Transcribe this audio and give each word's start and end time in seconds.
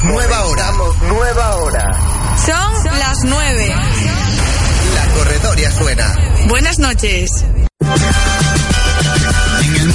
Comenzamos 0.00 0.14
nueva 0.14 0.46
hora. 0.46 0.72
nueva 1.08 1.56
hora. 1.56 1.84
Son 2.46 2.98
las 2.98 3.18
nueve. 3.24 3.68
La 4.94 5.14
corredoria 5.14 5.70
suena. 5.70 6.16
Buenas 6.48 6.78
noches. 6.78 7.30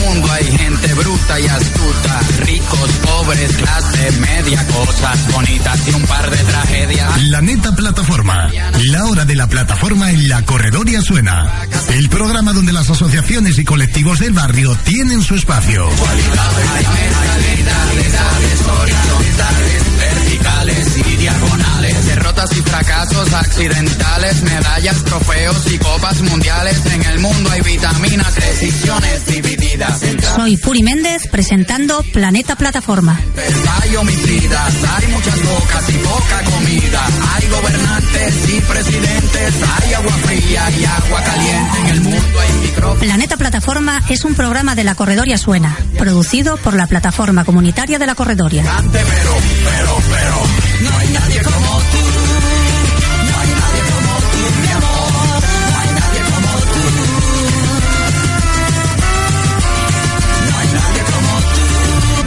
Mundo 0.05 0.31
hay 0.31 0.45
gente 0.45 0.93
bruta 0.93 1.39
y 1.39 1.47
astuta, 1.47 2.21
ricos, 2.39 2.91
pobres, 3.03 3.51
clase 3.57 4.11
media, 4.19 4.65
cosas 4.67 5.31
bonitas 5.31 5.87
y 5.87 5.91
un 5.91 6.03
par 6.03 6.29
de 6.29 6.37
tragedias. 6.37 7.23
La 7.23 7.41
neta 7.41 7.75
plataforma. 7.75 8.51
La 8.91 9.05
hora 9.05 9.25
de 9.25 9.35
la 9.35 9.47
plataforma 9.47 10.11
en 10.11 10.27
la 10.27 10.43
corredoria 10.43 11.01
suena. 11.01 11.51
El 11.89 12.09
programa 12.09 12.53
donde 12.53 12.73
las 12.73 12.89
asociaciones 12.89 13.57
y 13.57 13.65
colectivos 13.65 14.19
del 14.19 14.33
barrio 14.33 14.75
tienen 14.83 15.23
su 15.23 15.35
espacio. 15.35 15.89
verticales 19.97 20.94
y 20.94 20.94
diagonales, 20.94 20.94
derrotas 22.35 22.57
y 22.57 22.61
fracasos 22.61 23.33
accidentales, 23.33 24.41
medallas, 24.43 25.03
trofeos 25.03 25.71
y 25.71 25.77
copas 25.77 26.21
mundiales. 26.21 26.85
En 26.85 27.03
el 27.03 27.19
mundo 27.19 27.49
hay 27.49 27.61
vitaminas, 27.61 28.35
decisiones 28.35 29.25
divididas 29.25 30.01
Soy 30.35 30.57
Puri 30.57 30.83
Méndez 30.83 31.27
presentando 31.31 32.03
Planeta 32.13 32.55
Plataforma. 32.55 33.19
Hay 33.81 33.95
homicidas, 33.95 34.73
hay 34.97 35.07
muchas 35.07 35.41
bocas 35.43 35.89
y 35.89 35.93
poca 35.93 36.43
comida. 36.43 37.07
Hay 37.35 37.47
gobernantes 37.47 38.49
y 38.49 38.61
presidentes, 38.61 39.53
hay 39.79 39.93
agua 39.93 40.13
fría 40.23 40.69
y 40.71 40.85
agua 40.85 41.23
caliente. 41.23 41.79
En 41.79 41.87
el 41.87 42.01
mundo 42.01 42.39
hay 42.39 42.53
micrófonos. 42.67 43.03
Planeta 43.03 43.37
Plataforma 43.37 44.03
es 44.09 44.25
un 44.25 44.35
programa 44.35 44.75
de 44.75 44.83
la 44.83 44.95
Corredoria 44.95 45.37
Suena, 45.37 45.77
producido 45.97 46.57
por 46.57 46.73
la 46.73 46.87
Plataforma 46.87 47.45
Comunitaria 47.45 47.99
de 47.99 48.05
la 48.05 48.15
Corredoria. 48.15 48.63
Pero, 48.63 49.35
pero, 49.63 49.97
pero, 50.09 50.89
no 50.89 50.97
hay 50.97 51.07
nadie 51.09 51.41
como 51.41 51.64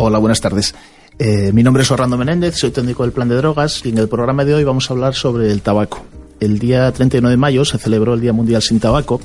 Hola, 0.01 0.19
buenas 0.19 0.41
tardes. 0.41 0.77
Eh, 1.19 1.51
mi 1.53 1.65
nombre 1.65 1.83
es 1.83 1.91
Orlando 1.91 2.17
Menéndez, 2.17 2.55
soy 2.55 2.71
técnico 2.71 3.03
del 3.03 3.11
plan 3.11 3.29
de 3.29 3.35
drogas 3.35 3.85
y 3.85 3.89
en 3.89 3.99
el 3.99 4.09
programa 4.09 4.45
de 4.45 4.55
hoy 4.55 4.63
vamos 4.63 4.89
a 4.89 4.95
hablar 4.95 5.17
sobre 5.17 5.51
el 5.51 5.61
tabaco. 5.61 6.05
El 6.39 6.61
día 6.61 6.93
31 6.93 7.29
de 7.29 7.37
mayo 7.37 7.65
se 7.65 7.79
celebró 7.79 8.15
el 8.15 8.21
Día 8.21 8.33
Mundial 8.33 8.63
sin 8.63 8.79
Tabaco 8.79 9.21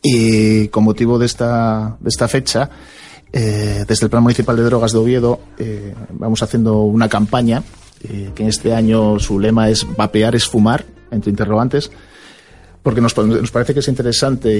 y 0.00 0.68
con 0.68 0.84
motivo 0.84 1.18
de 1.18 1.26
esta, 1.26 1.96
de 1.98 2.08
esta 2.08 2.28
fecha, 2.28 2.70
eh, 3.32 3.84
desde 3.88 4.06
el 4.06 4.10
Plan 4.10 4.22
Municipal 4.22 4.54
de 4.54 4.62
Drogas 4.62 4.92
de 4.92 4.98
Oviedo 4.98 5.40
eh, 5.58 5.92
vamos 6.10 6.40
haciendo 6.44 6.82
una 6.82 7.08
campaña 7.08 7.64
que 8.00 8.42
en 8.42 8.48
este 8.48 8.72
año 8.72 9.18
su 9.18 9.40
lema 9.40 9.68
es 9.68 9.84
vapear 9.96 10.36
es 10.36 10.46
fumar, 10.46 10.84
entre 11.10 11.30
interrogantes, 11.30 11.90
porque 12.84 13.00
nos, 13.00 13.16
nos 13.16 13.50
parece 13.50 13.74
que 13.74 13.80
es 13.80 13.88
interesante 13.88 14.56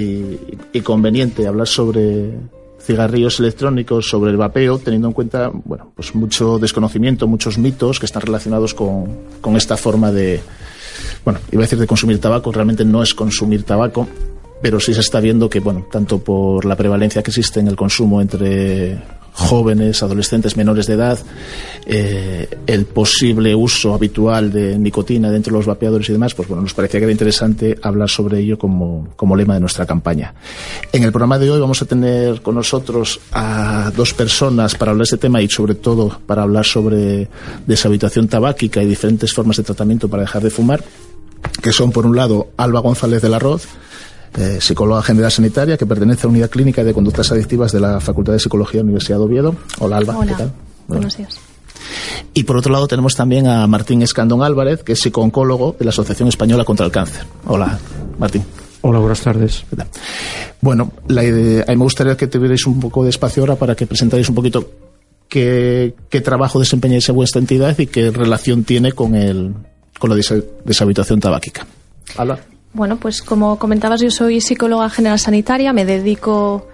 y 0.73 0.81
conveniente 0.81 1.47
hablar 1.47 1.69
sobre 1.69 2.33
cigarrillos 2.83 3.39
electrónicos, 3.41 4.09
sobre 4.09 4.31
el 4.31 4.37
vapeo, 4.37 4.79
teniendo 4.79 5.09
en 5.09 5.15
cuenta 5.15 5.51
bueno, 5.53 5.93
pues 5.95 6.15
mucho 6.15 6.59
desconocimiento, 6.59 7.27
muchos 7.27 7.59
mitos 7.59 7.99
que 7.99 8.07
están 8.07 8.23
relacionados 8.23 8.75
con, 8.75 9.07
con 9.41 9.57
esta 9.57 9.77
forma 9.77 10.11
de, 10.11 10.41
bueno, 11.25 11.39
iba 11.51 11.63
a 11.63 11.65
decir 11.65 11.79
de 11.79 11.87
consumir 11.87 12.21
tabaco, 12.21 12.51
realmente 12.53 12.85
no 12.85 13.03
es 13.03 13.15
consumir 13.15 13.63
tabaco, 13.63 14.09
pero 14.61 14.81
sí 14.81 14.95
se 14.95 15.01
está 15.01 15.21
viendo 15.21 15.49
que, 15.49 15.61
bueno, 15.61 15.87
tanto 15.91 16.19
por 16.19 16.65
la 16.65 16.77
prevalencia 16.77 17.23
que 17.23 17.31
existe 17.31 17.61
en 17.61 17.69
el 17.69 17.77
consumo 17.77 18.21
entre 18.21 18.99
jóvenes, 19.33 20.03
adolescentes 20.03 20.57
menores 20.57 20.87
de 20.87 20.95
edad, 20.95 21.19
eh, 21.87 22.49
el 22.67 22.85
posible 22.85 23.55
uso 23.55 23.95
habitual 23.95 24.53
de 24.53 24.79
nicotina 24.79 25.31
dentro 25.31 25.53
de 25.53 25.59
los 25.59 25.67
vapeadores 25.67 26.09
y 26.11 26.13
demás, 26.13 26.35
pues 26.35 26.49
bueno, 26.49 26.63
nos 26.63 26.75
parecía 26.75 27.01
que 27.01 27.05
era 27.05 27.13
interesante 27.13 27.79
hablar 27.83 28.11
sobre 28.11 28.41
ello 28.41 28.59
como, 28.59 29.09
como 29.17 29.35
lema 29.35 29.55
de 29.55 29.61
nuestra 29.61 29.87
campaña. 29.87 30.35
En 30.93 31.03
el 31.03 31.13
programa 31.13 31.39
de 31.39 31.51
hoy 31.51 31.61
vamos 31.61 31.81
a 31.81 31.87
tener 31.87 32.43
con 32.43 32.55
nosotros 32.55 33.21
a 33.33 33.91
dos 33.97 34.13
personas 34.13 34.75
para 34.75 34.91
hablar 34.91 35.07
de 35.07 35.15
este 35.15 35.19
tema 35.19 35.41
y 35.41 35.49
sobre 35.49 35.75
todo 35.75 36.21
para 36.27 36.43
hablar 36.43 36.67
sobre 36.67 37.29
deshabitación 37.67 38.29
tabáquica 38.29 38.83
y 38.83 38.87
diferentes 38.87 39.33
formas 39.33 39.57
de 39.57 39.63
tratamiento 39.63 40.09
para 40.09 40.23
dejar 40.23 40.43
de 40.43 40.51
fumar, 40.51 40.85
que 41.63 41.73
son 41.73 41.91
por 41.91 42.07
un 42.07 42.17
lado 42.17 42.51
Alba 42.57 42.81
González 42.81 43.23
del 43.23 43.35
Arroz, 43.35 43.67
eh, 44.37 44.59
psicóloga 44.61 45.03
general 45.03 45.31
sanitaria 45.31 45.77
que 45.77 45.87
pertenece 45.87 46.23
a 46.23 46.27
la 46.27 46.31
Unidad 46.31 46.51
Clínica 46.51 46.85
de 46.85 46.95
Conductas 46.95 47.31
Adictivas 47.33 47.73
de 47.73 47.81
la 47.81 48.01
Facultad 48.01 48.33
de 48.33 48.39
Psicología 48.39 48.79
de 48.81 48.85
la 48.85 48.85
Universidad 48.85 49.19
de 49.19 49.25
Oviedo. 49.25 49.57
Hola 49.79 49.99
Alba, 49.99 50.17
Hola, 50.17 50.33
¿qué 50.33 50.39
tal? 50.39 50.53
buenos 50.89 51.17
días. 51.17 51.39
Y 52.35 52.45
por 52.45 52.57
otro 52.57 52.73
lado 52.73 52.87
tenemos 52.89 53.15
también 53.15 53.47
a 53.47 53.67
Martín 53.67 54.03
Escandón 54.03 54.43
Álvarez, 54.43 54.83
que 54.83 54.93
es 54.93 55.01
psicooncólogo 55.01 55.77
de 55.79 55.85
la 55.85 55.91
Asociación 55.91 56.29
Española 56.29 56.65
contra 56.65 56.87
el 56.87 56.93
Cáncer. 56.93 57.25
Hola, 57.47 57.79
Martín. 58.19 58.45
Hola, 58.83 58.99
buenas 58.99 59.21
tardes. 59.21 59.65
Bueno, 60.61 60.93
la 61.09 61.25
idea, 61.25 61.65
a 61.67 61.71
mí 61.71 61.77
me 61.77 61.85
gustaría 61.85 62.17
que 62.17 62.27
tuvierais 62.27 62.67
un 62.67 62.81
poco 62.81 63.05
de 63.05 63.11
espacio 63.11 63.43
ahora 63.43 63.57
para 63.57 63.75
que 63.75 63.87
presentarais 63.87 64.29
un 64.29 64.35
poquito 64.35 64.71
qué, 65.29 65.95
qué 66.09 66.21
trabajo 66.21 66.59
desempeñáis 66.59 67.09
en 67.09 67.15
vuestra 67.15 67.41
entidad 67.41 67.79
y 67.79 67.87
qué 67.87 68.11
relación 68.11 68.65
tiene 68.65 68.93
con, 68.93 69.15
el, 69.15 69.55
con 69.99 70.11
la 70.11 70.17
deshabituación 70.65 71.21
tabáquica. 71.21 71.67
Alba. 72.17 72.39
Bueno, 72.75 72.97
pues 72.97 73.21
como 73.23 73.59
comentabas, 73.59 74.01
yo 74.01 74.11
soy 74.11 74.41
psicóloga 74.41 74.89
general 74.89 75.19
sanitaria, 75.19 75.73
me 75.73 75.85
dedico 75.85 76.67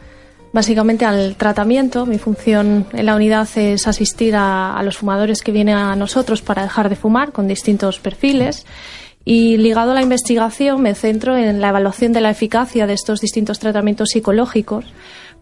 básicamente 0.53 1.05
al 1.05 1.37
tratamiento. 1.37 2.07
Mi 2.07 2.19
función 2.19 2.87
en 2.93 3.07
la 3.07 3.17
unidad 3.17 3.49
es 3.57 3.87
asistir 3.89 4.35
a, 4.37 4.81
los 4.85 4.97
fumadores 4.97 5.43
que 5.43 5.53
vienen 5.53 5.77
a 5.77 5.97
nosotros 5.97 6.41
para 6.41 6.63
dejar 6.63 6.89
de 6.89 6.97
fumar 6.97 7.33
con 7.33 7.49
distintos 7.49 7.99
perfiles. 7.99 8.65
Y 9.25 9.57
ligado 9.59 9.91
a 9.91 9.95
la 9.95 10.03
investigación 10.03 10.81
me 10.81 10.95
centro 10.95 11.37
en 11.37 11.61
la 11.61 11.69
evaluación 11.69 12.13
de 12.13 12.21
la 12.21 12.31
eficacia 12.31 12.87
de 12.87 12.95
estos 12.95 13.21
distintos 13.21 13.59
tratamientos 13.59 14.11
psicológicos 14.11 14.87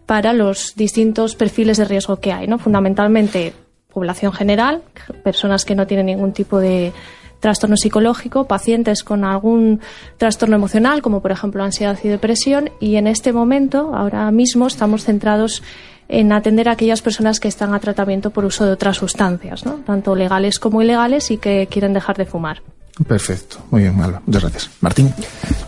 para 0.05 0.33
los 0.33 0.75
distintos 0.75 1.35
perfiles 1.35 1.77
de 1.77 1.85
riesgo 1.85 2.19
que 2.19 2.33
hay, 2.33 2.47
¿no? 2.47 2.57
Fundamentalmente 2.57 3.53
población 3.93 4.33
general, 4.33 4.81
personas 5.23 5.65
que 5.65 5.75
no 5.75 5.87
tienen 5.87 6.07
ningún 6.07 6.33
tipo 6.33 6.59
de 6.59 6.91
trastorno 7.39 7.77
psicológico, 7.77 8.45
pacientes 8.45 9.03
con 9.03 9.23
algún 9.23 9.79
trastorno 10.17 10.55
emocional, 10.55 11.01
como 11.01 11.21
por 11.21 11.31
ejemplo 11.31 11.63
ansiedad 11.63 11.97
y 12.03 12.07
depresión, 12.07 12.69
y 12.79 12.95
en 12.95 13.07
este 13.07 13.33
momento, 13.33 13.95
ahora 13.95 14.29
mismo, 14.31 14.67
estamos 14.67 15.03
centrados 15.03 15.63
en 16.09 16.31
atender 16.31 16.69
a 16.69 16.73
aquellas 16.73 17.01
personas 17.01 17.39
que 17.39 17.47
están 17.47 17.73
a 17.73 17.79
tratamiento 17.79 18.29
por 18.29 18.45
uso 18.45 18.65
de 18.65 18.71
otras 18.71 18.97
sustancias, 18.97 19.65
¿no? 19.65 19.73
tanto 19.85 20.15
legales 20.15 20.59
como 20.59 20.81
ilegales, 20.81 21.31
y 21.31 21.37
que 21.37 21.67
quieren 21.69 21.93
dejar 21.93 22.17
de 22.17 22.25
fumar. 22.25 22.61
Perfecto, 23.05 23.57
muy 23.69 23.83
bien, 23.83 23.99
Alba. 24.01 24.21
Muchas 24.25 24.41
gracias. 24.41 24.69
Martín. 24.81 25.13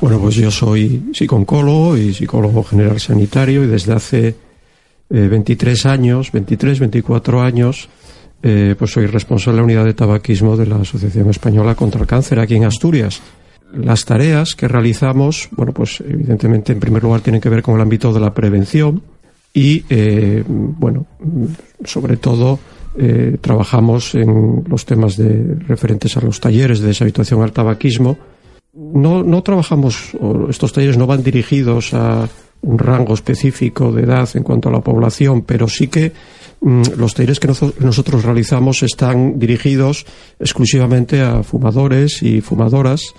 Bueno, 0.01 0.19
pues 0.19 0.36
yo 0.36 0.50
soy 0.50 1.12
psicólogo 1.13 1.95
y 1.95 2.13
psicólogo 2.13 2.63
general 2.63 3.00
sanitario 3.00 3.63
y 3.63 3.68
desde 3.68 3.94
hace 3.94 4.36
23 5.10 5.86
eh, 5.86 5.89
años, 5.89 6.31
23, 6.31 6.80
24 6.80 7.42
años, 7.42 7.89
eh, 8.42 8.76
pues 8.78 8.92
soy 8.92 9.06
responsable 9.06 9.56
de 9.56 9.62
la 9.62 9.66
unidad 9.66 9.86
de 9.86 9.94
tabaquismo 9.94 10.56
de 10.56 10.66
la 10.66 10.78
Asociación 10.78 11.30
Española 11.30 11.76
contra 11.76 12.02
el 12.02 12.08
Cáncer 12.08 12.40
aquí 12.40 12.56
en 12.56 12.66
Asturias. 12.66 13.22
Las 13.74 14.06
tareas 14.06 14.56
que 14.56 14.68
realizamos, 14.68 15.50
bueno, 15.52 15.74
pues 15.74 16.02
evidentemente 16.02 16.74
en 16.74 16.80
primer 16.80 17.04
lugar 17.04 17.22
tienen 17.22 17.42
que 17.42 17.50
ver 17.50 17.62
con 17.62 17.76
el 17.76 17.82
ámbito 17.82 18.14
de 18.14 18.20
la 18.20 18.34
prevención 18.34 19.04
y, 19.54 19.84
eh, 19.90 20.44
bueno, 20.48 21.06
sobre 21.84 22.18
todo 22.18 22.60
eh, 22.98 23.38
trabajamos 23.42 24.16
en 24.16 24.64
los 24.68 24.86
temas 24.86 25.18
de, 25.18 25.56
referentes 25.68 26.18
a 26.18 26.22
los 26.22 26.40
talleres 26.40 26.80
de 26.80 26.88
deshabituación 26.88 27.44
al 27.44 27.52
tabaquismo. 27.52 28.18
No, 28.74 29.24
no 29.24 29.44
trabajamos, 29.44 30.12
estos 30.50 30.74
talleres 30.74 30.98
no 30.98 31.08
van 31.08 31.24
dirigidos 31.24 31.94
a 31.94 32.28
un 32.62 32.80
rango 32.80 33.14
específico 33.14 33.92
de 33.92 34.04
edad 34.04 34.30
en 34.34 34.44
cuanto 34.44 34.70
a 34.70 34.72
la 34.72 34.82
población, 34.82 35.42
pero 35.42 35.68
sí 35.68 35.88
que 35.88 36.12
los 36.62 37.14
talleres 37.14 37.40
que 37.40 37.48
nosotros 37.48 38.24
realizamos 38.24 38.84
están 38.84 39.40
dirigidos 39.40 40.06
exclusivamente 40.40 41.22
a 41.22 41.44
fumadores 41.44 42.22
y 42.22 42.42
fumadoras 42.42 43.14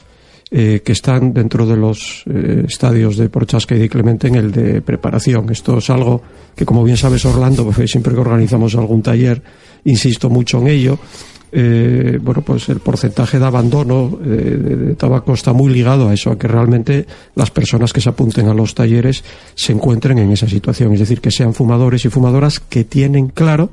eh, 0.52 0.82
que 0.84 0.90
están 0.90 1.32
dentro 1.32 1.64
de 1.64 1.76
los 1.76 2.24
eh, 2.26 2.64
estadios 2.66 3.16
de 3.16 3.28
Porchasca 3.28 3.76
y 3.76 3.78
de 3.78 3.88
Clemente 3.88 4.26
en 4.26 4.34
el 4.34 4.50
de 4.50 4.82
preparación. 4.82 5.48
Esto 5.50 5.78
es 5.78 5.88
algo 5.90 6.22
que, 6.56 6.66
como 6.66 6.82
bien 6.82 6.96
sabes, 6.96 7.24
Orlando, 7.24 7.64
porque 7.66 7.86
siempre 7.86 8.12
que 8.12 8.20
organizamos 8.20 8.74
algún 8.74 9.00
taller, 9.00 9.40
insisto 9.84 10.28
mucho 10.28 10.58
en 10.58 10.66
ello, 10.66 10.98
eh, 11.52 12.18
bueno, 12.22 12.42
pues 12.42 12.68
el 12.68 12.80
porcentaje 12.80 13.38
de 13.38 13.44
abandono 13.44 14.18
eh, 14.24 14.28
de, 14.28 14.94
tabaco 14.94 15.34
está 15.34 15.52
muy 15.52 15.72
ligado 15.72 16.08
a 16.08 16.14
eso, 16.14 16.30
a 16.30 16.38
que 16.38 16.46
realmente 16.46 17.06
las 17.34 17.50
personas 17.50 17.92
que 17.92 18.00
se 18.00 18.08
apunten 18.08 18.48
a 18.48 18.54
los 18.54 18.74
talleres 18.74 19.24
se 19.54 19.72
encuentren 19.72 20.18
en 20.18 20.30
esa 20.30 20.48
situación, 20.48 20.92
es 20.92 21.00
decir, 21.00 21.20
que 21.20 21.30
sean 21.30 21.54
fumadores 21.54 22.04
y 22.04 22.08
fumadoras 22.08 22.60
que 22.60 22.84
tienen 22.84 23.28
claro 23.28 23.70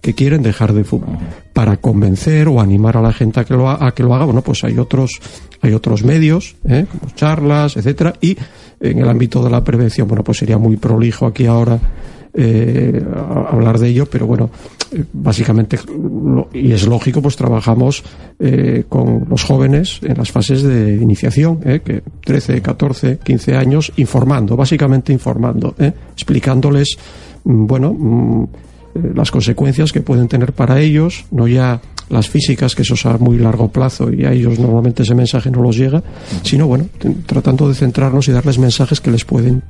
que 0.00 0.14
quieren 0.14 0.42
dejar 0.42 0.72
de 0.72 0.84
fumar. 0.84 1.18
Para 1.52 1.76
convencer 1.76 2.48
o 2.48 2.60
animar 2.60 2.96
a 2.96 3.02
la 3.02 3.12
gente 3.12 3.40
a 3.40 3.44
que 3.44 3.54
lo, 3.54 3.68
a 3.68 3.92
que 3.94 4.02
lo 4.02 4.14
haga, 4.14 4.24
bueno, 4.24 4.40
pues 4.40 4.64
hay 4.64 4.78
otros, 4.78 5.20
hay 5.60 5.74
otros 5.74 6.04
medios, 6.04 6.56
¿eh? 6.66 6.86
como 6.90 7.12
charlas, 7.14 7.76
etcétera, 7.76 8.14
y 8.20 8.36
en 8.80 8.98
el 8.98 9.08
ámbito 9.08 9.44
de 9.44 9.50
la 9.50 9.62
prevención, 9.62 10.08
bueno, 10.08 10.24
pues 10.24 10.38
sería 10.38 10.56
muy 10.56 10.76
prolijo 10.76 11.26
aquí 11.26 11.44
ahora 11.44 11.78
eh, 12.32 13.04
hablar 13.50 13.78
de 13.78 13.88
ello, 13.88 14.06
pero 14.06 14.26
bueno, 14.26 14.50
básicamente, 15.12 15.78
y 16.52 16.72
es 16.72 16.86
lógico, 16.86 17.22
pues 17.22 17.36
trabajamos 17.36 18.02
eh, 18.38 18.84
con 18.88 19.26
los 19.28 19.44
jóvenes 19.44 20.00
en 20.02 20.16
las 20.16 20.30
fases 20.30 20.62
de 20.62 20.94
iniciación, 20.96 21.60
eh, 21.64 21.80
que 21.84 22.02
13, 22.24 22.60
14, 22.60 23.18
15 23.22 23.56
años, 23.56 23.92
informando, 23.96 24.56
básicamente 24.56 25.12
informando, 25.12 25.74
eh, 25.78 25.92
explicándoles, 26.12 26.96
mm, 27.44 27.66
bueno, 27.66 27.92
mm, 27.92 28.46
las 29.14 29.30
consecuencias 29.30 29.92
que 29.92 30.00
pueden 30.00 30.26
tener 30.26 30.52
para 30.52 30.80
ellos, 30.80 31.24
no 31.30 31.46
ya 31.46 31.80
las 32.08 32.28
físicas, 32.28 32.74
que 32.74 32.82
eso 32.82 32.94
es 32.94 33.06
a 33.06 33.18
muy 33.18 33.38
largo 33.38 33.68
plazo 33.68 34.12
y 34.12 34.24
a 34.24 34.32
ellos 34.32 34.58
normalmente 34.58 35.04
ese 35.04 35.14
mensaje 35.14 35.48
no 35.48 35.62
los 35.62 35.76
llega, 35.76 36.02
sino 36.42 36.66
bueno, 36.66 36.88
tratando 37.24 37.68
de 37.68 37.74
centrarnos 37.76 38.26
y 38.26 38.32
darles 38.32 38.58
mensajes 38.58 39.00
que 39.00 39.12
les 39.12 39.24
pueden 39.24 39.62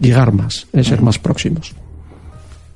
llegar 0.00 0.32
más, 0.32 0.66
ser 0.72 1.02
más 1.02 1.18
próximos 1.18 1.74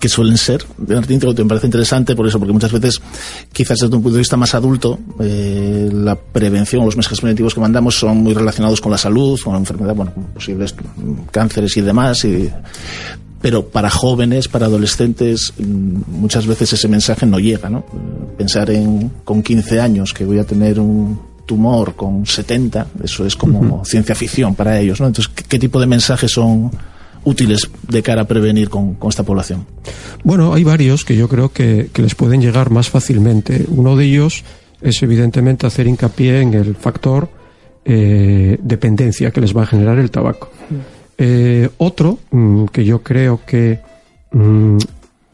que 0.00 0.08
suelen 0.08 0.38
ser, 0.38 0.64
Martín, 0.88 1.20
te 1.20 1.44
parece 1.44 1.66
interesante 1.66 2.16
por 2.16 2.26
eso, 2.26 2.38
porque 2.38 2.54
muchas 2.54 2.72
veces, 2.72 3.00
quizás 3.52 3.78
desde 3.78 3.94
un 3.94 4.02
punto 4.02 4.14
de 4.14 4.20
vista 4.20 4.36
más 4.36 4.54
adulto, 4.54 4.98
eh, 5.20 5.90
la 5.92 6.16
prevención, 6.16 6.86
los 6.86 6.96
mensajes 6.96 7.20
preventivos 7.20 7.54
que 7.54 7.60
mandamos 7.60 7.98
son 7.98 8.16
muy 8.16 8.32
relacionados 8.32 8.80
con 8.80 8.90
la 8.90 8.98
salud, 8.98 9.38
con 9.44 9.52
la 9.52 9.58
enfermedad, 9.58 9.94
bueno, 9.94 10.14
con 10.14 10.24
posibles 10.24 10.74
cánceres 11.30 11.76
y 11.76 11.82
demás, 11.82 12.26
pero 13.42 13.66
para 13.66 13.90
jóvenes, 13.90 14.48
para 14.48 14.66
adolescentes, 14.66 15.52
mm, 15.58 16.00
muchas 16.08 16.46
veces 16.46 16.72
ese 16.72 16.88
mensaje 16.88 17.26
no 17.26 17.38
llega, 17.38 17.68
¿no? 17.68 17.84
Pensar 18.38 18.70
en, 18.70 19.10
con 19.24 19.42
15 19.42 19.80
años 19.80 20.14
que 20.14 20.24
voy 20.24 20.38
a 20.38 20.44
tener 20.44 20.80
un 20.80 21.20
tumor 21.44 21.94
con 21.94 22.24
70, 22.24 22.86
eso 23.04 23.26
es 23.26 23.36
como 23.36 23.84
ciencia 23.84 24.14
ficción 24.14 24.54
para 24.54 24.78
ellos, 24.78 24.98
¿no? 24.98 25.08
Entonces, 25.08 25.30
¿qué, 25.48 25.58
tipo 25.58 25.78
de 25.78 25.86
mensajes 25.86 26.30
son 26.30 26.70
útiles 27.24 27.70
de 27.88 28.02
cara 28.02 28.22
a 28.22 28.26
prevenir 28.26 28.68
con, 28.68 28.96
esta 29.08 29.22
población? 29.22 29.66
Bueno, 30.24 30.54
hay 30.54 30.64
varios 30.64 31.04
que 31.04 31.16
yo 31.16 31.28
creo 31.28 31.52
que, 31.52 31.90
les 31.94 32.14
pueden 32.14 32.40
llegar 32.40 32.70
más 32.70 32.88
fácilmente. 32.88 33.64
Uno 33.68 33.96
de 33.96 34.04
ellos 34.04 34.44
es 34.80 35.02
evidentemente 35.02 35.66
hacer 35.66 35.86
hincapié 35.86 36.40
en 36.40 36.54
el 36.54 36.74
factor 36.74 37.28
eh, 37.84 38.58
dependencia 38.62 39.30
que 39.30 39.40
les 39.40 39.56
va 39.56 39.62
a 39.62 39.66
generar 39.66 39.98
el 39.98 40.10
tabaco. 40.10 40.50
Eh, 41.18 41.68
otro 41.78 42.18
mm, 42.30 42.66
que 42.66 42.84
yo 42.84 43.02
creo 43.02 43.40
que 43.44 43.80
mm, 44.32 44.78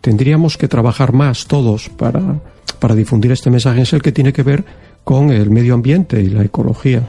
tendríamos 0.01 0.57
que 0.57 0.69
trabajar 0.69 1.13
más 1.13 1.47
todos 1.47 1.89
para, 1.89 2.41
para 2.79 2.95
difundir 2.95 3.33
este 3.33 3.51
mensaje 3.51 3.83
es 3.83 3.93
el 3.93 4.03
que 4.03 4.13
tiene 4.13 4.33
que 4.33 4.43
ver 4.43 4.65
con 5.05 5.31
el 5.31 5.51
medio 5.51 5.75
ambiente 5.75 6.21
y 6.21 6.29
la 6.29 6.43
ecología. 6.43 7.03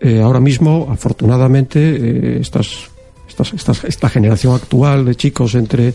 Eh, 0.00 0.20
ahora 0.20 0.40
mismo, 0.40 0.88
afortunadamente, 0.90 2.40
estas 2.40 2.90
esta, 3.28 4.08
generación 4.08 4.54
actual 4.54 5.04
de 5.04 5.14
chicos 5.14 5.54
entre 5.54 5.92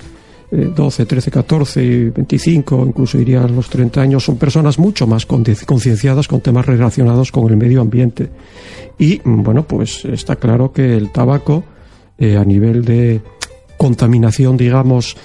12, 0.51 1.06
13, 1.06 1.31
14 1.31 1.83
y 1.83 2.09
25, 2.09 2.85
incluso 2.85 3.18
iría 3.18 3.42
a 3.42 3.47
los 3.47 3.69
30 3.69 4.02
años, 4.02 4.26
son 4.26 4.38
personas 4.38 4.78
mucho 4.78 5.07
más 5.07 5.26
concienciadas 5.26 6.28
con 6.28 6.42
temas 6.42 6.66
relacionados 6.66 7.31
con 7.31 7.50
el 7.50 7.56
medio 7.56 7.80
ambiente. 7.80 8.30
Y 9.00 9.21
mm, 9.23 9.44
bueno, 9.44 9.64
pues 9.64 10.04
está 10.06 10.35
claro 10.35 10.73
que 10.73 10.97
el 10.97 11.11
tabaco, 11.11 11.64
eh, 12.18 12.35
a 12.35 12.44
nivel 12.44 12.83
de 12.83 13.21
contaminación, 13.78 14.57
digamos, 14.57 15.16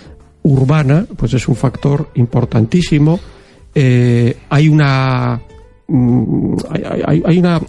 urbana, 0.45 1.07
pues 1.17 1.35
es 1.35 1.49
un 1.49 1.57
factor 1.57 2.11
importantísimo. 2.15 3.19
Eh, 3.75 4.37
hay 4.49 4.69
una 4.69 5.43
mm, 5.89 6.57
hay, 7.03 7.39
una 7.39 7.61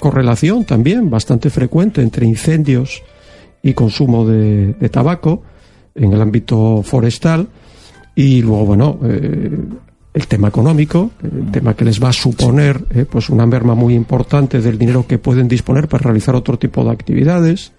correlación 0.00 0.64
también 0.64 1.10
bastante 1.10 1.50
frecuente 1.50 2.00
entre 2.00 2.26
incendios 2.26 3.02
y 3.62 3.74
consumo 3.74 4.26
de, 4.26 4.74
tabaco 4.90 5.42
en 5.94 6.12
el 6.12 6.20
ámbito 6.20 6.82
forestal 6.82 7.48
y 8.14 8.42
luego, 8.42 8.66
bueno, 8.66 8.98
eh, 9.04 9.58
el 10.14 10.26
tema 10.26 10.48
económico, 10.48 11.12
el 11.22 11.50
tema 11.50 11.74
que 11.74 11.84
les 11.84 12.02
va 12.02 12.10
a 12.10 12.12
suponer 12.12 12.84
eh, 12.90 13.06
pues 13.10 13.30
una 13.30 13.46
merma 13.46 13.74
muy 13.74 13.94
importante 13.94 14.60
del 14.60 14.78
dinero 14.78 15.06
que 15.06 15.18
pueden 15.18 15.48
disponer 15.48 15.88
para 15.88 16.04
realizar 16.04 16.34
otro 16.34 16.58
tipo 16.58 16.84
de 16.84 16.90
actividades. 16.90 17.72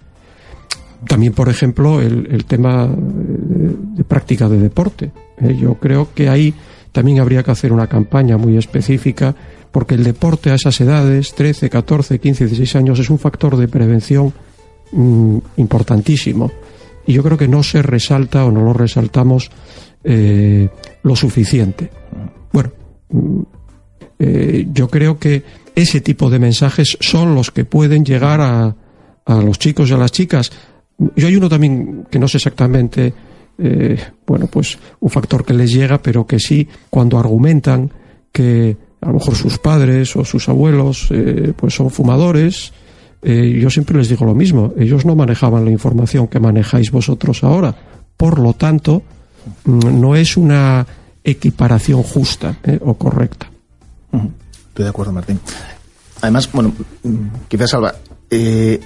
También, 1.07 1.33
por 1.33 1.49
ejemplo, 1.49 2.01
el, 2.01 2.45
tema 2.45 2.87
de, 2.87 4.03
práctica 4.05 4.47
de 4.47 4.57
deporte. 4.57 5.11
Eh, 5.41 5.55
yo 5.59 5.75
creo 5.75 6.07
que 6.15 6.29
ahí 6.29 6.53
también 6.91 7.19
habría 7.19 7.43
que 7.43 7.51
hacer 7.51 7.73
una 7.73 7.87
campaña 7.87 8.37
muy 8.37 8.57
específica 8.57 9.35
porque 9.71 9.95
el 9.95 10.03
deporte 10.03 10.49
a 10.49 10.55
esas 10.55 10.79
edades, 10.79 11.33
13, 11.35 11.69
14, 11.69 12.19
15, 12.19 12.45
16 12.45 12.75
años, 12.77 12.99
es 12.99 13.09
un 13.09 13.19
factor 13.19 13.57
de 13.57 13.67
prevención 13.67 14.33
Mm, 14.93 15.39
importantísimo. 15.57 16.51
Y 17.07 17.13
yo 17.13 17.23
creo 17.23 17.35
que 17.35 17.47
no 17.47 17.63
se 17.63 17.81
resalta 17.81 18.45
o 18.45 18.51
no 18.51 18.61
lo 18.61 18.73
resaltamos 18.73 19.49
eh, 20.03 20.69
lo 21.01 21.15
suficiente. 21.15 21.89
Bueno, 22.51 22.71
mm, 23.09 23.41
eh, 24.19 24.67
yo 24.71 24.87
creo 24.89 25.17
que 25.17 25.43
ese 25.73 26.01
tipo 26.01 26.29
de 26.29 26.37
mensajes 26.37 26.95
son 26.99 27.33
los 27.33 27.49
que 27.49 27.65
pueden 27.65 28.05
llegar 28.05 28.39
a, 28.39 28.75
a 29.25 29.35
los 29.41 29.57
chicos 29.57 29.89
y 29.89 29.93
a 29.93 29.97
las 29.97 30.11
chicas. 30.11 30.51
Yo 31.15 31.25
hay 31.25 31.35
uno 31.35 31.49
también 31.49 32.05
que 32.11 32.19
no 32.19 32.27
sé 32.27 32.37
exactamente, 32.37 33.11
eh, 33.57 33.97
bueno, 34.27 34.45
pues 34.45 34.77
un 34.99 35.09
factor 35.09 35.43
que 35.43 35.55
les 35.55 35.73
llega, 35.73 35.99
pero 36.03 36.27
que 36.27 36.39
sí, 36.39 36.67
cuando 36.91 37.17
argumentan 37.17 37.91
que 38.31 38.77
a 39.01 39.07
lo 39.07 39.13
mejor 39.13 39.33
sus 39.33 39.57
padres 39.57 40.15
o 40.15 40.23
sus 40.23 40.47
abuelos 40.47 41.09
pues 41.57 41.73
son 41.73 41.89
fumadores, 41.89 42.71
eh, 43.23 43.59
yo 43.61 43.69
siempre 43.69 43.97
les 43.97 44.09
digo 44.09 44.25
lo 44.25 44.35
mismo, 44.35 44.73
ellos 44.77 45.05
no 45.05 45.15
manejaban 45.15 45.65
la 45.65 45.71
información 45.71 46.27
que 46.27 46.39
manejáis 46.39 46.91
vosotros 46.91 47.43
ahora. 47.43 47.75
por 48.15 48.39
lo 48.39 48.53
tanto, 48.53 49.01
mm, 49.65 49.99
no 49.99 50.15
es 50.15 50.37
una 50.37 50.85
equiparación 51.23 52.03
justa 52.03 52.57
¿eh? 52.63 52.79
o 52.81 52.93
correcta. 52.93 53.49
Estoy 54.67 54.83
de 54.83 54.89
acuerdo, 54.89 55.11
Martín. 55.11 55.39
Además, 56.21 56.49
bueno, 56.51 56.73
mm, 57.03 57.27
quizás 57.47 57.73
Alba, 57.73 57.95
eh, 58.29 58.79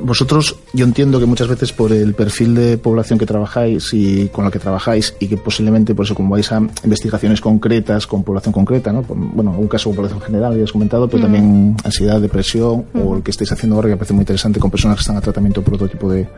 vosotros, 0.00 0.56
yo 0.72 0.84
entiendo 0.84 1.18
que 1.18 1.26
muchas 1.26 1.48
veces 1.48 1.72
por 1.72 1.92
el 1.92 2.14
perfil 2.14 2.54
de 2.54 2.78
población 2.78 3.18
que 3.18 3.26
trabajáis 3.26 3.92
y 3.92 4.28
con 4.28 4.44
la 4.44 4.50
que 4.50 4.58
trabajáis 4.58 5.14
y 5.20 5.28
que 5.28 5.36
posiblemente 5.36 5.94
por 5.94 6.04
eso 6.04 6.14
como 6.14 6.30
vais 6.30 6.50
a 6.52 6.58
investigaciones 6.58 7.40
concretas 7.40 8.06
con 8.06 8.22
población 8.22 8.52
concreta, 8.52 8.92
¿no? 8.92 9.02
Bueno, 9.08 9.54
un 9.58 9.68
caso 9.68 9.90
con 9.90 9.96
población 9.96 10.20
general, 10.20 10.56
ya 10.56 10.64
has 10.64 10.72
comentado, 10.72 11.08
pero 11.08 11.22
también 11.22 11.76
ansiedad, 11.84 12.20
depresión 12.20 12.86
o 12.94 13.16
el 13.16 13.22
que 13.22 13.30
estáis 13.30 13.52
haciendo 13.52 13.76
ahora 13.76 13.88
que 13.88 13.94
me 13.94 13.98
parece 13.98 14.14
muy 14.14 14.22
interesante 14.22 14.60
con 14.60 14.70
personas 14.70 14.96
que 14.96 15.02
están 15.02 15.16
a 15.16 15.20
tratamiento 15.20 15.62
por 15.62 15.74
otro 15.74 15.88
tipo 15.88 16.10
de 16.10 16.28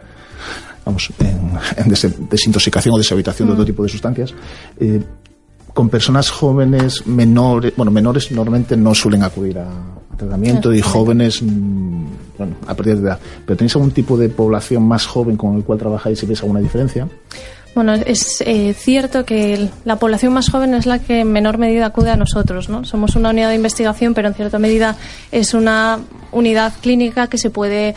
vamos, 0.85 1.11
en, 1.19 2.29
desintoxicación 2.31 2.95
o 2.95 2.99
deshabitación 2.99 3.49
de 3.49 3.53
otro 3.53 3.65
tipo 3.65 3.83
de 3.83 3.88
sustancias. 3.88 4.35
Eh, 4.79 5.03
con 5.75 5.88
personas 5.91 6.31
jóvenes 6.31 7.07
menores, 7.07 7.73
bueno, 7.77 7.93
menores 7.93 8.33
normalmente 8.33 8.77
no 8.77 8.95
suelen 8.95 9.23
acudir 9.23 9.59
a, 9.59 9.69
tratamiento 10.19 10.75
y 10.75 10.83
jóvenes, 10.83 11.43
mm, 11.43 12.05
bueno, 12.37 12.57
a 12.67 12.75
partir 12.75 12.97
de 12.97 13.03
edad. 13.03 13.19
¿Pero 13.47 13.57
tenéis 13.57 13.75
algún 13.77 13.93
tipo 13.93 14.17
de 14.19 14.29
población 14.29 14.87
más 14.87 15.07
joven 15.07 15.37
con 15.37 15.57
el 15.57 15.65
cual 15.65 15.79
trabajáis 15.79 16.23
y 16.23 16.27
veis 16.27 16.41
alguna 16.41 16.61
diferencia? 16.61 17.09
Bueno, 17.75 17.95
es 17.95 18.43
eh, 18.45 18.75
cierto 18.75 19.25
que 19.25 19.69
la 19.85 19.97
población 19.97 20.33
más 20.33 20.51
joven 20.51 20.75
es 20.75 20.87
la 20.87 20.99
que 20.99 21.21
en 21.21 21.31
menor 21.31 21.59
medida 21.59 21.87
acude 21.87 22.11
a 22.11 22.17
nosotros, 22.17 22.69
¿no? 22.69 22.85
Somos 22.85 23.15
una 23.15 23.31
unidad 23.31 23.51
de 23.51 23.55
investigación, 23.55 24.15
pero 24.15 24.29
en 24.29 24.35
cierta 24.35 24.59
medida 24.59 24.97
es 25.31 25.55
una 25.55 26.01
unidad 26.33 26.73
clínica 26.81 27.29
que 27.29 27.39
se 27.39 27.51
puede 27.51 27.95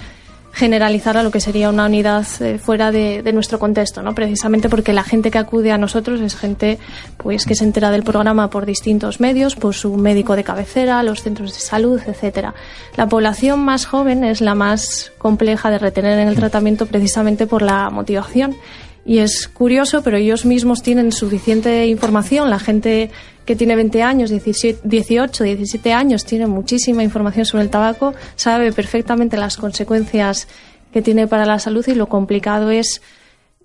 generalizar 0.53 1.17
a 1.17 1.23
lo 1.23 1.31
que 1.31 1.39
sería 1.39 1.69
una 1.69 1.85
unidad 1.85 2.25
eh, 2.41 2.57
fuera 2.57 2.91
de, 2.91 3.29
nuestro 3.33 3.59
contexto, 3.59 4.01
¿no? 4.01 4.13
Precisamente 4.13 4.69
porque 4.69 4.93
la 4.93 5.03
gente 5.03 5.31
que 5.31 5.37
acude 5.37 5.71
a 5.71 5.77
nosotros 5.77 6.19
es 6.21 6.35
gente 6.35 6.79
pues 7.17 7.45
que 7.45 7.55
se 7.55 7.63
entera 7.63 7.91
del 7.91 8.03
programa 8.03 8.49
por 8.49 8.65
distintos 8.65 9.19
medios, 9.19 9.55
por 9.55 9.73
su 9.73 9.95
médico 9.95 10.35
de 10.35 10.43
cabecera, 10.43 11.01
los 11.03 11.21
centros 11.21 11.53
de 11.53 11.59
salud, 11.59 12.01
etcétera. 12.05 12.53
La 12.97 13.07
población 13.07 13.59
más 13.59 13.85
joven 13.85 14.23
es 14.23 14.41
la 14.41 14.55
más 14.55 15.11
compleja 15.17 15.69
de 15.69 15.79
retener 15.79 16.19
en 16.19 16.27
el 16.27 16.35
tratamiento 16.35 16.85
precisamente 16.85 17.47
por 17.47 17.61
la 17.61 17.89
motivación. 17.89 18.55
Y 19.03 19.19
es 19.19 19.47
curioso, 19.47 20.03
pero 20.03 20.17
ellos 20.17 20.45
mismos 20.45 20.83
tienen 20.83 21.11
suficiente 21.11 21.87
información. 21.87 22.49
La 22.49 22.59
gente 22.59 23.09
que 23.45 23.55
tiene 23.55 23.75
20 23.75 24.03
años, 24.03 24.29
18, 24.29 25.43
17 25.43 25.93
años, 25.93 26.25
tiene 26.25 26.47
muchísima 26.47 27.03
información 27.03 27.45
sobre 27.45 27.63
el 27.63 27.69
tabaco, 27.69 28.13
sabe 28.35 28.71
perfectamente 28.71 29.37
las 29.37 29.57
consecuencias 29.57 30.47
que 30.93 31.01
tiene 31.01 31.27
para 31.27 31.45
la 31.45 31.59
salud 31.59 31.85
y 31.87 31.95
lo 31.95 32.07
complicado 32.07 32.69
es 32.69 33.01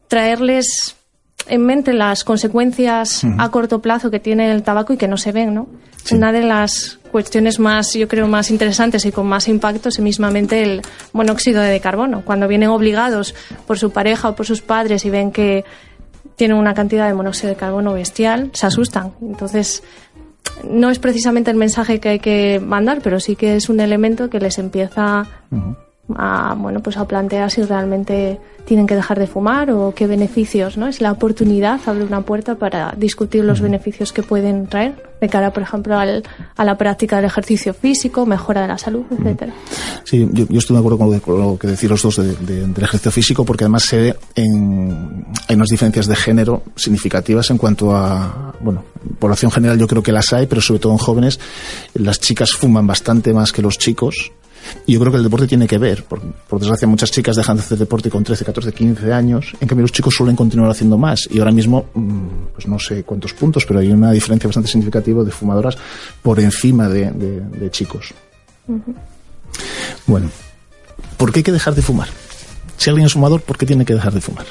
traerles 0.08 0.96
en 1.48 1.64
mente 1.64 1.92
las 1.92 2.24
consecuencias 2.24 3.22
a 3.38 3.50
corto 3.50 3.80
plazo 3.80 4.10
que 4.10 4.20
tiene 4.20 4.50
el 4.50 4.62
tabaco 4.62 4.92
y 4.92 4.96
que 4.96 5.08
no 5.08 5.16
se 5.16 5.32
ven, 5.32 5.54
¿no? 5.54 5.68
Una 6.10 6.32
de 6.32 6.42
las 6.42 6.98
cuestiones 7.10 7.58
más, 7.58 7.92
yo 7.94 8.08
creo, 8.08 8.28
más 8.28 8.50
interesantes 8.50 9.04
y 9.06 9.12
con 9.12 9.26
más 9.26 9.48
impacto 9.48 9.88
es 9.88 9.98
mismamente 10.00 10.62
el 10.62 10.82
monóxido 11.12 11.62
de 11.62 11.80
carbono. 11.80 12.22
Cuando 12.24 12.46
vienen 12.48 12.68
obligados 12.68 13.34
por 13.66 13.78
su 13.78 13.90
pareja 13.90 14.28
o 14.28 14.36
por 14.36 14.46
sus 14.46 14.62
padres 14.62 15.04
y 15.04 15.10
ven 15.10 15.32
que 15.32 15.64
tienen 16.36 16.56
una 16.56 16.74
cantidad 16.74 17.06
de 17.06 17.14
monóxido 17.14 17.50
de 17.50 17.56
carbono 17.56 17.92
bestial, 17.92 18.50
se 18.52 18.66
asustan. 18.66 19.12
Entonces, 19.20 19.82
no 20.64 20.90
es 20.90 20.98
precisamente 20.98 21.50
el 21.50 21.56
mensaje 21.56 22.00
que 22.00 22.08
hay 22.08 22.18
que 22.18 22.60
mandar, 22.60 23.00
pero 23.02 23.20
sí 23.20 23.36
que 23.36 23.56
es 23.56 23.68
un 23.68 23.80
elemento 23.80 24.30
que 24.30 24.40
les 24.40 24.58
empieza 24.58 25.26
a, 26.14 26.54
bueno, 26.56 26.80
pues 26.80 26.96
a 26.96 27.06
plantear 27.06 27.50
si 27.50 27.62
realmente 27.62 28.38
tienen 28.64 28.86
que 28.86 28.94
dejar 28.94 29.18
de 29.18 29.26
fumar 29.26 29.70
o 29.70 29.94
qué 29.94 30.06
beneficios, 30.06 30.76
¿no? 30.76 30.88
Es 30.88 31.00
la 31.00 31.12
oportunidad, 31.12 31.80
abre 31.86 32.04
una 32.04 32.22
puerta 32.22 32.56
para 32.56 32.94
discutir 32.96 33.44
los 33.44 33.60
beneficios 33.60 34.12
que 34.12 34.22
pueden 34.22 34.66
traer 34.66 35.02
de 35.20 35.28
cara, 35.28 35.52
por 35.52 35.62
ejemplo, 35.62 35.96
al, 35.96 36.24
a 36.56 36.64
la 36.64 36.76
práctica 36.76 37.16
del 37.16 37.26
ejercicio 37.26 37.72
físico, 37.72 38.26
mejora 38.26 38.62
de 38.62 38.68
la 38.68 38.76
salud, 38.76 39.04
etcétera. 39.10 39.54
Sí, 40.04 40.28
yo, 40.32 40.46
estoy 40.50 40.74
de 40.74 40.80
acuerdo 40.80 40.98
con 41.20 41.38
lo, 41.38 41.58
que 41.58 41.68
decís 41.68 41.88
los 41.88 42.02
dos 42.02 42.16
del 42.16 42.72
ejercicio 42.76 43.10
físico, 43.10 43.44
porque 43.44 43.64
además 43.64 43.84
se 43.84 43.98
ve 43.98 44.16
en, 44.34 45.26
hay 45.48 45.56
unas 45.56 45.68
diferencias 45.68 46.06
de 46.06 46.16
género 46.16 46.62
significativas 46.74 47.50
en 47.50 47.58
cuanto 47.58 47.94
a, 47.94 48.52
bueno, 48.60 48.84
población 49.18 49.50
general 49.50 49.78
yo 49.78 49.86
creo 49.86 50.02
que 50.02 50.12
las 50.12 50.32
hay, 50.32 50.46
pero 50.46 50.60
sobre 50.60 50.80
todo 50.80 50.92
en 50.92 50.98
jóvenes, 50.98 51.40
las 51.94 52.20
chicas 52.20 52.52
fuman 52.52 52.86
bastante 52.86 53.32
más 53.32 53.52
que 53.52 53.62
los 53.62 53.78
chicos 53.78 54.32
y 54.86 54.94
yo 54.94 55.00
creo 55.00 55.12
que 55.12 55.18
el 55.18 55.24
deporte 55.24 55.46
tiene 55.46 55.66
que 55.66 55.78
ver. 55.78 56.04
Por, 56.04 56.20
desgracia, 56.58 56.86
muchas 56.88 57.10
chicas 57.10 57.36
dejan 57.36 57.56
de 57.56 57.62
hacer 57.62 57.78
deporte 57.78 58.10
con 58.10 58.24
13, 58.24 58.44
14, 58.44 58.72
15 58.72 59.12
años. 59.12 59.52
En 59.60 59.68
cambio, 59.68 59.82
los 59.82 59.92
chicos 59.92 60.14
suelen 60.14 60.36
continuar 60.36 60.70
haciendo 60.70 60.98
más. 60.98 61.28
Y 61.30 61.38
ahora 61.38 61.52
mismo, 61.52 61.86
mm, 61.94 62.26
pues 62.54 62.66
no 62.66 62.78
sé 62.78 63.02
cuántos 63.04 63.32
puntos, 63.34 63.64
pero 63.66 63.80
hay 63.80 63.90
una 63.90 64.12
diferencia 64.12 64.48
bastante 64.48 64.70
significativa 64.70 65.22
de 65.24 65.30
fumadoras 65.30 65.76
por 66.22 66.40
encima 66.40 66.88
de, 66.88 67.70
chicos. 67.70 68.14
Bueno, 70.06 70.30
¿por 71.16 71.32
qué 71.32 71.40
hay 71.40 71.44
que 71.44 71.52
dejar 71.52 71.74
de 71.74 71.82
fumar? 71.82 72.08
Si 72.76 72.90
alguien 72.90 73.06
es 73.06 73.12
fumador, 73.12 73.40
¿por 73.42 73.56
qué 73.56 73.66
tiene 73.66 73.84
que 73.84 73.94
dejar 73.94 74.12
de 74.12 74.20
fumar? 74.20 74.46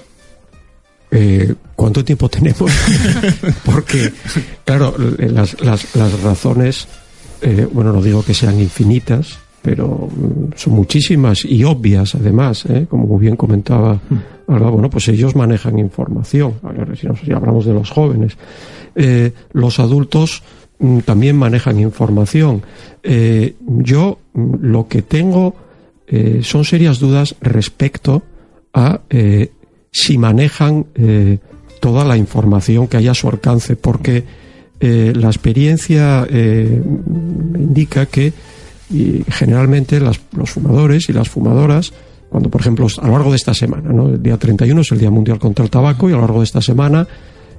Eh, 1.12 1.54
¿Cuánto 1.76 2.04
tiempo 2.04 2.28
tenemos? 2.30 2.72
Porque, 3.66 4.12
claro, 4.64 4.96
las, 5.18 5.56
razones, 6.22 6.88
eh, 7.42 7.68
bueno, 7.72 7.94
no 7.94 8.02
digo 8.02 8.24
que 8.24 8.34
sean 8.34 8.60
infinitas, 8.60 9.38
pero 9.66 9.88
mm, 9.88 10.54
son 10.56 10.74
muchísimas 10.74 11.44
y 11.44 11.64
obvias 11.64 12.14
además, 12.14 12.66
¿eh? 12.68 12.86
como 12.88 13.18
bien 13.18 13.36
comentaba 13.36 14.00
Alba, 14.48 14.70
bueno, 14.70 14.92
pues 14.92 15.08
ellos 15.08 15.36
manejan 15.36 15.80
información, 15.80 16.54
si, 16.94 17.32
hablamos 17.32 17.66
de 17.66 17.74
los 17.74 17.90
jóvenes. 17.90 18.38
Eh, 18.96 19.32
los 19.54 19.80
adultos 19.80 20.44
mm, 20.78 21.00
también 21.00 21.36
manejan 21.36 21.80
información. 21.80 22.62
Eh, 23.02 23.56
yo 23.60 24.20
mm, 24.34 24.54
lo 24.62 24.88
que 24.88 25.02
tengo 25.02 25.56
son 26.44 26.66
serias 26.66 27.00
dudas 27.00 27.36
respecto 27.42 28.22
a 28.76 29.02
si 29.92 30.20
manejan 30.20 30.86
toda 31.80 32.06
la 32.06 32.16
información 32.16 32.88
que 32.88 32.98
hay 32.98 33.08
a 33.08 33.16
su 33.16 33.28
alcance, 33.28 33.76
porque 33.76 34.24
la 34.80 35.30
experiencia 35.30 36.28
indica 36.30 38.06
que 38.06 38.34
y 38.90 39.24
generalmente 39.30 40.00
los 40.00 40.20
fumadores 40.46 41.10
y 41.10 41.14
las 41.14 41.30
fumadoras, 41.30 41.94
cuando 42.30 42.50
por 42.50 42.62
ejemplo 42.62 42.88
a 43.02 43.08
lo 43.08 43.14
largo 43.14 43.32
de 43.32 43.38
esta 43.38 43.54
semana, 43.54 43.92
¿no? 43.92 44.10
el 44.10 44.22
día 44.22 44.38
31 44.38 44.82
es 44.82 44.92
el 44.92 45.00
Día 45.00 45.12
Mundial 45.12 45.40
contra 45.40 45.64
el 45.64 45.72
Tabaco 45.72 46.10
y 46.10 46.14
a 46.14 46.16
lo 46.16 46.22
largo 46.22 46.40
de 46.40 46.46
esta 46.46 46.62
semana, 46.62 47.08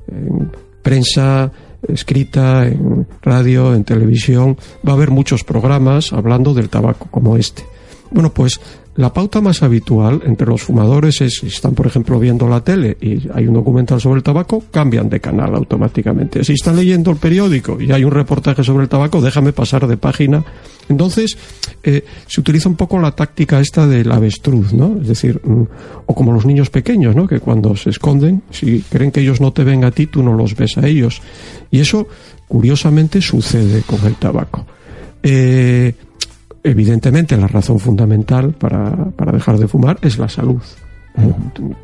en 0.08 0.50
prensa 0.82 1.50
escrita, 1.88 2.66
en 2.66 3.06
radio, 3.22 3.74
en 3.74 3.84
televisión, 3.84 4.56
va 4.86 4.92
a 4.92 4.96
haber 4.96 5.10
muchos 5.10 5.44
programas 5.44 6.12
hablando 6.12 6.54
del 6.54 6.68
tabaco 6.68 7.08
como 7.10 7.36
este. 7.36 7.64
Bueno, 8.10 8.32
pues 8.32 8.60
la 8.96 9.12
pauta 9.12 9.40
más 9.40 9.62
habitual 9.62 10.22
entre 10.24 10.46
los 10.46 10.62
fumadores 10.62 11.20
es, 11.20 11.34
si 11.40 11.48
están, 11.48 11.74
por 11.74 11.86
ejemplo, 11.86 12.18
viendo 12.18 12.48
la 12.48 12.62
tele 12.62 12.96
y 13.00 13.28
hay 13.32 13.46
un 13.46 13.54
documental 13.54 14.00
sobre 14.00 14.18
el 14.18 14.22
tabaco, 14.22 14.64
cambian 14.70 15.10
de 15.10 15.20
canal 15.20 15.54
automáticamente. 15.54 16.42
Si 16.44 16.54
están 16.54 16.76
leyendo 16.76 17.10
el 17.10 17.18
periódico 17.18 17.78
y 17.80 17.92
hay 17.92 18.04
un 18.04 18.10
reportaje 18.10 18.64
sobre 18.64 18.84
el 18.84 18.88
tabaco, 18.88 19.20
déjame 19.20 19.52
pasar 19.52 19.86
de 19.86 19.98
página. 19.98 20.42
Entonces, 20.88 21.36
eh, 21.82 22.04
se 22.26 22.40
utiliza 22.40 22.68
un 22.68 22.76
poco 22.76 22.98
la 22.98 23.10
táctica 23.12 23.60
esta 23.60 23.86
del 23.86 24.10
avestruz, 24.10 24.72
¿no? 24.72 24.98
Es 25.00 25.08
decir, 25.08 25.40
mm, 25.44 25.62
o 26.06 26.14
como 26.14 26.32
los 26.32 26.46
niños 26.46 26.70
pequeños, 26.70 27.14
¿no? 27.14 27.26
Que 27.26 27.40
cuando 27.40 27.76
se 27.76 27.90
esconden, 27.90 28.42
si 28.50 28.80
creen 28.80 29.10
que 29.10 29.20
ellos 29.20 29.40
no 29.40 29.52
te 29.52 29.64
ven 29.64 29.84
a 29.84 29.90
ti, 29.90 30.06
tú 30.06 30.22
no 30.22 30.32
los 30.32 30.56
ves 30.56 30.78
a 30.78 30.86
ellos. 30.86 31.20
Y 31.70 31.80
eso, 31.80 32.08
curiosamente, 32.48 33.20
sucede 33.20 33.82
con 33.82 34.04
el 34.06 34.14
tabaco. 34.14 34.64
Eh, 35.22 35.92
Evidentemente, 36.66 37.36
la 37.36 37.46
razón 37.46 37.78
fundamental 37.78 38.50
para, 38.50 39.12
dejar 39.30 39.56
de 39.56 39.68
fumar 39.68 39.98
es 40.02 40.18
la 40.18 40.28
salud. 40.28 40.60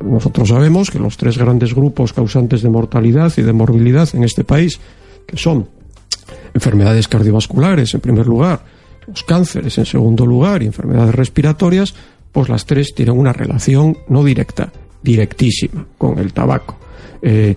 Nosotros 0.03 0.49
sabemos 0.49 0.91
que 0.91 0.99
los 0.99 1.15
tres 1.15 1.37
grandes 1.37 1.73
grupos 1.73 2.11
causantes 2.11 2.61
de 2.61 2.69
mortalidad 2.69 3.31
y 3.37 3.43
de 3.43 3.53
morbilidad 3.53 4.09
en 4.13 4.25
este 4.25 4.43
país, 4.43 4.81
que 5.25 5.37
son 5.37 5.69
enfermedades 6.53 7.07
cardiovasculares 7.07 7.93
en 7.93 8.01
primer 8.01 8.27
lugar, 8.27 8.59
los 9.07 9.23
cánceres 9.23 9.77
en 9.77 9.85
segundo 9.85 10.25
lugar 10.25 10.61
y 10.61 10.65
enfermedades 10.65 11.15
respiratorias, 11.15 11.95
pues 12.33 12.49
las 12.49 12.65
tres 12.65 12.93
tienen 12.93 13.17
una 13.17 13.31
relación 13.31 13.97
no 14.09 14.21
directa, 14.21 14.69
directísima 15.01 15.85
con 15.97 16.19
el 16.19 16.33
tabaco. 16.33 16.75
Eh, 17.21 17.55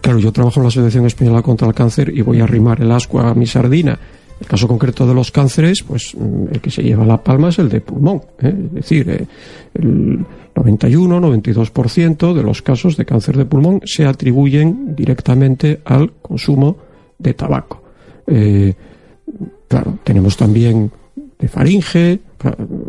claro, 0.00 0.18
yo 0.20 0.32
trabajo 0.32 0.58
en 0.60 0.64
la 0.64 0.68
Asociación 0.68 1.04
Española 1.04 1.42
contra 1.42 1.68
el 1.68 1.74
Cáncer 1.74 2.10
y 2.16 2.22
voy 2.22 2.40
a 2.40 2.44
arrimar 2.44 2.80
el 2.80 2.90
asco 2.90 3.20
a 3.20 3.34
mi 3.34 3.46
sardina 3.46 3.98
el 4.42 4.48
caso 4.48 4.66
concreto 4.66 5.06
de 5.06 5.14
los 5.14 5.30
cánceres, 5.30 5.82
pues 5.82 6.14
mm, 6.14 6.46
el 6.52 6.60
que 6.60 6.70
se 6.70 6.82
lleva 6.82 7.06
la 7.06 7.22
palma 7.22 7.48
es 7.50 7.58
el 7.60 7.68
de 7.68 7.80
pulmón. 7.80 8.22
¿eh? 8.40 8.54
Es 8.66 8.72
decir, 8.72 9.08
eh, 9.08 9.26
el 9.74 10.26
91-92% 10.54 12.34
de 12.34 12.42
los 12.42 12.60
casos 12.60 12.96
de 12.96 13.04
cáncer 13.04 13.36
de 13.36 13.44
pulmón 13.44 13.80
se 13.84 14.04
atribuyen 14.04 14.96
directamente 14.96 15.80
al 15.84 16.12
consumo 16.20 16.76
de 17.18 17.34
tabaco. 17.34 17.82
Eh, 18.26 18.74
claro, 19.68 19.98
tenemos 20.02 20.36
también 20.36 20.90
de 21.38 21.48
faringe, 21.48 22.20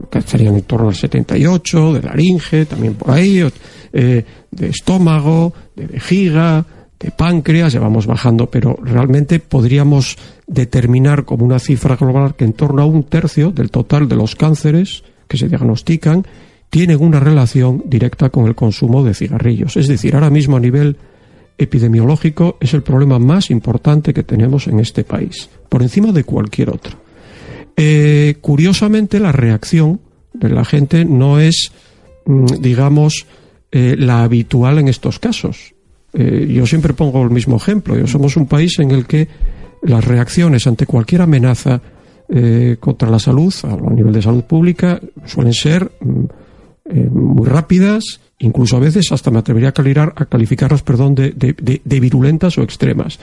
que 0.09 0.19
estarían 0.19 0.55
en 0.55 0.63
torno 0.63 0.89
al 0.89 0.95
78, 0.95 1.93
de 1.93 2.01
laringe, 2.01 2.65
también 2.65 2.95
por 2.95 3.11
ahí, 3.11 3.43
de 3.91 4.25
estómago, 4.67 5.53
de 5.75 5.87
vejiga, 5.87 6.65
de 6.99 7.11
páncreas, 7.11 7.73
ya 7.73 7.79
vamos 7.79 8.05
bajando, 8.05 8.49
pero 8.49 8.77
realmente 8.81 9.39
podríamos 9.39 10.17
determinar 10.47 11.25
como 11.25 11.45
una 11.45 11.59
cifra 11.59 11.95
global 11.95 12.35
que 12.35 12.45
en 12.45 12.53
torno 12.53 12.81
a 12.81 12.85
un 12.85 13.03
tercio 13.03 13.51
del 13.51 13.71
total 13.71 14.07
de 14.07 14.15
los 14.15 14.35
cánceres 14.35 15.03
que 15.27 15.37
se 15.37 15.47
diagnostican 15.47 16.25
tienen 16.69 17.01
una 17.01 17.19
relación 17.19 17.83
directa 17.85 18.29
con 18.29 18.47
el 18.47 18.55
consumo 18.55 19.03
de 19.03 19.13
cigarrillos. 19.13 19.77
Es 19.77 19.87
decir, 19.87 20.15
ahora 20.15 20.29
mismo 20.29 20.57
a 20.57 20.59
nivel 20.59 20.97
epidemiológico 21.57 22.57
es 22.59 22.73
el 22.73 22.81
problema 22.81 23.19
más 23.19 23.51
importante 23.51 24.13
que 24.13 24.23
tenemos 24.23 24.67
en 24.67 24.79
este 24.79 25.03
país, 25.03 25.49
por 25.69 25.83
encima 25.83 26.11
de 26.11 26.23
cualquier 26.23 26.71
otro. 26.71 26.97
Eh, 27.75 28.35
curiosamente, 28.41 29.19
la 29.19 29.31
reacción 29.31 30.01
de 30.33 30.49
la 30.49 30.65
gente 30.65 31.05
no 31.05 31.39
es, 31.39 31.71
mm, 32.25 32.45
digamos, 32.59 33.27
eh, 33.71 33.95
la 33.97 34.23
habitual 34.23 34.79
en 34.79 34.87
estos 34.87 35.19
casos. 35.19 35.73
Eh, 36.13 36.47
yo 36.51 36.65
siempre 36.65 36.93
pongo 36.93 37.23
el 37.23 37.31
mismo 37.31 37.57
ejemplo. 37.57 37.97
Yo 37.97 38.07
somos 38.07 38.37
un 38.37 38.45
país 38.45 38.77
en 38.79 38.91
el 38.91 39.05
que 39.05 39.27
las 39.83 40.03
reacciones 40.05 40.65
ante 40.67 40.85
cualquier 40.85 41.21
amenaza 41.21 41.81
contra 42.79 43.11
la 43.11 43.19
salud, 43.19 43.53
a 43.63 43.93
nivel 43.93 44.13
de 44.13 44.21
salud 44.21 44.43
pública, 44.43 44.99
suelen 45.25 45.53
ser 45.53 45.91
mm, 45.99 46.25
muy 47.11 47.47
rápidas, 47.47 48.21
incluso 48.43 48.75
a 48.75 48.79
veces 48.79 49.11
hasta 49.11 49.31
me 49.31 49.39
atrevería 49.39 49.69
a, 49.69 49.71
calificar, 49.71 50.13
a 50.15 50.25
calificarlas 50.25 50.81
perdón, 50.83 51.15
de, 51.15 51.31
de, 51.31 51.99
virulentas 51.99 52.57
o 52.57 52.61
extremas. 52.61 53.19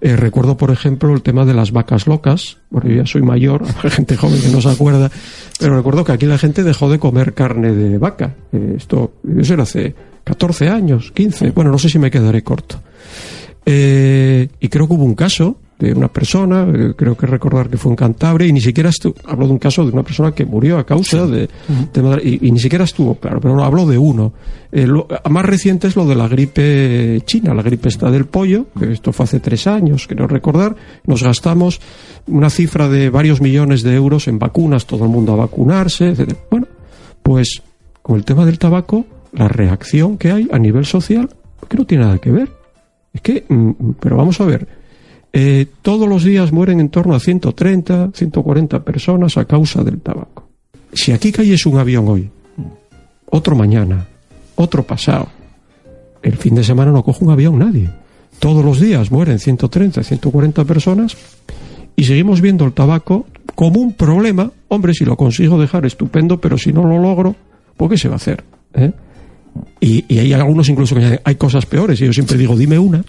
Eh, 0.00 0.16
recuerdo, 0.16 0.56
por 0.56 0.70
ejemplo, 0.70 1.12
el 1.14 1.22
tema 1.22 1.44
de 1.44 1.54
las 1.54 1.72
vacas 1.72 2.06
locas. 2.06 2.58
Bueno, 2.70 2.88
yo 2.88 2.96
ya 2.96 3.06
soy 3.06 3.22
mayor, 3.22 3.64
hay 3.82 3.90
gente 3.90 4.16
joven 4.16 4.40
que 4.40 4.48
no 4.48 4.60
se 4.60 4.70
acuerda, 4.70 5.10
pero 5.58 5.76
recuerdo 5.76 6.04
que 6.04 6.12
aquí 6.12 6.26
la 6.26 6.38
gente 6.38 6.62
dejó 6.62 6.90
de 6.90 6.98
comer 6.98 7.34
carne 7.34 7.72
de 7.72 7.98
vaca. 7.98 8.34
Eh, 8.52 8.74
esto, 8.76 9.12
eso 9.38 9.54
era 9.54 9.64
hace 9.64 9.94
14 10.24 10.68
años, 10.68 11.12
15, 11.12 11.50
bueno, 11.50 11.70
no 11.70 11.78
sé 11.78 11.88
si 11.88 11.98
me 11.98 12.10
quedaré 12.10 12.42
corto. 12.42 12.80
Eh, 13.64 14.48
y 14.58 14.68
creo 14.68 14.88
que 14.88 14.94
hubo 14.94 15.04
un 15.04 15.14
caso 15.14 15.58
de 15.82 15.92
una 15.92 16.08
persona, 16.08 16.66
eh, 16.72 16.94
creo 16.96 17.16
que 17.16 17.26
recordar 17.26 17.68
que 17.68 17.76
fue 17.76 17.90
en 17.90 17.96
Cantabria, 17.96 18.46
y 18.46 18.52
ni 18.52 18.60
siquiera 18.60 18.90
estuvo, 18.90 19.14
habló 19.24 19.46
de 19.46 19.52
un 19.52 19.58
caso 19.58 19.84
de 19.84 19.90
una 19.90 20.04
persona 20.04 20.32
que 20.32 20.46
murió 20.46 20.78
a 20.78 20.86
causa 20.86 21.26
de, 21.26 21.48
y, 22.22 22.50
ni 22.52 22.60
siquiera 22.60 22.84
estuvo 22.84 23.16
claro, 23.16 23.40
pero 23.40 23.62
habló 23.64 23.84
de 23.86 23.98
uno. 23.98 24.32
Eh, 24.70 24.86
lo, 24.86 25.08
más 25.28 25.44
reciente 25.44 25.88
es 25.88 25.96
lo 25.96 26.06
de 26.06 26.14
la 26.14 26.28
gripe 26.28 27.20
china, 27.26 27.52
la 27.52 27.62
gripe 27.62 27.88
esta 27.88 28.10
del 28.10 28.26
pollo, 28.26 28.66
que 28.78 28.92
esto 28.92 29.12
fue 29.12 29.24
hace 29.24 29.40
tres 29.40 29.66
años, 29.66 30.06
quiero 30.06 30.28
recordar, 30.28 30.76
nos 31.04 31.22
gastamos 31.22 31.80
una 32.28 32.48
cifra 32.48 32.88
de 32.88 33.10
varios 33.10 33.40
millones 33.40 33.82
de 33.82 33.94
euros 33.94 34.28
en 34.28 34.38
vacunas, 34.38 34.86
todo 34.86 35.04
el 35.04 35.10
mundo 35.10 35.32
a 35.32 35.36
vacunarse, 35.36 36.10
etc. 36.10 36.34
Bueno, 36.48 36.68
pues 37.24 37.60
con 38.02 38.16
el 38.16 38.24
tema 38.24 38.46
del 38.46 38.58
tabaco, 38.58 39.04
la 39.32 39.48
reacción 39.48 40.16
que 40.16 40.30
hay 40.30 40.48
a 40.52 40.58
nivel 40.58 40.86
social, 40.86 41.28
que 41.68 41.76
no 41.76 41.84
tiene 41.86 42.04
nada 42.04 42.18
que 42.18 42.30
ver. 42.30 42.50
Es 43.12 43.20
que, 43.20 43.44
mm, 43.48 43.92
pero 44.00 44.16
vamos 44.16 44.40
a 44.40 44.44
ver, 44.44 44.66
eh, 45.32 45.66
todos 45.80 46.08
los 46.08 46.24
días 46.24 46.52
mueren 46.52 46.80
en 46.80 46.90
torno 46.90 47.14
a 47.14 47.20
130, 47.20 48.10
140 48.12 48.84
personas 48.84 49.36
a 49.38 49.46
causa 49.46 49.82
del 49.82 50.00
tabaco. 50.00 50.48
Si 50.92 51.12
aquí 51.12 51.32
cayese 51.32 51.68
un 51.68 51.78
avión 51.78 52.06
hoy, 52.08 52.30
otro 53.30 53.56
mañana, 53.56 54.06
otro 54.56 54.82
pasado, 54.82 55.28
el 56.22 56.36
fin 56.36 56.54
de 56.54 56.64
semana 56.64 56.92
no 56.92 57.02
coge 57.02 57.24
un 57.24 57.30
avión 57.30 57.58
nadie. 57.58 57.90
Todos 58.38 58.64
los 58.64 58.78
días 58.78 59.10
mueren 59.10 59.38
130, 59.38 60.02
140 60.02 60.64
personas 60.64 61.16
y 61.96 62.04
seguimos 62.04 62.40
viendo 62.40 62.64
el 62.66 62.72
tabaco 62.72 63.26
como 63.54 63.80
un 63.80 63.94
problema. 63.94 64.50
Hombre, 64.68 64.92
si 64.92 65.04
lo 65.04 65.16
consigo 65.16 65.58
dejar, 65.58 65.86
estupendo, 65.86 66.40
pero 66.40 66.58
si 66.58 66.72
no 66.72 66.84
lo 66.84 66.98
logro, 66.98 67.34
¿por 67.76 67.88
qué 67.88 67.96
se 67.96 68.08
va 68.08 68.14
a 68.14 68.16
hacer? 68.16 68.44
¿Eh? 68.74 68.92
Y, 69.80 70.04
y, 70.08 70.18
hay 70.18 70.32
algunos 70.32 70.68
incluso 70.68 70.94
que 70.94 71.20
hay 71.22 71.34
cosas 71.36 71.66
peores. 71.66 72.00
Y 72.00 72.06
yo 72.06 72.12
siempre 72.12 72.36
digo, 72.38 72.56
dime 72.56 72.78
una. 72.78 73.04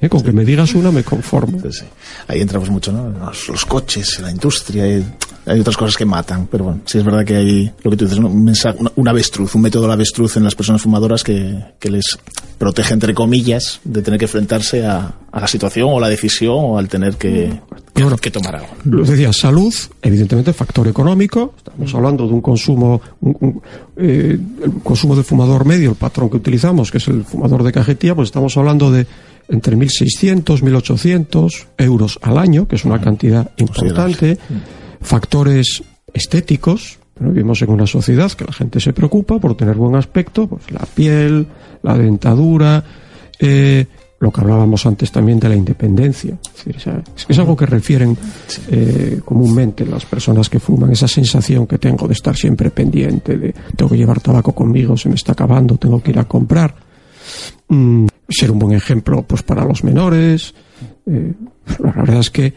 ¿Eh? 0.00 0.08
Con 0.08 0.22
que 0.22 0.32
me 0.32 0.44
digas 0.44 0.74
una 0.74 0.92
me 0.92 1.02
conformo. 1.02 1.58
Ahí 2.28 2.40
entramos 2.40 2.70
mucho, 2.70 2.92
¿no? 2.92 3.12
Los, 3.48 3.64
coches, 3.66 4.20
la 4.20 4.30
industria, 4.30 4.84
hay 5.48 5.60
otras 5.60 5.76
cosas 5.76 5.96
que 5.96 6.04
matan, 6.04 6.46
pero 6.46 6.64
bueno, 6.64 6.80
sí 6.84 6.98
es 6.98 7.04
verdad 7.04 7.24
que 7.24 7.36
hay 7.36 7.72
lo 7.82 7.90
que 7.90 7.96
tú 7.96 8.04
dices, 8.04 8.18
un, 8.18 8.44
mensaje, 8.44 8.78
un 8.94 9.08
avestruz, 9.08 9.54
un 9.54 9.62
método 9.62 9.86
de 9.86 9.92
avestruz 9.94 10.36
en 10.36 10.44
las 10.44 10.54
personas 10.54 10.82
fumadoras 10.82 11.24
que, 11.24 11.58
que, 11.80 11.90
les 11.90 12.18
protege, 12.58 12.94
entre 12.94 13.14
comillas, 13.14 13.80
de 13.82 14.02
tener 14.02 14.18
que 14.18 14.26
enfrentarse 14.26 14.86
a, 14.86 15.14
a, 15.32 15.40
la 15.40 15.46
situación 15.48 15.88
o 15.90 15.98
la 15.98 16.08
decisión 16.08 16.54
o 16.56 16.78
al 16.78 16.88
tener 16.88 17.16
que, 17.16 17.60
que, 18.20 18.30
tomar 18.30 18.56
algo. 18.56 18.68
Lo 18.84 19.04
decía, 19.04 19.32
salud, 19.32 19.74
evidentemente 20.02 20.52
factor 20.52 20.86
económico, 20.86 21.54
estamos 21.56 21.94
hablando 21.94 22.26
de 22.26 22.34
un 22.34 22.40
consumo, 22.40 23.00
un, 23.20 23.62
eh, 23.96 24.38
el 24.62 24.72
consumo 24.84 25.16
de 25.16 25.22
fumador 25.22 25.64
medio, 25.64 25.90
el 25.90 25.96
patrón 25.96 26.30
que 26.30 26.36
utilizamos, 26.36 26.90
que 26.90 26.98
es 26.98 27.08
el 27.08 27.24
fumador 27.24 27.64
de 27.64 27.72
cajetilla, 27.72 28.14
pues 28.14 28.28
estamos 28.28 28.56
hablando 28.56 28.92
de 28.92 29.06
entre 29.48 29.76
1.600, 29.76 30.60
1.800 30.60 31.66
euros 31.78 32.18
al 32.22 32.38
año, 32.38 32.68
que 32.68 32.76
es 32.76 32.84
una 32.84 33.00
cantidad 33.00 33.50
importante. 33.56 34.38
Factores 35.00 35.82
estéticos, 36.12 36.98
vivimos 37.18 37.62
en 37.62 37.70
una 37.70 37.86
sociedad 37.86 38.30
que 38.32 38.44
la 38.44 38.52
gente 38.52 38.80
se 38.80 38.92
preocupa 38.92 39.38
por 39.38 39.56
tener 39.56 39.76
buen 39.76 39.96
aspecto, 39.96 40.46
pues 40.46 40.70
la 40.70 40.80
piel, 40.80 41.46
la 41.82 41.96
dentadura, 41.96 42.84
eh, 43.38 43.86
lo 44.20 44.32
que 44.32 44.40
hablábamos 44.40 44.84
antes 44.84 45.12
también 45.12 45.38
de 45.38 45.48
la 45.48 45.54
independencia. 45.54 46.36
Es, 46.66 46.86
es, 47.28 47.38
algo 47.38 47.56
que 47.56 47.66
refieren 47.66 48.16
eh, 48.68 49.20
comúnmente 49.24 49.86
las 49.86 50.04
personas 50.06 50.48
que 50.48 50.58
fuman, 50.58 50.90
esa 50.90 51.06
sensación 51.06 51.66
que 51.66 51.78
tengo 51.78 52.08
de 52.08 52.14
estar 52.14 52.36
siempre 52.36 52.70
pendiente, 52.70 53.38
de 53.38 53.54
tengo 53.76 53.90
que 53.90 53.96
llevar 53.96 54.20
tabaco 54.20 54.52
conmigo, 54.52 54.96
se 54.96 55.08
me 55.08 55.14
está 55.14 55.32
acabando, 55.32 55.76
tengo 55.76 56.02
que 56.02 56.10
ir 56.10 56.18
a 56.18 56.24
comprar. 56.24 56.74
Mm, 57.68 58.06
ser 58.28 58.50
un 58.50 58.58
buen 58.58 58.76
ejemplo 58.76 59.22
pues 59.22 59.42
para 59.42 59.64
los 59.64 59.84
menores. 59.84 60.54
Eh, 61.06 61.32
la 61.78 61.92
verdad 61.92 62.20
es 62.20 62.30
que 62.30 62.46
eh, 62.46 62.52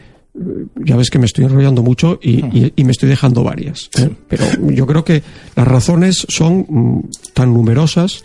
ya 0.84 0.96
ves 0.96 1.10
que 1.10 1.18
me 1.18 1.26
estoy 1.26 1.44
enrollando 1.44 1.82
mucho 1.82 2.18
y, 2.22 2.42
me 2.82 2.92
estoy 2.92 3.08
dejando 3.08 3.42
varias. 3.44 3.90
¿eh? 3.98 4.10
Pero 4.28 4.44
yo 4.70 4.86
creo 4.86 5.04
que 5.04 5.22
las 5.56 5.66
razones 5.66 6.26
son 6.28 6.66
mm, 6.68 7.00
tan 7.34 7.52
numerosas 7.52 8.22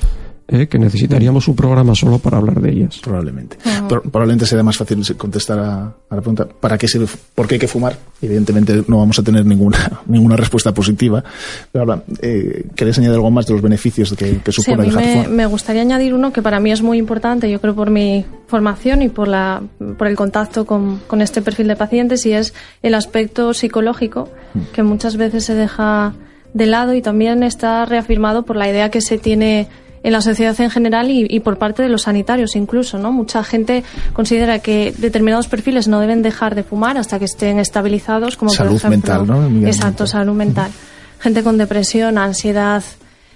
¿eh? 0.48 0.68
que 0.68 0.80
necesitaríamos 0.80 1.48
un 1.48 1.56
programa 1.56 1.96
solo 1.96 2.20
para 2.20 2.38
hablar 2.38 2.62
de 2.62 2.72
ellas. 2.72 3.00
Probablemente. 3.04 3.58
probablemente 3.88 4.46
sería 4.46 4.64
más 4.64 4.78
fácil 4.78 5.04
contestar 5.18 5.60
a, 5.60 5.94
la 6.10 6.18
pregunta 6.18 6.48
¿para 6.48 6.78
qué 6.78 6.88
sirve, 6.88 7.08
por 7.36 7.48
qué 7.48 7.56
hay 7.56 7.60
que 7.60 7.68
fumar? 7.68 7.98
Evidentemente 8.22 8.84
no 8.88 9.00
vamos 9.00 9.20
a 9.20 9.24
tener 9.24 9.46
ninguna, 9.46 10.02
ninguna 10.08 10.36
respuesta 10.36 10.74
positiva. 10.74 11.24
Pero 11.72 11.84
ahora, 11.84 12.04
eh, 12.22 12.66
¿queréis 12.76 12.98
añadir 12.98 13.16
algo 13.16 13.32
más 13.32 13.46
de 13.46 13.54
los 13.54 13.62
beneficios 13.62 14.14
que, 14.14 14.40
que 14.40 14.52
supone 14.52 14.90
sí, 14.90 14.98
a 14.98 15.00
mí 15.00 15.06
me, 15.06 15.28
me, 15.28 15.46
gustaría 15.46 15.82
añadir 15.82 16.14
uno 16.14 16.32
que 16.32 16.42
para 16.42 16.60
mí 16.60 16.72
es 16.72 16.82
muy 16.82 16.98
importante, 16.98 17.50
yo 17.50 17.60
creo 17.60 17.76
por 17.76 17.90
mi 17.90 18.26
formación 18.48 19.02
y 19.02 19.10
por, 19.10 19.28
la, 19.28 19.62
por 19.98 20.08
el 20.08 20.16
contacto 20.16 20.66
con, 20.66 21.00
con 21.08 21.22
este 21.22 21.42
perfil 21.42 21.68
de 21.68 21.76
pacientes, 21.76 22.26
y 22.26 22.34
es 22.34 22.54
el 22.82 22.94
aspecto 22.94 23.54
psicológico, 23.54 24.30
mm. 24.54 24.74
que 24.74 24.84
muchas 24.84 25.18
veces 25.18 25.46
se 25.46 25.56
deja 25.56 26.14
de 26.54 26.66
lado 26.66 26.94
y 26.94 27.02
también 27.02 27.44
está 27.44 27.86
reafirmado 27.86 28.44
por 28.44 28.56
la 28.56 28.70
idea 28.70 28.90
que 28.90 29.02
se 29.02 29.18
tiene 29.18 29.68
en 30.08 30.14
la 30.14 30.22
sociedad 30.22 30.56
en 30.62 30.70
general 30.70 31.12
y, 31.12 31.40
por 31.42 31.58
parte 31.58 31.84
de 31.84 31.90
los 31.90 32.04
sanitarios 32.04 32.56
incluso, 32.56 32.98
¿no? 32.98 33.12
Mucha 33.12 33.44
gente 33.44 33.84
considera 34.14 34.60
que 34.60 34.94
determinados 34.98 35.50
perfiles 35.50 35.90
no 35.90 36.00
deben 36.00 36.22
dejar 36.22 36.56
de 36.56 36.64
fumar 36.64 36.98
hasta 36.98 37.20
que 37.20 37.26
estén 37.26 37.60
estabilizados, 37.60 38.38
como 38.38 38.50
salud 38.50 38.80
por 38.80 38.94
ejemplo, 38.94 39.26
mental, 39.26 39.62
¿no? 39.62 39.68
Exacto, 39.68 40.08
salud 40.08 40.34
mental. 40.34 40.72
Gente 41.20 41.44
con 41.44 41.58
depresión, 41.58 42.18
ansiedad, 42.18 42.86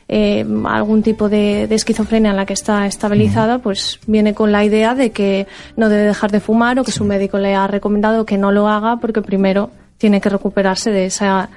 eh, 0.08 0.46
algún 0.64 1.04
tipo 1.04 1.28
de, 1.28 1.64
esquizofrenia 1.64 2.32
en 2.32 2.38
la 2.38 2.46
que 2.46 2.54
está 2.54 2.88
estabilizada, 2.88 3.60
pues 3.60 4.00
viene 4.08 4.34
con 4.34 4.54
la 4.54 4.64
idea 4.64 4.96
de 4.96 5.12
que 5.12 5.48
no 5.76 5.90
debe 5.90 6.04
dejar 6.04 6.32
de 6.32 6.40
fumar 6.40 6.80
o 6.80 6.86
que 6.86 6.94
su 6.94 7.04
médico 7.04 7.38
le 7.38 7.54
ha 7.54 7.68
recomendado 7.68 8.26
que 8.26 8.38
no 8.38 8.54
lo 8.54 8.70
haga 8.70 8.96
porque 8.96 9.22
primero 9.22 9.72
tiene 9.98 10.22
que 10.22 10.30
recuperarse 10.30 10.90
de 10.90 11.08
esa 11.08 11.50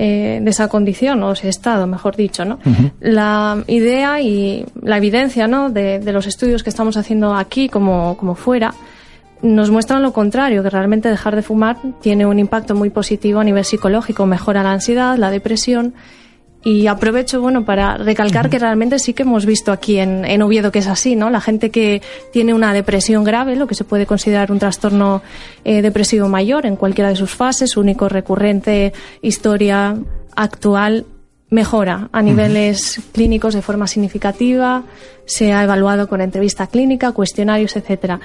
eh, 0.00 0.38
de 0.40 0.50
esa 0.50 0.68
condición 0.68 1.20
o 1.24 1.32
ese 1.32 1.48
estado, 1.48 1.88
mejor 1.88 2.14
dicho, 2.14 2.44
¿no? 2.44 2.60
La 3.00 3.64
idea 3.66 4.20
y 4.20 4.64
la 4.80 4.96
evidencia, 4.96 5.48
¿no? 5.48 5.70
De, 5.70 6.00
los 6.12 6.28
estudios 6.28 6.62
que 6.62 6.70
estamos 6.70 6.96
haciendo 6.96 7.34
aquí 7.34 7.68
como, 7.68 8.16
como 8.16 8.36
fuera 8.36 8.72
nos 9.42 9.72
muestran 9.72 10.02
lo 10.02 10.12
contrario, 10.12 10.62
que 10.62 10.70
realmente 10.70 11.08
dejar 11.08 11.34
de 11.34 11.42
fumar 11.42 11.78
tiene 12.00 12.26
un 12.26 12.38
impacto 12.38 12.76
muy 12.76 12.90
positivo 12.90 13.40
a 13.40 13.44
nivel 13.44 13.64
psicológico, 13.64 14.24
mejora 14.24 14.62
la 14.62 14.70
ansiedad, 14.70 15.16
la 15.16 15.32
depresión 15.32 15.94
y 16.64 16.88
aprovecho, 16.88 17.40
bueno, 17.40 17.64
para 17.64 17.96
recalcar 17.96 18.50
que 18.50 18.58
realmente 18.58 18.98
sí 18.98 19.14
que 19.14 19.22
hemos 19.22 19.46
visto 19.46 19.70
aquí 19.70 19.98
en, 19.98 20.24
en, 20.24 20.42
Oviedo 20.42 20.72
que 20.72 20.80
es 20.80 20.88
así, 20.88 21.14
¿no? 21.14 21.30
La 21.30 21.40
gente 21.40 21.70
que 21.70 22.02
tiene 22.32 22.52
una 22.52 22.72
depresión 22.72 23.22
grave, 23.22 23.54
lo 23.54 23.66
que 23.66 23.76
se 23.76 23.84
puede 23.84 24.06
considerar 24.06 24.50
un 24.50 24.58
trastorno 24.58 25.22
eh, 25.64 25.82
depresivo 25.82 26.28
mayor 26.28 26.66
en 26.66 26.76
cualquiera 26.76 27.10
de 27.10 27.16
sus 27.16 27.30
fases, 27.30 27.76
único, 27.76 28.08
recurrente, 28.08 28.92
historia 29.22 29.96
actual, 30.34 31.06
mejora 31.50 32.08
a 32.12 32.20
niveles 32.22 33.00
clínicos 33.12 33.54
de 33.54 33.62
forma 33.62 33.86
significativa, 33.86 34.84
se 35.24 35.52
ha 35.52 35.64
evaluado 35.64 36.08
con 36.08 36.20
entrevista 36.20 36.66
clínica, 36.66 37.12
cuestionarios, 37.12 37.76
etcétera. 37.76 38.20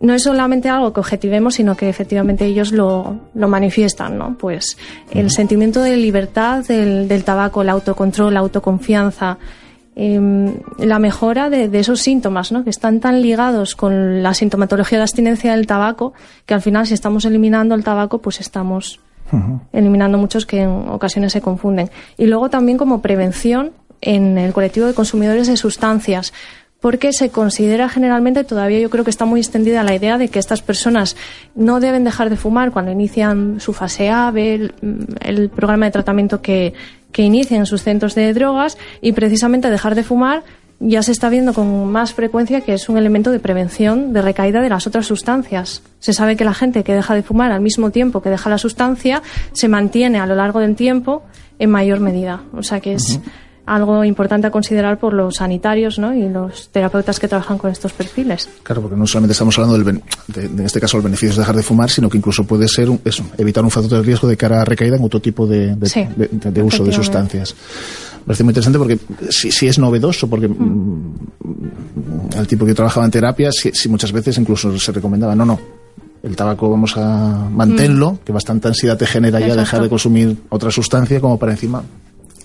no 0.00 0.14
es 0.14 0.22
solamente 0.22 0.68
algo 0.68 0.92
que 0.92 1.00
objetivemos, 1.00 1.54
sino 1.54 1.76
que 1.76 1.88
efectivamente 1.88 2.46
ellos 2.46 2.70
lo, 2.70 3.18
lo 3.34 3.48
manifiestan, 3.48 4.16
¿no? 4.16 4.36
Pues 4.38 4.76
el 5.10 5.30
sentimiento 5.30 5.82
de 5.82 5.96
libertad 5.96 6.64
del, 6.64 7.08
del 7.08 7.24
tabaco, 7.24 7.62
el 7.62 7.68
autocontrol, 7.68 8.34
la 8.34 8.40
autoconfianza, 8.40 9.38
em, 9.96 10.54
la 10.78 11.00
mejora 11.00 11.50
de, 11.50 11.68
de 11.68 11.80
esos 11.80 12.00
síntomas, 12.00 12.52
¿no? 12.52 12.62
Que 12.62 12.70
están 12.70 13.00
tan 13.00 13.20
ligados 13.22 13.74
con 13.74 14.22
la 14.22 14.34
sintomatología 14.34 14.98
de 14.98 15.02
abstinencia 15.02 15.56
del 15.56 15.66
tabaco, 15.66 16.12
que 16.46 16.54
al 16.54 16.62
final 16.62 16.86
si 16.86 16.94
estamos 16.94 17.24
eliminando 17.24 17.74
el 17.74 17.82
tabaco, 17.82 18.18
pues 18.18 18.38
estamos 18.38 19.00
eliminando 19.72 20.18
muchos 20.18 20.46
que 20.46 20.62
en 20.62 20.88
ocasiones 20.88 21.32
se 21.32 21.40
confunden. 21.40 21.90
Y 22.16 22.26
luego 22.26 22.50
también 22.50 22.78
como 22.78 23.02
prevención 23.02 23.72
en 24.00 24.38
el 24.38 24.52
colectivo 24.52 24.86
de 24.86 24.94
consumidores 24.94 25.46
de 25.48 25.56
sustancias, 25.56 26.32
porque 26.80 27.12
se 27.12 27.30
considera 27.30 27.88
generalmente, 27.88 28.44
todavía 28.44 28.78
yo 28.78 28.90
creo 28.90 29.02
que 29.02 29.10
está 29.10 29.24
muy 29.24 29.40
extendida 29.40 29.82
la 29.82 29.94
idea 29.94 30.16
de 30.16 30.28
que 30.28 30.38
estas 30.38 30.62
personas 30.62 31.16
no 31.56 31.80
deben 31.80 32.04
dejar 32.04 32.30
de 32.30 32.36
fumar 32.36 32.70
cuando 32.70 32.92
inician 32.92 33.58
su 33.58 33.72
fase 33.72 34.10
A, 34.10 34.30
B, 34.30 34.70
el, 35.20 35.48
programa 35.50 35.86
de 35.86 35.90
tratamiento 35.92 36.40
que, 36.40 36.74
que 37.10 37.22
inician 37.22 37.66
sus 37.66 37.82
centros 37.82 38.14
de 38.14 38.32
drogas 38.32 38.78
y 39.00 39.12
precisamente 39.12 39.70
dejar 39.70 39.96
de 39.96 40.04
fumar 40.04 40.44
ya 40.80 41.02
se 41.02 41.10
está 41.12 41.28
viendo 41.28 41.52
con 41.54 41.90
más 41.90 42.14
frecuencia 42.14 42.60
que 42.60 42.72
es 42.74 42.88
un 42.88 42.96
elemento 42.98 43.30
de 43.32 43.40
prevención 43.40 44.12
de 44.12 44.22
recaída 44.22 44.60
de 44.62 44.68
las 44.68 44.86
otras 44.86 45.06
sustancias. 45.06 45.82
Se 45.98 46.12
sabe 46.12 46.36
que 46.36 46.44
la 46.44 46.54
gente 46.54 46.84
que 46.84 46.94
deja 46.94 47.14
de 47.14 47.22
fumar 47.22 47.50
al 47.50 47.60
mismo 47.60 47.90
tiempo 47.90 48.22
que 48.22 48.30
deja 48.30 48.48
la 48.48 48.58
sustancia 48.58 49.22
se 49.52 49.66
mantiene 49.68 50.18
a 50.20 50.26
lo 50.26 50.34
largo 50.36 50.60
del 50.60 50.76
tiempo 50.76 51.22
en 51.58 51.70
mayor 51.70 51.98
medida. 52.00 52.42
O 52.52 52.62
sea 52.62 52.78
que 52.80 52.92
es 52.94 53.18
algo 53.66 54.02
importante 54.02 54.46
a 54.46 54.50
considerar 54.50 54.98
por 54.98 55.12
los 55.12 55.34
sanitarios 55.34 55.98
¿no? 55.98 56.14
y 56.14 56.26
los 56.28 56.70
terapeutas 56.70 57.18
que 57.20 57.28
trabajan 57.28 57.58
con 57.58 57.70
estos 57.70 57.92
perfiles. 57.92 58.48
Claro, 58.62 58.80
porque 58.80 58.96
no 58.96 59.06
solamente 59.06 59.32
estamos 59.32 59.58
hablando 59.58 59.76
del 59.84 60.00
de, 60.28 60.40
de, 60.40 60.46
en 60.46 60.60
este 60.64 60.80
caso 60.80 60.96
el 60.96 61.02
beneficio 61.02 61.34
de 61.34 61.40
dejar 61.40 61.56
de 61.56 61.62
fumar, 61.62 61.90
sino 61.90 62.08
que 62.08 62.16
incluso 62.16 62.44
puede 62.44 62.66
ser 62.66 62.88
un- 62.88 63.00
eso, 63.04 63.24
evitar 63.36 63.62
un 63.64 63.70
factor 63.70 63.98
de 63.98 64.02
riesgo 64.06 64.26
de 64.26 64.38
cara 64.38 64.62
a 64.62 64.64
recaída 64.64 64.96
en 64.96 65.04
otro 65.04 65.20
tipo 65.20 65.46
de, 65.46 65.74
de- 65.74 65.86
Sí, 65.88 66.06
uso 66.62 66.84
de 66.84 66.92
sustancias. 66.92 67.54
Parece 68.28 68.44
muy 68.44 68.50
interesante 68.50 68.78
porque 68.78 68.98
si, 69.30 69.50
si 69.50 69.68
es 69.68 69.78
novedoso, 69.78 70.28
porque 70.28 70.48
mm, 70.48 71.14
al 72.36 72.46
tipo 72.46 72.66
que 72.66 72.74
trabajaba 72.74 73.06
en 73.06 73.10
terapia, 73.10 73.50
si, 73.50 73.70
si 73.72 73.88
muchas 73.88 74.12
veces 74.12 74.36
incluso 74.36 74.78
se 74.78 74.92
recomendaba, 74.92 75.34
no, 75.34 75.46
no, 75.46 75.58
el 76.22 76.36
tabaco 76.36 76.68
vamos 76.68 76.94
a 76.98 77.48
mantenerlo, 77.50 78.18
que 78.26 78.30
bastante 78.30 78.68
ansiedad 78.68 78.98
te 78.98 79.06
genera 79.06 79.40
ya 79.40 79.56
dejar 79.56 79.80
de 79.80 79.88
consumir 79.88 80.36
otra 80.50 80.70
sustancia 80.70 81.22
como 81.22 81.38
para 81.38 81.52
encima 81.52 81.82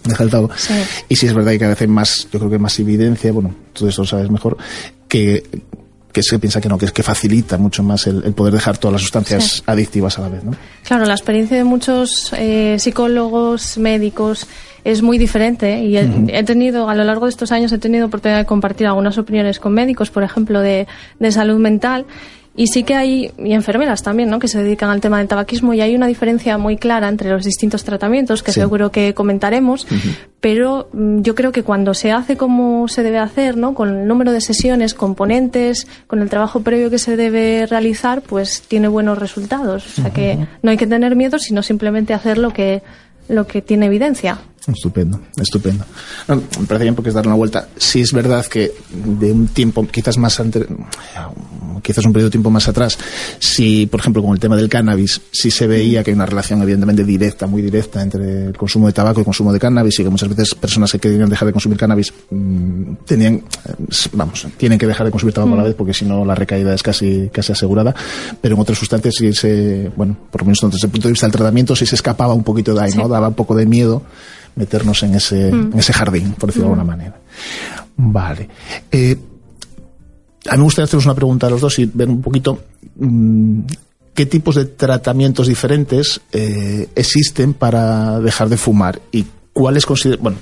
dejar 0.05 0.27
el 0.27 0.31
tabaco. 0.31 0.53
Sí. 0.55 0.73
Y 1.09 1.17
si 1.17 1.27
es 1.27 1.33
verdad 1.33 1.51
que 1.51 1.59
cada 1.59 1.71
vez 1.71 1.81
hay 1.81 1.87
más, 1.87 2.29
yo 2.31 2.39
creo 2.39 2.49
que 2.49 2.59
más 2.59 2.79
evidencia, 2.79 3.33
bueno, 3.33 3.53
tú 3.73 3.85
eso 3.85 4.03
lo 4.03 4.07
sabes 4.07 4.31
mejor, 4.31 4.55
que, 5.09 5.43
que 6.13 6.23
se 6.23 6.39
piensa 6.39 6.61
que 6.61 6.69
no, 6.69 6.77
que 6.77 6.85
es 6.85 6.91
que 6.93 7.03
facilita 7.03 7.57
mucho 7.57 7.83
más 7.83 8.07
el, 8.07 8.23
el 8.23 8.33
poder 8.33 8.53
dejar 8.53 8.77
todas 8.77 8.93
las 8.93 9.01
sustancias 9.01 9.43
Sí. 9.43 9.61
adictivas 9.65 10.17
a 10.19 10.21
la 10.21 10.29
vez, 10.29 10.43
¿no? 10.45 10.55
Claro, 10.87 11.03
la 11.05 11.13
experiencia 11.13 11.57
de 11.57 11.63
muchos 11.65 12.31
eh, 12.37 12.77
psicólogos, 12.79 13.77
médicos, 13.77 14.47
es 14.85 15.01
muy 15.01 15.17
diferente 15.17 15.75
¿eh? 15.75 15.83
y 15.85 15.97
he, 15.97 16.07
he 16.39 16.43
tenido, 16.43 16.89
a 16.89 16.95
lo 16.95 17.03
largo 17.03 17.25
de 17.25 17.31
estos 17.31 17.51
años, 17.51 17.71
he 17.71 17.77
tenido 17.77 18.05
oportunidad 18.07 18.39
de 18.39 18.45
compartir 18.45 18.85
algunas 18.87 19.17
opiniones 19.17 19.59
con 19.59 19.73
médicos, 19.73 20.09
por 20.11 20.23
ejemplo, 20.23 20.59
de, 20.61 20.87
de 21.19 21.31
salud 21.31 21.57
mental. 21.57 22.05
Y 22.55 22.67
sí 22.67 22.83
que 22.83 22.93
hay, 22.93 23.31
y 23.39 23.53
enfermeras 23.53 24.03
también, 24.03 24.29
¿no? 24.29 24.37
que 24.37 24.47
se 24.47 24.61
dedican 24.61 24.91
al 24.91 25.01
tema 25.01 25.17
del 25.17 25.27
tabaquismo, 25.27 25.73
y 25.73 25.81
hay 25.81 25.95
una 25.95 26.05
diferencia 26.05 26.57
muy 26.59 26.77
clara 26.77 27.09
entre 27.09 27.31
los 27.31 27.43
distintos 27.43 27.83
tratamientos, 27.83 28.43
que 28.43 28.51
Sí. 28.51 28.59
seguro 28.59 28.91
que 28.91 29.15
comentaremos, 29.15 29.87
pero 30.39 30.87
mm, 30.93 31.21
yo 31.21 31.33
creo 31.33 31.51
que 31.51 31.63
cuando 31.63 31.95
se 31.95 32.11
hace 32.11 32.37
como 32.37 32.87
se 32.87 33.01
debe 33.01 33.17
hacer, 33.17 33.57
¿no? 33.57 33.73
con 33.73 33.89
el 33.89 34.07
número 34.07 34.31
de 34.31 34.39
sesiones, 34.41 34.93
componentes, 34.93 35.87
con 36.05 36.21
el 36.21 36.29
trabajo 36.29 36.61
previo 36.61 36.91
que 36.91 36.99
se 36.99 37.15
debe 37.17 37.65
realizar, 37.65 38.21
pues 38.21 38.61
tiene 38.67 38.87
buenos 38.87 39.17
resultados. 39.17 39.85
O 39.97 40.01
sea 40.01 40.11
que 40.11 40.37
no 40.61 40.69
hay 40.69 40.77
que 40.77 40.85
tener 40.87 41.15
miedo, 41.15 41.39
sino 41.39 41.63
simplemente 41.63 42.13
hacer 42.13 42.37
lo 42.37 42.51
que, 42.51 42.83
lo 43.29 43.47
que 43.47 43.61
tiene 43.63 43.87
evidencia. 43.87 44.37
Estupendo, 44.65 45.19
estupendo. 45.35 45.83
No, 46.27 46.35
me 46.37 46.65
parece 46.67 46.83
bien 46.85 46.95
porque 46.95 47.09
es 47.09 47.15
darle 47.15 47.27
una 47.29 47.37
vuelta. 47.37 47.67
Sí 47.75 47.99
es 48.01 48.13
verdad 48.13 48.45
que 48.45 48.71
de 48.93 49.31
un 49.31 49.47
tiempo, 49.47 49.85
quizás 49.87 50.17
más 50.17 50.39
ante- 50.39 50.65
quizás 51.81 52.05
un 52.05 52.13
periodo 52.13 52.27
de 52.29 52.31
tiempo 52.31 52.49
más 52.49 52.67
atrás, 52.69 52.97
si, 53.39 53.87
por 53.87 53.99
ejemplo, 53.99 54.23
con 54.23 54.31
el 54.33 54.39
tema 54.39 54.55
del 54.55 54.69
cannabis, 54.69 55.19
sí 55.31 55.51
se 55.51 55.67
veía 55.67 56.01
que 56.01 56.11
hay 56.11 56.15
una 56.15 56.25
relación 56.25 56.61
evidentemente 56.61 57.03
directa, 57.03 57.45
muy 57.45 57.61
directa 57.61 58.01
entre 58.01 58.45
el 58.47 58.57
consumo 58.57 58.87
de 58.87 58.93
tabaco 58.93 59.19
y 59.19 59.21
el 59.21 59.25
consumo 59.25 59.51
de 59.51 59.59
cannabis 59.59 59.99
y 59.99 60.03
que 60.03 60.09
muchas 60.09 60.29
veces 60.29 60.55
personas 60.55 60.91
que 60.93 60.99
querían 60.99 61.29
dejar 61.29 61.45
de 61.45 61.51
consumir 61.51 61.77
cannabis 61.77 62.13
mm, 62.31 62.93
tenían, 63.05 63.33
eh, 63.35 63.43
vamos, 64.13 64.47
tienen 64.55 64.79
que 64.79 64.87
dejar 64.87 65.05
de 65.05 65.11
consumir 65.11 65.33
tabaco 65.33 65.55
a 65.55 65.57
la 65.57 65.63
vez 65.63 65.75
porque 65.75 65.93
si 65.93 66.05
no 66.05 66.23
la 66.23 66.35
recaída 66.35 66.73
es 66.73 66.81
casi, 66.83 67.29
casi 67.33 67.51
asegurada. 67.51 67.93
Pero 68.41 68.55
en 68.55 68.61
otras 68.61 68.77
sustancias 68.77 69.15
sí 69.17 69.33
se, 69.33 69.91
bueno, 69.97 70.15
por 70.31 70.41
lo 70.41 70.45
menos 70.45 70.59
desde 70.71 70.87
el 70.87 70.91
punto 70.91 71.09
de 71.09 71.11
vista 71.11 71.25
del 71.25 71.33
tratamiento 71.33 71.75
sí 71.75 71.85
se 71.85 71.95
escapaba 71.95 72.33
un 72.33 72.43
poquito 72.45 72.73
de 72.73 72.81
ahí, 72.81 72.93
¿no? 72.93 73.09
Daba 73.09 73.27
un 73.27 73.33
poco 73.35 73.55
de 73.55 73.65
miedo 73.65 74.03
meternos 74.55 75.03
en 75.03 75.15
ese, 75.15 75.49
en 75.49 75.77
ese 75.77 75.93
jardín, 75.93 76.33
por 76.33 76.47
decirlo 76.47 76.69
de 76.69 76.73
alguna 76.73 76.91
manera. 76.91 77.19
Vale. 77.97 78.49
Eh, 78.91 79.17
a 80.49 80.51
mí 80.53 80.57
me 80.57 80.63
gustaría 80.63 80.85
haceros 80.85 81.05
una 81.05 81.15
pregunta 81.15 81.47
a 81.47 81.49
los 81.49 81.61
dos 81.61 81.79
y 81.79 81.85
ver 81.85 82.09
un 82.09 82.21
poquito 82.21 82.63
mm, 82.95 83.61
qué 84.13 84.25
tipos 84.25 84.55
de 84.55 84.65
tratamientos 84.65 85.47
diferentes 85.47 86.21
eh, 86.31 86.89
existen 86.95 87.53
para 87.53 88.19
dejar 88.19 88.49
de 88.49 88.57
fumar 88.57 89.01
y 89.11 89.25
cuáles 89.53 89.85
consideran. 89.85 90.23
Bueno, 90.23 90.37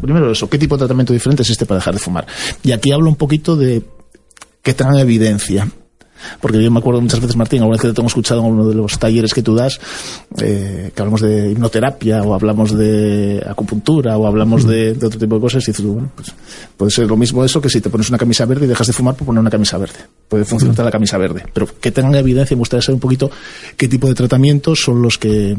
primero 0.00 0.32
eso, 0.32 0.48
¿qué 0.48 0.58
tipo 0.58 0.76
de 0.76 0.80
tratamiento 0.80 1.12
diferente 1.12 1.42
existe 1.42 1.66
para 1.66 1.78
dejar 1.78 1.94
de 1.94 2.00
fumar? 2.00 2.26
Y 2.62 2.72
aquí 2.72 2.92
hablo 2.92 3.08
un 3.08 3.16
poquito 3.16 3.56
de 3.56 3.82
que 4.62 4.74
tengan 4.74 4.98
evidencia. 4.98 5.68
Porque 6.40 6.62
yo 6.62 6.70
me 6.70 6.78
acuerdo 6.78 7.00
muchas 7.00 7.20
veces, 7.20 7.36
Martín, 7.36 7.60
alguna 7.60 7.76
vez 7.76 7.82
que 7.82 7.88
te 7.88 7.94
tengo 7.94 8.08
escuchado 8.08 8.40
en 8.40 8.46
uno 8.46 8.68
de 8.68 8.74
los 8.74 8.98
talleres 8.98 9.34
que 9.34 9.42
tú 9.42 9.54
das, 9.54 9.80
eh, 10.40 10.90
que 10.94 11.02
hablamos 11.02 11.20
de 11.20 11.52
hipnoterapia 11.52 12.22
o 12.22 12.34
hablamos 12.34 12.76
de 12.76 13.44
acupuntura 13.46 14.16
o 14.16 14.26
hablamos 14.26 14.66
de, 14.66 14.94
de 14.94 15.06
otro 15.06 15.18
tipo 15.18 15.36
de 15.36 15.40
cosas 15.40 15.62
y 15.64 15.72
dices, 15.72 15.84
bueno, 15.84 16.10
pues 16.14 16.32
puede 16.76 16.90
ser 16.90 17.06
lo 17.06 17.16
mismo 17.16 17.44
eso 17.44 17.60
que 17.60 17.68
si 17.68 17.80
te 17.80 17.90
pones 17.90 18.08
una 18.08 18.18
camisa 18.18 18.44
verde 18.44 18.66
y 18.66 18.68
dejas 18.68 18.86
de 18.86 18.92
fumar 18.92 19.14
por 19.14 19.26
poner 19.26 19.40
una 19.40 19.50
camisa 19.50 19.78
verde. 19.78 19.98
Puede 20.28 20.44
funcionarte 20.44 20.82
la 20.82 20.90
camisa 20.90 21.18
verde. 21.18 21.44
Pero 21.52 21.66
que 21.80 21.90
tengan 21.90 22.14
evidencia, 22.14 22.56
me 22.56 22.60
gustaría 22.60 22.82
saber 22.82 22.96
un 22.96 23.00
poquito 23.00 23.30
qué 23.76 23.88
tipo 23.88 24.08
de 24.08 24.14
tratamientos 24.14 24.80
son 24.82 25.02
los 25.02 25.18
que 25.18 25.56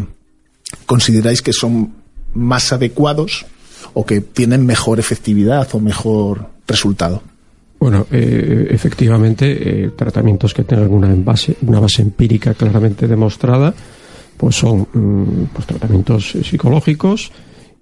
consideráis 0.86 1.41
que 1.41 1.54
son 1.54 1.93
más 2.34 2.73
adecuados 2.73 3.45
o 3.93 4.06
que 4.06 4.21
tienen 4.21 4.65
mejor 4.65 4.99
efectividad 4.99 5.67
o 5.73 5.80
mejor 5.80 6.49
resultado. 6.67 7.21
Bueno, 7.84 8.08
eh, 8.10 8.67
efectivamente, 8.69 9.46
eh, 9.52 9.91
tratamientos 9.93 10.54
que 10.54 10.63
tengan 10.63 10.89
una 10.89 11.13
base, 11.17 11.58
una 11.63 11.82
base 11.82 12.02
empírica 12.02 12.54
claramente 12.54 13.10
demostrada, 13.10 13.74
pues 14.38 14.56
son 14.56 14.88
mm, 14.93 15.48
pues 15.52 15.67
tratamientos 15.67 16.32
psicológicos 16.32 17.30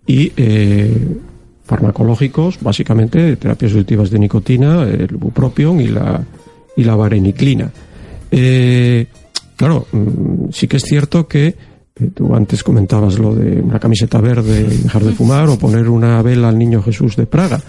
y 0.08 0.32
eh, 0.36 0.92
farmacológicos, 1.66 2.60
básicamente 2.64 3.36
terapias 3.36 3.74
sustitutivas 3.74 4.10
de 4.10 4.18
nicotina, 4.18 4.82
el 4.86 5.16
bupropion 5.18 5.80
y 5.80 5.90
la 5.90 6.26
y 6.76 6.84
la 6.84 6.96
vareniclina. 6.96 7.70
Eh, 8.32 9.06
claro, 9.56 9.86
mm, 9.92 10.46
sí 10.52 10.68
que 10.68 10.78
es 10.78 10.84
cierto 10.84 11.28
que 11.28 11.46
eh, 11.46 12.10
tú 12.12 12.34
antes 12.34 12.64
comentabas 12.64 13.20
lo 13.20 13.36
de 13.36 13.62
una 13.62 13.78
camiseta 13.78 14.20
verde 14.20 14.64
dejar 14.64 15.04
de 15.04 15.12
fumar 15.12 15.48
o 15.48 15.60
poner 15.60 15.88
una 15.90 16.20
vela 16.24 16.50
al 16.50 16.58
niño 16.58 16.82
Jesús 16.82 17.16
de 17.16 17.28
Praga. 17.28 17.62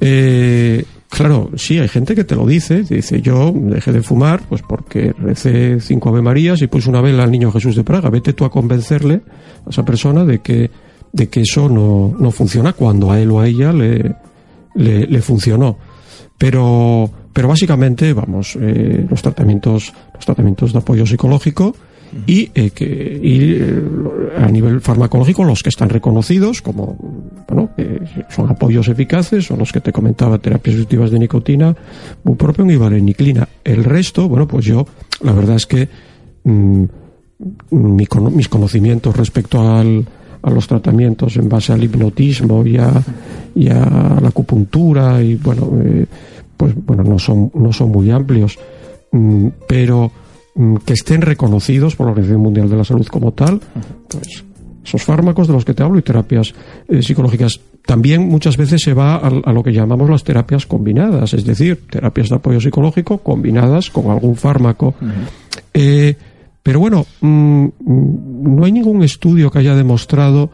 Eh, 0.00 0.84
claro, 1.08 1.50
sí, 1.56 1.78
hay 1.78 1.88
gente 1.88 2.14
que 2.14 2.24
te 2.24 2.34
lo 2.34 2.46
dice, 2.46 2.82
dice 2.82 3.20
yo 3.20 3.52
dejé 3.54 3.92
de 3.92 4.02
fumar 4.02 4.42
pues 4.48 4.62
porque 4.62 5.12
recé 5.18 5.80
cinco 5.80 6.08
Ave 6.08 6.22
Marías 6.22 6.62
y 6.62 6.66
puse 6.66 6.88
una 6.88 7.00
vela 7.00 7.24
al 7.24 7.30
niño 7.30 7.52
Jesús 7.52 7.76
de 7.76 7.84
Praga. 7.84 8.10
Vete 8.10 8.32
tú 8.32 8.44
a 8.44 8.50
convencerle 8.50 9.22
a 9.66 9.70
esa 9.70 9.84
persona 9.84 10.24
de 10.24 10.40
que, 10.40 10.70
de 11.12 11.28
que 11.28 11.40
eso 11.40 11.68
no, 11.68 12.14
no 12.18 12.30
funciona 12.30 12.72
cuando 12.72 13.10
a 13.10 13.20
él 13.20 13.30
o 13.30 13.40
a 13.40 13.48
ella 13.48 13.72
le, 13.72 14.16
le, 14.74 15.06
le 15.06 15.22
funcionó. 15.22 15.78
Pero, 16.38 17.10
pero 17.32 17.48
básicamente, 17.48 18.12
vamos, 18.12 18.56
eh, 18.60 19.06
los 19.08 19.22
tratamientos, 19.22 19.92
los 20.14 20.24
tratamientos 20.24 20.72
de 20.72 20.78
apoyo 20.78 21.06
psicológico 21.06 21.74
y, 22.26 22.50
eh, 22.54 22.70
que, 22.70 23.20
y 23.22 23.54
eh, 23.54 23.82
a 24.38 24.48
nivel 24.48 24.80
farmacológico 24.80 25.44
los 25.44 25.62
que 25.62 25.68
están 25.68 25.88
reconocidos 25.88 26.62
como 26.62 26.96
bueno 27.46 27.70
son 28.30 28.50
apoyos 28.50 28.88
eficaces 28.88 29.46
son 29.46 29.58
los 29.58 29.72
que 29.72 29.80
te 29.80 29.92
comentaba 29.92 30.38
terapias 30.38 30.76
sustitutivas 30.76 31.10
de 31.10 31.18
nicotina 31.18 31.76
bupropion 32.22 32.70
y 32.70 32.76
vareniclina. 32.76 33.48
El 33.64 33.84
resto 33.84 34.28
bueno 34.28 34.46
pues 34.46 34.64
yo 34.64 34.86
la 35.22 35.32
verdad 35.32 35.56
es 35.56 35.66
que 35.66 35.88
mm, 36.44 36.84
mis 37.70 38.48
conocimientos 38.48 39.16
respecto 39.16 39.60
al, 39.60 40.06
a 40.42 40.50
los 40.50 40.66
tratamientos 40.66 41.36
en 41.36 41.48
base 41.48 41.72
al 41.72 41.84
hipnotismo 41.84 42.64
y 42.64 42.78
a, 42.78 42.92
y 43.54 43.68
a 43.68 44.18
la 44.22 44.28
acupuntura 44.28 45.22
y 45.22 45.34
bueno 45.34 45.70
eh, 45.82 46.06
pues 46.56 46.74
bueno 46.74 47.02
no 47.02 47.18
son 47.18 47.50
no 47.54 47.72
son 47.72 47.90
muy 47.90 48.10
amplios. 48.10 48.58
Mm, 49.12 49.48
pero 49.66 50.10
que 50.84 50.92
estén 50.92 51.22
reconocidos 51.22 51.96
por 51.96 52.06
la 52.06 52.12
Organización 52.12 52.42
Mundial 52.42 52.68
de 52.68 52.76
la 52.76 52.84
Salud 52.84 53.06
como 53.06 53.32
tal 53.32 53.60
pues 54.08 54.44
esos 54.86 55.02
fármacos 55.02 55.48
de 55.48 55.52
los 55.52 55.64
que 55.64 55.74
te 55.74 55.82
hablo 55.82 55.98
y 55.98 56.02
terapias 56.02 56.54
eh, 56.88 57.02
psicológicas. 57.02 57.60
También 57.84 58.28
muchas 58.28 58.56
veces 58.56 58.82
se 58.82 58.94
va 58.94 59.16
a, 59.16 59.52
lo 59.52 59.62
que 59.62 59.72
llamamos 59.72 60.08
las 60.08 60.24
terapias 60.24 60.66
combinadas, 60.66 61.34
es 61.34 61.44
decir, 61.44 61.86
terapias 61.90 62.28
de 62.28 62.36
apoyo 62.36 62.60
psicológico 62.60 63.18
combinadas 63.18 63.90
con 63.90 64.10
algún 64.10 64.36
fármaco. 64.36 64.94
Eh, 65.74 66.14
pero 66.62 66.80
bueno, 66.80 67.06
mm, 67.20 67.64
mm, 67.64 68.56
no 68.56 68.64
hay 68.64 68.72
ningún 68.72 69.02
estudio 69.02 69.50
que 69.50 69.60
haya 69.60 69.76
demostrado 69.76 70.50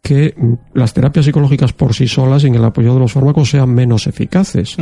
que 0.00 0.34
mm, 0.36 0.78
las 0.78 0.94
terapias 0.94 1.24
psicológicas 1.24 1.72
por 1.72 1.94
sí 1.94 2.06
solas 2.06 2.44
en 2.44 2.54
el 2.54 2.64
apoyo 2.64 2.94
de 2.94 3.00
los 3.00 3.12
fármacos 3.12 3.50
sean 3.50 3.70
menos 3.70 4.06
eficaces. 4.06 4.76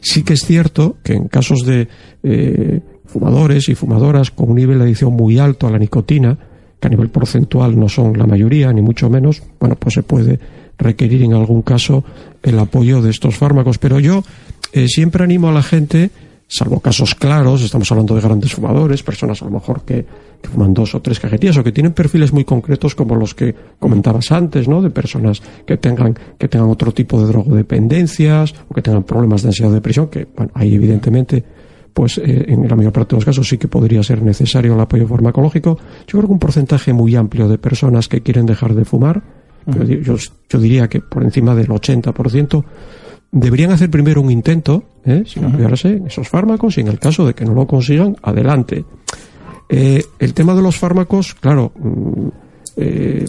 Sí 0.00 0.24
que 0.24 0.34
es 0.34 0.40
cierto 0.40 0.96
que 1.04 1.14
en 1.14 1.28
casos 1.28 1.64
de 1.64 1.86
eh, 2.24 2.80
fumadores 3.16 3.68
y 3.70 3.74
fumadoras 3.74 4.30
con 4.30 4.50
un 4.50 4.56
nivel 4.56 4.78
de 4.78 4.84
adicción 4.84 5.14
muy 5.14 5.38
alto 5.38 5.66
a 5.66 5.70
la 5.70 5.78
nicotina, 5.78 6.36
que 6.78 6.86
a 6.86 6.90
nivel 6.90 7.08
porcentual 7.08 7.78
no 7.78 7.88
son 7.88 8.18
la 8.18 8.26
mayoría, 8.26 8.70
ni 8.72 8.82
mucho 8.82 9.08
menos, 9.08 9.42
bueno, 9.58 9.76
pues 9.76 9.94
se 9.94 10.02
puede 10.02 10.38
requerir 10.76 11.22
en 11.22 11.32
algún 11.32 11.62
caso 11.62 12.04
el 12.42 12.58
apoyo 12.58 13.00
de 13.00 13.10
estos 13.10 13.36
fármacos. 13.36 13.78
Pero 13.78 13.98
yo 14.00 14.22
eh, 14.72 14.86
siempre 14.88 15.24
animo 15.24 15.48
a 15.48 15.52
la 15.52 15.62
gente 15.62 16.10
salvo 16.48 16.78
casos 16.78 17.14
claros, 17.14 17.62
estamos 17.62 17.90
hablando 17.90 18.14
de 18.14 18.20
grandes 18.20 18.52
fumadores, 18.52 19.02
personas 19.02 19.42
a 19.42 19.46
lo 19.46 19.50
mejor 19.50 19.82
que, 19.82 20.06
fuman 20.46 20.72
dos 20.72 20.94
o 20.94 21.02
tres 21.02 21.18
cajetillas 21.18 21.56
o 21.56 21.64
que 21.64 21.72
tienen 21.72 21.92
perfiles 21.92 22.32
muy 22.32 22.44
concretos 22.44 22.94
como 22.94 23.16
los 23.16 23.34
que 23.34 23.52
comentabas 23.80 24.30
antes, 24.30 24.68
¿no? 24.68 24.80
De 24.80 24.90
personas 24.90 25.42
que 25.66 25.76
tengan, 25.76 26.14
que 26.38 26.46
tengan 26.46 26.70
otro 26.70 26.92
tipo 26.92 27.18
de 27.18 27.26
drogodependencias 27.26 28.54
o 28.68 28.74
que 28.74 28.80
tengan 28.80 29.02
problemas 29.02 29.42
de 29.42 29.48
ansiedad 29.48 29.72
o 29.72 29.74
depresión, 29.74 30.06
que, 30.06 30.28
bueno, 30.36 30.52
ahí 30.54 30.72
evidentemente 30.72 31.42
pues 31.96 32.18
eh, 32.18 32.44
en 32.48 32.68
la 32.68 32.76
mayor 32.76 32.92
parte 32.92 33.16
de 33.16 33.20
los 33.20 33.24
casos 33.24 33.48
sí 33.48 33.56
que 33.56 33.68
podría 33.68 34.02
ser 34.02 34.20
necesario 34.22 34.74
el 34.74 34.80
apoyo 34.80 35.08
farmacológico. 35.08 35.78
Yo 36.06 36.18
creo 36.18 36.26
que 36.26 36.32
un 36.34 36.38
porcentaje 36.38 36.92
muy 36.92 37.16
amplio 37.16 37.48
de 37.48 37.56
personas 37.56 38.06
que 38.06 38.20
quieren 38.20 38.44
dejar 38.44 38.74
de 38.74 38.84
fumar, 38.84 39.22
yo, 39.66 40.16
yo, 40.50 40.60
diría 40.60 40.88
que 40.88 41.00
por 41.00 41.24
encima 41.24 41.54
del 41.54 41.68
80%, 41.68 42.64
deberían 43.32 43.70
hacer 43.70 43.90
primero 43.90 44.20
un 44.20 44.30
intento, 44.30 44.84
¿eh? 45.06 45.22
sin 45.24 45.46
apoyarse 45.46 45.88
en 45.88 46.06
esos 46.08 46.28
fármacos 46.28 46.76
y 46.76 46.82
en 46.82 46.88
el 46.88 46.98
caso 46.98 47.26
de 47.26 47.32
que 47.32 47.46
no 47.46 47.54
lo 47.54 47.66
consigan, 47.66 48.14
adelante. 48.20 48.84
Eh, 49.70 50.04
el 50.18 50.34
tema 50.34 50.54
de 50.54 50.60
los 50.60 50.76
fármacos, 50.76 51.34
claro, 51.34 51.72
mm, 51.76 52.28
eh, 52.76 53.24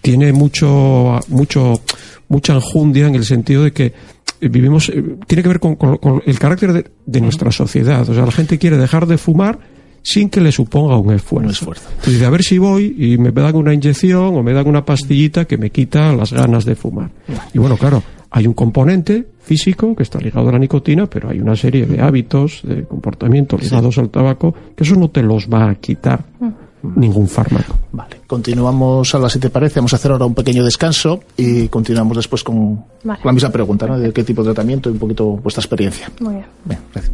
tiene 0.00 0.32
mucho, 0.32 1.18
mucho, 1.26 1.80
mucha 2.28 2.54
enjundia 2.54 3.08
en 3.08 3.16
el 3.16 3.24
sentido 3.24 3.64
de 3.64 3.72
que 3.72 3.92
vivimos, 4.40 4.92
tiene 5.26 5.42
que 5.42 5.48
ver 5.48 5.60
con, 5.60 5.76
el 6.24 6.38
carácter 6.38 6.92
de, 7.04 7.20
nuestra 7.20 7.50
sociedad. 7.50 8.08
O 8.08 8.14
sea, 8.14 8.24
la 8.24 8.32
gente 8.32 8.58
quiere 8.58 8.76
dejar 8.76 9.06
de 9.06 9.18
fumar 9.18 9.58
sin 10.02 10.30
que 10.30 10.40
le 10.40 10.52
suponga 10.52 10.96
un 10.96 11.12
esfuerzo. 11.12 11.46
Un 11.46 11.50
esfuerzo. 11.50 11.88
Entonces, 11.96 12.22
a 12.22 12.30
ver 12.30 12.42
si 12.42 12.58
voy 12.58 12.94
y 12.98 13.18
me 13.18 13.32
dan 13.32 13.56
una 13.56 13.74
inyección 13.74 14.34
o 14.36 14.42
me 14.42 14.52
dan 14.52 14.66
una 14.66 14.84
pastillita 14.84 15.44
que 15.44 15.58
me 15.58 15.70
quita 15.70 16.12
las 16.14 16.32
ganas 16.32 16.64
de 16.64 16.74
fumar. 16.74 17.10
Y 17.52 17.58
bueno, 17.58 17.76
claro, 17.76 18.02
hay 18.30 18.46
un 18.46 18.54
componente 18.54 19.26
físico 19.40 19.94
que 19.94 20.02
está 20.02 20.18
ligado 20.20 20.48
a 20.48 20.52
la 20.52 20.58
nicotina, 20.58 21.06
pero 21.06 21.28
hay 21.28 21.40
una 21.40 21.56
serie 21.56 21.86
de 21.86 22.00
hábitos, 22.00 22.60
de 22.62 22.84
comportamientos 22.84 23.62
ligados 23.62 23.98
al 23.98 24.10
tabaco, 24.10 24.54
que 24.76 24.84
eso 24.84 24.96
no 24.96 25.10
te 25.10 25.22
los 25.22 25.48
va 25.48 25.70
a 25.70 25.74
quitar 25.74 26.24
mm. 26.38 26.69
Ningún 26.82 27.28
fármaco. 27.28 27.74
Vale, 27.92 28.20
continuamos 28.26 29.14
ahora 29.14 29.28
si 29.28 29.38
te 29.38 29.50
parece, 29.50 29.80
vamos 29.80 29.92
a 29.92 29.96
hacer 29.96 30.12
ahora 30.12 30.26
un 30.26 30.34
pequeño 30.34 30.64
descanso 30.64 31.20
y 31.36 31.68
continuamos 31.68 32.16
después 32.16 32.42
con, 32.44 32.84
la 33.04 33.32
misma 33.32 33.50
pregunta, 33.50 33.86
¿no? 33.86 33.98
De 33.98 34.12
qué 34.12 34.24
tipo 34.24 34.42
de 34.42 34.48
tratamiento 34.48 34.88
y 34.88 34.92
un 34.92 34.98
poquito 34.98 35.24
vuestra 35.26 35.60
experiencia. 35.60 36.10
Muy 36.20 36.34
bien. 36.34 36.46
bien 36.64 36.80
gracias. 36.92 37.12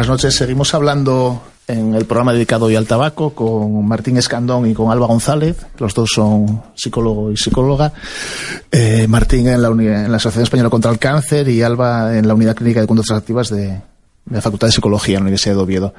Seguimos 0.00 0.72
hablando 0.72 1.42
en 1.66 1.94
el 1.94 2.06
programa 2.06 2.32
dedicado 2.32 2.64
hoy 2.64 2.74
al 2.74 2.86
tabaco 2.86 3.34
con 3.34 3.86
Martín 3.86 4.16
Escandón 4.16 4.66
y 4.66 4.72
con 4.72 4.90
Alba 4.90 5.06
González. 5.06 5.58
Los 5.78 5.92
dos 5.94 6.10
son 6.14 6.62
psicólogo 6.74 7.30
y 7.30 7.36
psicóloga. 7.36 7.92
Eh, 8.72 9.06
Martín 9.08 9.46
en 9.48 9.60
la, 9.60 9.68
en 9.68 10.10
la 10.10 10.16
Asociación 10.16 10.44
Española 10.44 10.70
contra 10.70 10.90
el 10.90 10.98
Cáncer 10.98 11.48
y 11.50 11.62
Alba 11.62 12.16
en 12.16 12.26
la 12.26 12.34
Unidad 12.34 12.56
Clínica 12.56 12.80
de 12.80 12.86
Conductas 12.86 13.18
Activas 13.18 13.50
de, 13.50 13.78
la 14.30 14.40
Facultad 14.40 14.68
de 14.68 14.72
Psicología 14.72 15.16
en 15.16 15.20
la 15.20 15.24
Universidad 15.24 15.54
de 15.54 15.60
Oviedo. 15.60 15.94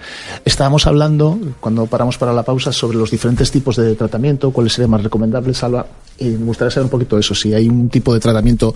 Estábamos 0.45 0.87
hablando, 0.87 1.37
cuando 1.59 1.85
paramos 1.85 2.17
para 2.17 2.33
la 2.33 2.43
pausa, 2.43 2.71
sobre 2.71 2.97
los 2.97 3.11
diferentes 3.11 3.51
tipos 3.51 3.75
de 3.75 3.93
tratamiento, 3.95 4.51
cuáles 4.51 4.73
serían 4.73 4.89
más 4.89 5.03
recomendables, 5.03 5.63
Alba, 5.63 5.85
y 6.17 6.25
me 6.25 6.45
gustaría 6.45 6.71
saber 6.71 6.85
un 6.85 6.91
poquito 6.91 7.19
eso, 7.19 7.35
si 7.35 7.53
hay 7.53 7.67
un 7.67 7.89
tipo 7.89 8.13
de 8.13 8.19
tratamiento 8.19 8.73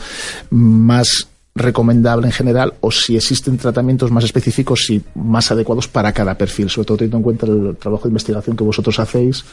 más 0.51 1.27
recomendable 1.55 2.27
en 2.27 2.33
general 2.33 2.73
o 2.81 2.91
si 2.91 3.15
existen 3.15 3.57
tratamientos 3.57 4.11
más 4.11 4.25
específicos 4.25 4.89
y 4.89 5.01
más 5.15 5.49
adecuados 5.51 5.87
para 5.87 6.11
cada 6.11 6.37
perfil, 6.37 6.69
sobre 6.69 6.85
todo 6.85 6.97
teniendo 6.97 7.17
en 7.17 7.23
cuenta 7.23 7.45
el 7.45 7.77
trabajo 7.77 8.03
de 8.03 8.09
investigación 8.09 8.57
que 8.57 8.63
vosotros 8.65 8.99
hacéis 8.99 9.45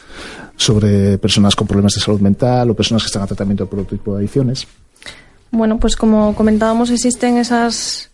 sobre 0.57 1.17
personas 1.17 1.55
con 1.55 1.65
problemas 1.65 1.93
de 1.95 2.01
salud 2.01 2.19
mental 2.19 2.69
o 2.69 2.73
personas 2.73 3.03
que 3.03 3.07
están 3.07 3.23
a 3.23 3.27
tratamiento 3.27 3.65
por 3.67 3.79
otro 3.79 3.97
tipo 3.97 4.13
de 4.13 4.19
adicciones. 4.19 4.67
Bueno, 5.49 5.79
pues 5.79 5.95
como 5.95 6.35
comentábamos, 6.35 6.89
existen 6.89 7.37
esas 7.37 8.09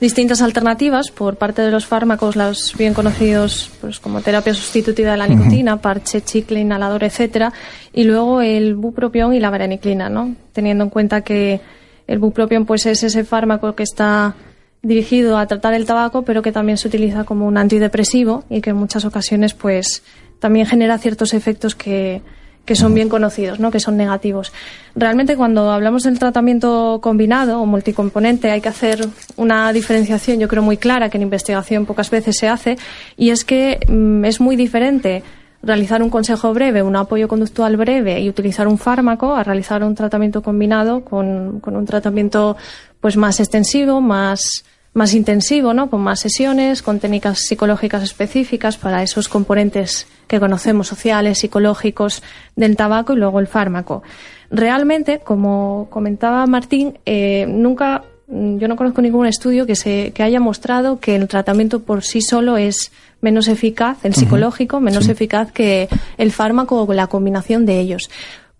distintas 0.00 0.42
alternativas 0.42 1.10
por 1.10 1.36
parte 1.36 1.62
de 1.62 1.70
los 1.70 1.86
fármacos, 1.86 2.36
los 2.36 2.74
bien 2.76 2.92
conocidos 2.92 3.70
pues 3.80 4.00
como 4.00 4.20
terapia 4.20 4.52
sustitutiva 4.52 5.12
de 5.12 5.16
la 5.16 5.26
nicotina, 5.26 5.78
parche, 5.78 6.20
chicle, 6.20 6.60
inhalador, 6.60 7.04
etcétera, 7.04 7.54
y 7.94 8.04
luego 8.04 8.42
el 8.42 8.74
bupropión 8.74 9.32
y 9.32 9.40
la 9.40 9.48
vareniclina, 9.48 10.10
¿no? 10.10 10.34
Teniendo 10.52 10.84
en 10.84 10.90
cuenta 10.90 11.22
que 11.22 11.62
el 12.06 12.18
bupropión 12.18 12.66
pues 12.66 12.86
es 12.86 13.02
ese 13.02 13.24
fármaco 13.24 13.74
que 13.74 13.82
está 13.82 14.34
dirigido 14.82 15.38
a 15.38 15.46
tratar 15.46 15.74
el 15.74 15.86
tabaco, 15.86 16.22
pero 16.22 16.42
que 16.42 16.52
también 16.52 16.78
se 16.78 16.88
utiliza 16.88 17.24
como 17.24 17.46
un 17.46 17.56
antidepresivo 17.56 18.44
y 18.50 18.60
que 18.60 18.70
en 18.70 18.76
muchas 18.76 19.04
ocasiones 19.04 19.54
pues 19.54 20.02
también 20.38 20.66
genera 20.66 20.98
ciertos 20.98 21.32
efectos 21.32 21.74
que, 21.74 22.20
que 22.64 22.76
son 22.76 22.94
bien 22.94 23.08
conocidos, 23.08 23.60
¿no? 23.60 23.70
que 23.70 23.80
son 23.80 23.96
negativos. 23.96 24.52
Realmente 24.94 25.36
cuando 25.36 25.70
hablamos 25.70 26.04
del 26.04 26.18
tratamiento 26.18 26.98
combinado 27.02 27.60
o 27.60 27.66
multicomponente 27.66 28.50
hay 28.50 28.60
que 28.60 28.68
hacer 28.68 29.06
una 29.36 29.72
diferenciación, 29.72 30.38
yo 30.38 30.48
creo, 30.48 30.62
muy 30.62 30.76
clara, 30.76 31.08
que 31.08 31.18
en 31.18 31.22
investigación 31.22 31.86
pocas 31.86 32.10
veces 32.10 32.36
se 32.36 32.48
hace, 32.48 32.76
y 33.16 33.30
es 33.30 33.44
que 33.44 33.80
mm, 33.88 34.24
es 34.24 34.40
muy 34.40 34.56
diferente 34.56 35.22
realizar 35.64 36.02
un 36.02 36.10
consejo 36.10 36.52
breve, 36.52 36.82
un 36.82 36.96
apoyo 36.96 37.28
conductual 37.28 37.76
breve 37.76 38.20
y 38.20 38.28
utilizar 38.28 38.68
un 38.68 38.78
fármaco 38.78 39.34
a 39.34 39.42
realizar 39.42 39.82
un 39.82 39.94
tratamiento 39.94 40.42
combinado 40.42 41.04
con, 41.04 41.62
un 41.64 41.86
tratamiento 41.86 42.56
pues 43.00 43.16
más 43.16 43.40
extensivo, 43.40 44.00
más, 44.00 44.64
más 44.92 45.14
intensivo, 45.14 45.74
¿no? 45.74 45.90
con 45.90 46.00
más 46.00 46.20
sesiones, 46.20 46.82
con 46.82 47.00
técnicas 47.00 47.40
psicológicas 47.40 48.02
específicas 48.02 48.76
para 48.76 49.02
esos 49.02 49.28
componentes 49.28 50.06
que 50.26 50.40
conocemos, 50.40 50.88
sociales, 50.88 51.38
psicológicos 51.38 52.22
del 52.56 52.76
tabaco 52.76 53.12
y 53.12 53.16
luego 53.16 53.40
el 53.40 53.46
fármaco. 53.46 54.02
Realmente, 54.50 55.20
como 55.20 55.88
comentaba 55.90 56.46
Martín, 56.46 56.98
eh, 57.06 57.46
nunca 57.48 58.04
yo 58.26 58.68
no 58.68 58.76
conozco 58.76 59.02
ningún 59.02 59.26
estudio 59.26 59.66
que, 59.66 59.76
se, 59.76 60.12
que 60.12 60.22
haya 60.22 60.40
mostrado 60.40 60.98
que 60.98 61.16
el 61.16 61.28
tratamiento 61.28 61.82
por 61.82 62.02
sí 62.02 62.20
solo 62.22 62.56
es 62.56 62.90
menos 63.20 63.48
eficaz, 63.48 64.04
el 64.04 64.14
psicológico, 64.14 64.80
menos 64.80 65.08
eficaz 65.08 65.52
que 65.52 65.88
el 66.18 66.32
fármaco 66.32 66.82
o 66.82 66.92
la 66.92 67.06
combinación 67.06 67.66
de 67.66 67.80
ellos. 67.80 68.10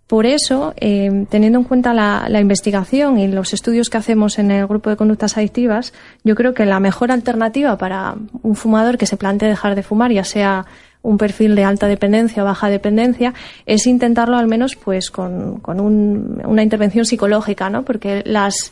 Por 0.07 0.27
eso, 0.27 0.75
eh, 0.77 1.25
teniendo 1.29 1.57
en 1.57 1.65
cuenta 1.65 1.93
la, 1.93 2.27
la, 2.29 2.39
investigación 2.39 3.17
y 3.17 3.27
los 3.27 3.53
estudios 3.53 3.89
que 3.89 3.97
hacemos 3.97 4.37
en 4.37 4.51
el 4.51 4.67
grupo 4.67 4.91
de 4.91 4.97
conductas 4.97 5.35
adictivas, 5.35 5.93
yo 6.23 6.35
creo 6.35 6.53
que 6.53 6.65
la 6.65 6.79
mejor 6.79 7.11
alternativa 7.11 7.75
para 7.79 8.15
un 8.43 8.55
fumador 8.55 8.99
que 8.99 9.07
se 9.07 9.17
plantee 9.17 9.49
dejar 9.49 9.73
de 9.73 9.81
fumar, 9.81 10.11
ya 10.11 10.23
sea 10.23 10.67
un 11.01 11.17
perfil 11.17 11.55
de 11.55 11.63
alta 11.63 11.87
dependencia 11.87 12.43
o 12.43 12.45
baja 12.45 12.69
dependencia, 12.69 13.33
es 13.65 13.87
intentarlo 13.87 14.37
al 14.37 14.47
menos 14.47 14.75
pues 14.75 15.09
con, 15.09 15.59
con 15.59 15.79
un, 15.79 16.41
una 16.45 16.63
intervención 16.63 17.05
psicológica, 17.05 17.69
¿no? 17.69 17.83
Porque 17.83 18.21
las, 18.25 18.71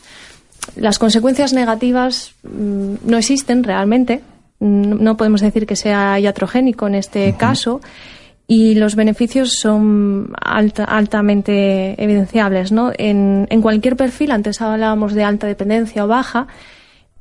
las 0.76 1.00
consecuencias 1.00 1.54
negativas 1.54 2.34
mmm, 2.44 2.96
no 3.06 3.18
existen 3.18 3.64
realmente. 3.64 4.22
No 4.60 5.18
podemos 5.18 5.42
decir 5.42 5.66
que 5.66 5.76
sea 5.76 6.20
iatrogénico 6.20 6.88
en 6.88 6.96
este 6.96 7.30
uh 7.30 7.34
-huh. 7.34 7.38
caso 7.38 7.82
y 8.48 8.76
los 8.76 8.96
beneficios 8.96 9.54
son 9.60 10.34
alta, 10.40 10.84
altamente 10.86 12.02
evidenciables. 12.02 12.72
¿no? 12.72 12.92
En, 12.98 13.48
en, 13.50 13.62
cualquier 13.62 13.96
perfil, 13.96 14.32
antes 14.32 14.62
hablábamos 14.62 15.14
de 15.14 15.24
alta 15.24 15.48
dependencia 15.48 16.06
o 16.06 16.08
baja, 16.08 16.48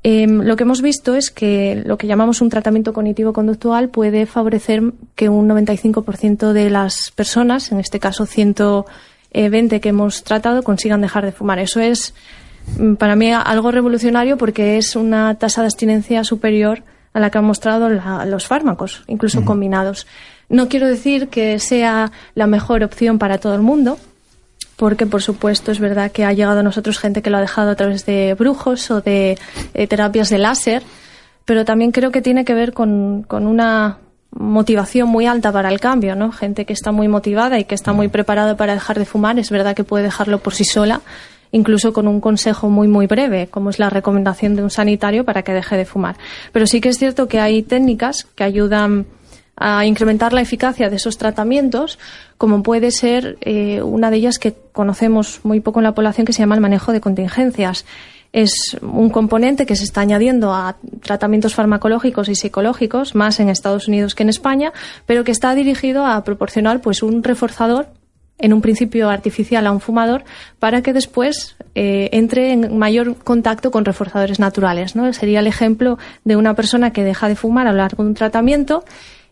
eh, 0.04 0.26
lo 0.26 0.56
que 0.56 0.64
hemos 0.64 0.82
visto 0.82 1.14
es 1.14 1.30
que 1.30 1.80
lo 1.86 1.96
que 1.96 2.08
llamamos 2.08 2.40
un 2.40 2.50
tratamiento 2.50 2.92
cognitivo-conductual 2.92 3.88
puede 3.88 4.26
favorecer 4.26 4.82
que 5.14 5.28
un 5.28 5.48
95% 5.48 6.52
de 6.52 6.70
las 6.70 7.12
personas, 7.14 7.70
en 7.70 7.78
este 7.78 8.00
caso 8.00 8.26
120 8.26 9.80
que 9.80 9.88
hemos 9.88 10.24
tratado, 10.24 10.64
consigan 10.64 11.02
dejar 11.02 11.24
de 11.24 11.30
fumar. 11.30 11.60
Eso 11.60 11.78
es 11.78 12.14
mm, 12.14 12.51
para 12.98 13.16
mí 13.16 13.32
algo 13.32 13.70
revolucionario 13.70 14.36
porque 14.36 14.78
es 14.78 14.96
una 14.96 15.34
tasa 15.36 15.62
de 15.62 15.66
abstinencia 15.66 16.24
superior 16.24 16.82
a 17.12 17.20
la 17.20 17.30
que 17.30 17.38
han 17.38 17.44
mostrado 17.44 17.88
la, 17.88 18.24
los 18.24 18.46
fármacos, 18.46 19.04
incluso 19.06 19.40
uh 19.40 19.42
-huh. 19.42 19.46
combinados. 19.46 20.06
No 20.48 20.68
quiero 20.68 20.88
decir 20.88 21.28
que 21.28 21.58
sea 21.58 22.12
la 22.34 22.46
mejor 22.46 22.82
opción 22.82 23.18
para 23.18 23.38
todo 23.38 23.54
el 23.54 23.62
mundo, 23.62 23.98
porque 24.76 25.06
por 25.06 25.22
supuesto 25.22 25.70
es 25.72 25.78
verdad 25.78 26.10
que 26.10 26.24
ha 26.24 26.32
llegado 26.32 26.60
a 26.60 26.62
nosotros 26.62 26.98
gente 26.98 27.22
que 27.22 27.30
lo 27.30 27.36
ha 27.36 27.40
dejado 27.40 27.70
a 27.70 27.74
través 27.74 28.04
de 28.06 28.34
brujos 28.34 28.90
o 28.90 29.00
de 29.00 29.38
eh, 29.74 29.86
terapias 29.86 30.28
de 30.28 30.38
láser, 30.38 30.82
pero 31.44 31.64
también 31.64 31.92
creo 31.92 32.10
que 32.10 32.22
tiene 32.22 32.44
que 32.44 32.54
ver 32.54 32.72
con, 32.72 33.22
con, 33.22 33.46
una 33.46 33.98
motivación 34.30 35.08
muy 35.08 35.26
alta 35.26 35.52
para 35.52 35.68
el 35.68 35.78
cambio, 35.78 36.16
¿no? 36.16 36.32
Gente 36.32 36.64
que 36.64 36.72
está 36.72 36.90
muy 36.90 37.06
motivada 37.06 37.58
y 37.58 37.64
que 37.64 37.74
está 37.74 37.92
muy 37.92 38.08
preparada 38.08 38.56
para 38.56 38.74
dejar 38.74 38.98
de 38.98 39.04
fumar, 39.04 39.38
es 39.38 39.50
verdad 39.50 39.76
que 39.76 39.84
puede 39.84 40.04
dejarlo 40.04 40.38
por 40.38 40.54
sí 40.54 40.64
sola, 40.64 41.00
incluso 41.52 41.92
con 41.92 42.08
un 42.08 42.20
consejo 42.20 42.68
muy 42.68 42.88
muy 42.88 43.06
breve, 43.06 43.46
como 43.46 43.70
es 43.70 43.78
la 43.78 43.90
recomendación 43.90 44.56
de 44.56 44.62
un 44.62 44.70
sanitario 44.70 45.24
para 45.24 45.42
que 45.42 45.52
deje 45.52 45.76
de 45.76 45.84
fumar. 45.84 46.16
Pero 46.50 46.66
sí 46.66 46.80
que 46.80 46.88
es 46.88 46.98
cierto 46.98 47.28
que 47.28 47.38
hay 47.38 47.62
técnicas 47.62 48.24
que 48.34 48.42
ayudan 48.44 49.06
a 49.56 49.84
incrementar 49.86 50.32
la 50.32 50.40
eficacia 50.40 50.88
de 50.88 50.96
esos 50.96 51.18
tratamientos, 51.18 51.98
como 52.38 52.62
puede 52.62 52.90
ser 52.90 53.36
eh, 53.42 53.82
una 53.82 54.10
de 54.10 54.16
ellas 54.16 54.38
que 54.38 54.54
conocemos 54.72 55.40
muy 55.44 55.60
poco 55.60 55.80
en 55.80 55.84
la 55.84 55.94
población, 55.94 56.26
que 56.26 56.32
se 56.32 56.40
llama 56.40 56.54
el 56.54 56.60
manejo 56.60 56.92
de 56.92 57.00
contingencias. 57.00 57.84
Es 58.32 58.78
un 58.80 59.10
componente 59.10 59.66
que 59.66 59.76
se 59.76 59.84
está 59.84 60.00
añadiendo 60.00 60.54
a 60.54 60.76
tratamientos 61.02 61.54
farmacológicos 61.54 62.30
y 62.30 62.34
psicológicos, 62.34 63.14
más 63.14 63.38
en 63.40 63.50
Estados 63.50 63.88
Unidos 63.88 64.14
que 64.14 64.22
en 64.22 64.30
España, 64.30 64.72
pero 65.04 65.22
que 65.22 65.32
está 65.32 65.54
dirigido 65.54 66.06
a 66.06 66.24
proporcionar 66.24 66.80
pues, 66.80 67.02
un 67.02 67.22
reforzador 67.22 67.88
en 68.42 68.52
un 68.52 68.60
principio 68.60 69.08
artificial 69.08 69.66
a 69.66 69.72
un 69.72 69.80
fumador 69.80 70.24
para 70.58 70.82
que 70.82 70.92
después 70.92 71.56
eh, 71.74 72.10
entre 72.12 72.52
en 72.52 72.76
mayor 72.76 73.16
contacto 73.16 73.70
con 73.70 73.86
reforzadores 73.86 74.38
naturales. 74.38 74.94
¿no? 74.94 75.10
Sería 75.14 75.40
el 75.40 75.46
ejemplo 75.46 75.98
de 76.24 76.36
una 76.36 76.54
persona 76.54 76.92
que 76.92 77.04
deja 77.04 77.28
de 77.28 77.36
fumar 77.36 77.66
a 77.66 77.72
lo 77.72 77.78
largo 77.78 78.02
de 78.02 78.10
un 78.10 78.14
tratamiento 78.14 78.84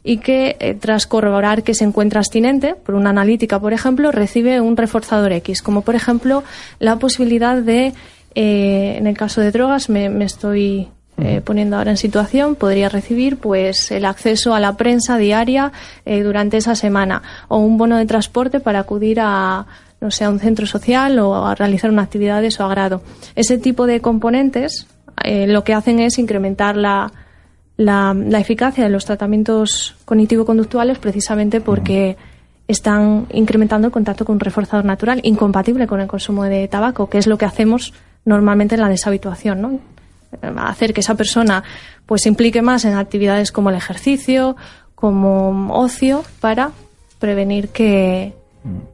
y 0.02 0.18
que 0.18 0.56
eh, 0.60 0.74
tras 0.74 1.06
corroborar 1.06 1.62
que 1.62 1.74
se 1.74 1.84
encuentra 1.84 2.20
abstinente 2.20 2.74
por 2.74 2.94
una 2.94 3.10
analítica, 3.10 3.60
por 3.60 3.74
ejemplo, 3.74 4.12
recibe 4.12 4.60
un 4.60 4.76
reforzador 4.76 5.32
X, 5.32 5.60
como 5.60 5.82
por 5.82 5.94
ejemplo 5.94 6.42
la 6.78 6.96
posibilidad 6.96 7.56
de, 7.56 7.92
eh, 8.34 8.94
en 8.96 9.06
el 9.06 9.16
caso 9.16 9.42
de 9.42 9.50
drogas, 9.50 9.90
me, 9.90 10.08
me 10.08 10.24
estoy 10.24 10.88
eh, 11.20 11.40
poniendo 11.44 11.76
ahora 11.76 11.90
en 11.90 11.96
situación, 11.96 12.54
podría 12.54 12.88
recibir 12.88 13.38
pues 13.38 13.90
el 13.90 14.04
acceso 14.04 14.54
a 14.54 14.60
la 14.60 14.76
prensa 14.76 15.18
diaria 15.18 15.72
eh, 16.04 16.22
durante 16.22 16.56
esa 16.56 16.74
semana 16.74 17.22
o 17.48 17.58
un 17.58 17.78
bono 17.78 17.96
de 17.96 18.06
transporte 18.06 18.60
para 18.60 18.80
acudir 18.80 19.18
a 19.20 19.66
no 20.00 20.10
sé, 20.10 20.24
a 20.24 20.30
un 20.30 20.40
centro 20.40 20.66
social 20.66 21.18
o 21.18 21.46
a 21.46 21.54
realizar 21.54 21.90
una 21.90 22.02
actividad 22.02 22.40
de 22.40 22.50
su 22.50 22.62
agrado. 22.62 23.02
Ese 23.34 23.58
tipo 23.58 23.86
de 23.86 24.00
componentes 24.00 24.86
eh, 25.22 25.46
lo 25.46 25.62
que 25.62 25.74
hacen 25.74 26.00
es 26.00 26.18
incrementar 26.18 26.76
la, 26.76 27.12
la, 27.76 28.14
la 28.14 28.40
eficacia 28.40 28.84
de 28.84 28.90
los 28.90 29.04
tratamientos 29.04 29.96
cognitivo-conductuales 30.06 30.98
precisamente 30.98 31.60
porque 31.60 32.16
están 32.66 33.26
incrementando 33.32 33.88
el 33.88 33.92
contacto 33.92 34.24
con 34.24 34.34
un 34.34 34.40
reforzador 34.40 34.84
natural 34.84 35.20
incompatible 35.24 35.86
con 35.86 36.00
el 36.00 36.06
consumo 36.06 36.44
de 36.44 36.68
tabaco, 36.68 37.10
que 37.10 37.18
es 37.18 37.26
lo 37.26 37.36
que 37.36 37.44
hacemos 37.44 37.92
normalmente 38.24 38.76
en 38.76 38.80
la 38.80 38.88
deshabituación, 38.88 39.60
¿no? 39.60 39.80
Hacer 40.58 40.92
que 40.92 41.00
esa 41.00 41.14
persona 41.14 41.64
pues 42.06 42.22
se 42.22 42.28
implique 42.28 42.62
más 42.62 42.84
en 42.84 42.94
actividades 42.94 43.52
como 43.52 43.70
el 43.70 43.76
ejercicio, 43.76 44.56
como 44.94 45.72
ocio, 45.74 46.24
para 46.40 46.72
prevenir 47.18 47.68
que, 47.68 48.34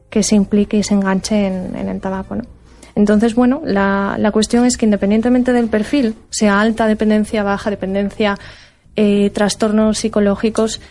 que 0.09 0.23
se 0.23 0.35
implique 0.35 0.77
y 0.77 0.83
se 0.83 0.93
enganche 0.93 1.47
en, 1.47 1.75
en 1.75 1.89
el 1.89 1.99
tabaco, 1.99 2.35
¿no? 2.35 2.43
Entonces, 2.95 3.35
bueno, 3.35 3.61
la, 3.63 4.15
la, 4.17 4.31
cuestión 4.31 4.65
es 4.65 4.75
que 4.75 4.85
independientemente 4.85 5.53
del 5.53 5.67
perfil, 5.67 6.15
sea 6.31 6.59
alta 6.59 6.87
dependencia, 6.87 7.43
baja 7.43 7.69
dependencia, 7.69 8.39
eh, 8.95 9.29
trastornos 9.29 9.99
psicológicos, 9.99 10.81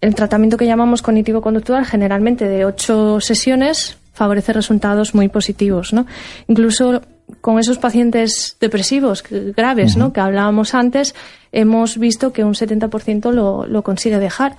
el 0.00 0.14
tratamiento 0.14 0.56
que 0.56 0.64
llamamos 0.64 1.02
cognitivo-conductual, 1.02 1.84
generalmente 1.84 2.48
de 2.48 2.64
ocho 2.64 3.20
sesiones, 3.20 3.98
favorece 4.14 4.54
resultados 4.54 5.14
muy 5.14 5.28
positivos. 5.28 5.92
¿no? 5.92 6.06
Incluso 6.48 7.02
con 7.40 7.58
esos 7.58 7.78
pacientes 7.78 8.56
depresivos 8.60 9.24
graves, 9.56 9.94
uh 9.94 9.96
-huh. 9.96 9.98
¿no? 9.98 10.12
que 10.12 10.20
hablábamos 10.20 10.74
antes, 10.74 11.14
hemos 11.52 11.98
visto 11.98 12.32
que 12.32 12.44
un 12.44 12.54
70% 12.54 13.32
lo, 13.32 13.66
lo 13.66 13.82
consigue 13.82 14.18
dejar 14.18 14.56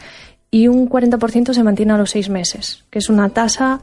y 0.49 0.67
un 0.67 0.89
40% 0.89 1.53
se 1.53 1.63
mantiene 1.63 1.93
a 1.93 1.97
los 1.97 2.11
seis 2.11 2.29
meses, 2.29 2.83
que 2.89 2.99
es 2.99 3.09
una 3.09 3.29
tasa 3.29 3.81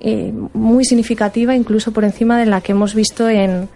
eh, 0.00 0.32
muy 0.54 0.84
significativa, 0.84 1.54
incluso 1.54 1.92
por 1.92 2.04
encima 2.04 2.38
de 2.38 2.46
la 2.46 2.60
que 2.60 2.72
hemos 2.72 2.94
visto 2.94 3.28
en, 3.28 3.68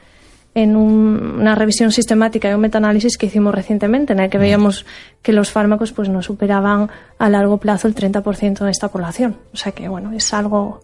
en 0.55 0.77
un, 0.77 1.39
una 1.41 1.55
revisión 1.55 1.93
sistemática 1.93 2.51
y 2.51 2.55
un 2.55 2.61
metaanálisis 2.61 3.17
que 3.17 3.27
hicimos 3.27 3.55
recientemente, 3.55 4.13
en 4.15 4.21
el 4.21 4.31
que 4.31 4.39
veíamos 4.39 4.87
que 5.23 5.33
los 5.33 5.51
fármacos 5.51 5.93
pues 5.93 6.09
no 6.09 6.23
superaban 6.23 6.91
a 7.19 7.29
largo 7.29 7.59
plazo 7.59 7.89
el 7.89 7.95
30% 7.95 8.65
de 8.65 8.71
esta 8.71 8.89
población. 8.89 9.37
O 9.53 9.57
sea 9.57 9.73
que, 9.73 9.89
bueno, 9.89 10.13
es 10.13 10.33
algo 10.33 10.81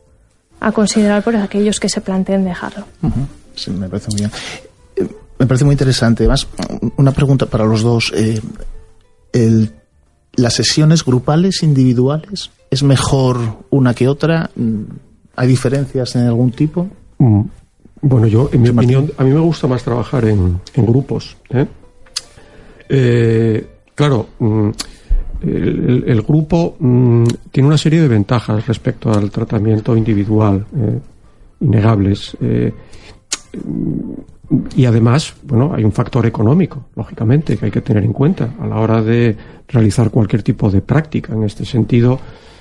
a 0.61 0.73
considerar 0.73 1.23
por 1.23 1.37
aquellos 1.37 1.81
que 1.81 1.89
se 1.89 2.01
planteen 2.01 2.45
dejarlo. 2.45 2.87
Uh 3.03 3.09
-huh. 3.09 3.27
Sí, 3.57 3.71
me 3.73 3.89
parece 3.89 4.11
muy 4.11 4.21
bien. 4.21 4.31
Eh, 4.95 5.09
me 5.39 5.47
parece 5.47 5.65
muy 5.65 5.73
interesante. 5.73 6.23
Además, 6.23 6.47
una 6.97 7.11
pregunta 7.11 7.47
para 7.47 7.65
los 7.65 7.83
dos. 7.83 8.13
Eh, 8.15 8.41
el, 9.33 9.73
¿Las 10.37 10.55
sesiones 10.55 11.05
grupales, 11.05 11.63
individuales, 11.63 12.51
es 12.71 12.83
mejor 12.83 13.39
una 13.71 13.95
que 13.95 14.07
otra? 14.07 14.51
¿Hay 15.35 15.49
diferencias 15.49 16.15
en 16.17 16.27
algún 16.27 16.53
tipo? 16.53 16.89
Mm. 17.19 17.43
Bueno, 18.03 18.27
yo, 18.27 18.51
en 18.53 18.63
mi 18.63 18.69
opinión, 18.69 19.11
a 19.17 19.25
mí 19.25 19.31
me 19.31 19.41
gusta 19.41 19.67
más 19.67 19.83
trabajar 19.83 20.27
en, 20.27 20.61
en 20.75 20.87
grupos. 20.87 21.37
¿eh? 21.51 21.67
Eh, 22.89 23.67
claro, 23.95 24.29
mm, 24.39 24.69
el, 25.43 26.05
el, 26.07 26.23
grupo 26.23 26.77
mm, 26.79 27.25
tiene 27.51 27.67
una 27.67 27.79
serie 27.79 28.03
de 28.03 28.09
ventajas 28.09 28.67
respecto 28.67 29.11
al 29.11 29.31
tratamiento 29.31 29.97
individual, 29.97 30.67
eh, 30.77 30.99
innegables. 31.61 32.37
Y 34.77 34.85
además, 34.85 35.35
bueno, 35.43 35.73
hay 35.75 35.85
un 35.85 35.93
factor 35.93 36.25
económico, 36.27 36.87
lógicamente, 36.95 37.57
que 37.57 37.67
hay 37.67 37.71
que 37.71 37.81
tener 37.81 38.05
en 38.05 38.13
cuenta 38.13 38.55
a 38.61 38.67
la 38.67 38.77
hora 38.77 39.03
de 39.03 39.37
realizar 39.69 40.11
cualquier 40.11 40.43
tipo 40.43 40.71
de 40.71 40.83
práctica. 40.83 41.33
En 41.33 41.43
este 41.43 41.65
sentido, 41.65 42.19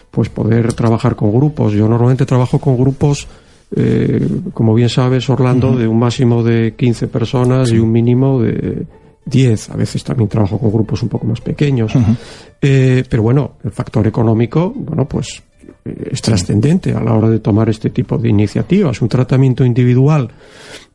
pues 0.10 0.30
poder 0.30 0.74
trabajar 0.74 1.16
con 1.16 1.32
grupos. 1.32 1.74
Yo 1.74 1.88
normalmente 1.88 2.26
trabajo 2.26 2.60
con 2.60 2.78
grupos 2.78 3.28
eh, 3.76 4.28
como 4.54 4.74
bien 4.74 4.90
sabes, 4.90 5.30
Orlando, 5.30 5.72
uh 5.72 5.74
-huh. 5.74 5.78
de 5.80 5.88
un 5.88 6.00
máximo 6.00 6.44
de 6.44 6.76
15 6.76 7.08
personas 7.08 7.72
y 7.72 7.80
un 7.80 7.92
mínimo 7.92 8.42
de 8.42 8.86
10. 9.26 9.70
A 9.72 9.76
veces 9.76 10.04
también 10.04 10.30
trabajo 10.30 10.58
con 10.60 10.72
grupos 10.72 11.02
un 11.04 11.10
poco 11.10 11.26
más 11.26 11.42
pequeños. 11.42 11.94
Uh 11.96 12.00
-huh. 12.00 12.18
eh, 12.62 13.04
pero 13.10 13.24
bueno, 13.24 13.54
el 13.64 13.72
factor 13.72 14.06
económico, 14.08 14.72
bueno, 14.76 15.06
pues 15.06 15.44
es 15.86 16.22
trascendente 16.22 16.94
a 16.94 17.00
la 17.00 17.14
hora 17.14 17.30
de 17.30 17.40
tomar 17.40 17.70
este 17.70 17.92
tipo 17.92 18.18
de 18.18 18.30
iniciativas. 18.30 19.02
Un 19.02 19.08
tratamiento 19.08 19.64
individual 19.64 20.30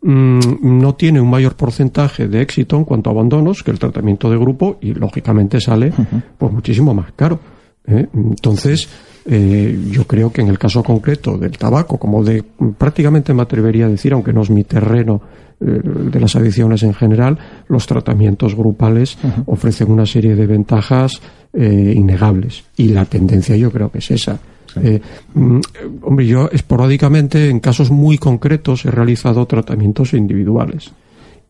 mmm, 0.03 0.38
no 0.62 0.95
tiene 0.97 1.20
un 1.20 1.30
mayor 1.30 1.55
porcentaje 1.55 2.26
de 2.26 2.43
éxito 2.43 2.76
en 2.76 2.84
cuanto 2.84 3.09
a 3.09 3.12
abandonos 3.12 3.62
que 3.62 3.70
el 3.70 3.78
tratamiento 3.78 4.28
de 4.28 4.36
grupo 4.36 4.78
y 4.80 4.93
lógicamente 4.93 5.61
sale 5.61 5.88
uh 5.88 5.93
-huh. 5.93 6.22
pues 6.36 6.53
muchísimo 6.53 6.93
más 6.93 7.12
caro. 7.14 7.38
¿eh? 7.86 8.09
Entonces, 8.12 8.88
eh, 9.26 9.78
yo 9.91 10.05
creo 10.07 10.32
que 10.32 10.41
en 10.41 10.49
el 10.49 10.59
caso 10.59 10.82
concreto 10.82 11.38
del 11.38 11.57
tabaco, 11.57 11.97
como 11.99 12.24
de 12.24 12.43
prácticamente 12.76 13.32
me 13.32 13.43
atrevería 13.43 13.86
a 13.86 13.88
decir, 13.88 14.12
aunque 14.12 14.32
no 14.32 14.43
es 14.43 14.51
mi 14.51 14.64
terreno 14.64 15.20
eh, 15.61 15.80
de 15.84 16.20
las 16.20 16.34
adicciones 16.34 16.82
en 16.82 16.95
general, 16.95 17.38
los 17.68 17.86
tratamientos 17.86 18.57
grupales 18.57 19.18
ofrecen 19.47 19.93
una 19.93 20.07
serie 20.07 20.34
de 20.34 20.47
ventajas 20.47 21.20
eh, 21.53 21.95
innegables. 21.97 22.64
Y 22.76 22.88
la 22.88 23.05
tendencia 23.05 23.55
yo 23.57 23.70
creo 23.70 23.91
que 23.91 23.99
es 23.99 24.11
esa. 24.11 24.41
Eh, 24.76 25.00
mm, 25.34 25.60
hombre, 26.02 26.26
yo 26.26 26.48
esporádicamente, 26.50 27.48
en 27.48 27.60
casos 27.60 27.90
muy 27.90 28.18
concretos, 28.18 28.84
he 28.84 28.90
realizado 28.90 29.46
tratamientos 29.46 30.12
individuales. 30.14 30.92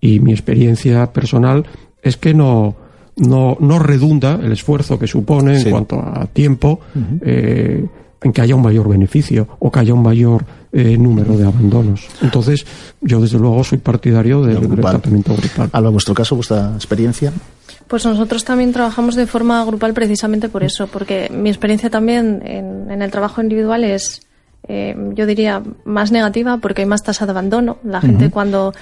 Y 0.01 0.21
mi 0.21 0.33
experiencia 0.33 1.13
personal 1.13 1.67
es 2.03 2.17
que 2.17 2.33
no, 2.35 2.77
no, 3.17 3.57
no 3.61 3.79
redunda 3.79 4.41
el 4.43 4.53
esfuerzo 4.53 4.99
que 4.99 5.07
supone 5.07 5.61
en 5.61 5.71
cuanto 5.71 6.01
a 6.01 6.27
tiempo 6.27 6.81
eh, 7.21 7.85
en 8.23 8.33
que 8.33 8.41
haya 8.41 8.55
un 8.55 8.63
mayor 8.63 8.89
beneficio 8.89 9.49
o 9.59 9.71
que 9.71 9.81
haya 9.81 9.95
un 9.95 10.03
mayor 10.03 10.45
eh, 10.73 10.97
número 10.97 11.37
de 11.37 11.47
abandonos. 11.47 12.07
Entonces, 12.23 12.65
yo 13.01 13.21
desde 13.21 13.39
luego 13.39 13.65
soy 13.65 13.79
partidario 13.79 14.43
del, 14.43 14.61
del 14.69 14.81
tratamiento 14.81 15.35
grupal. 15.35 15.71
Alba, 15.73 15.91
vuestro 15.91 16.15
caso, 16.15 16.35
vuestra 16.35 16.75
experiencia. 16.75 17.33
Pues 17.91 18.07
nosotros 18.07 18.45
también 18.45 18.73
trabajamos 18.73 19.17
de 19.17 19.27
forma 19.27 19.65
grupal 19.65 19.95
precisamente 19.95 20.49
por 20.49 20.63
eso, 20.63 20.87
porque 20.87 21.29
mi 21.29 21.49
experiencia 21.49 21.91
también 21.91 22.41
en, 22.45 22.89
en 22.89 23.03
el 23.03 23.11
trabajo 23.11 23.43
individual 23.43 23.83
es, 23.83 24.21
eh, 24.69 24.95
yo 25.15 25.27
diría, 25.27 25.61
más 25.85 26.13
negativa 26.13 26.59
porque 26.59 26.83
hay 26.83 26.87
más 26.87 27.03
tasa 27.03 27.27
de 27.27 27.33
abandono. 27.33 27.79
La 27.83 28.01
gente 28.01 28.31
cuando, 28.31 28.73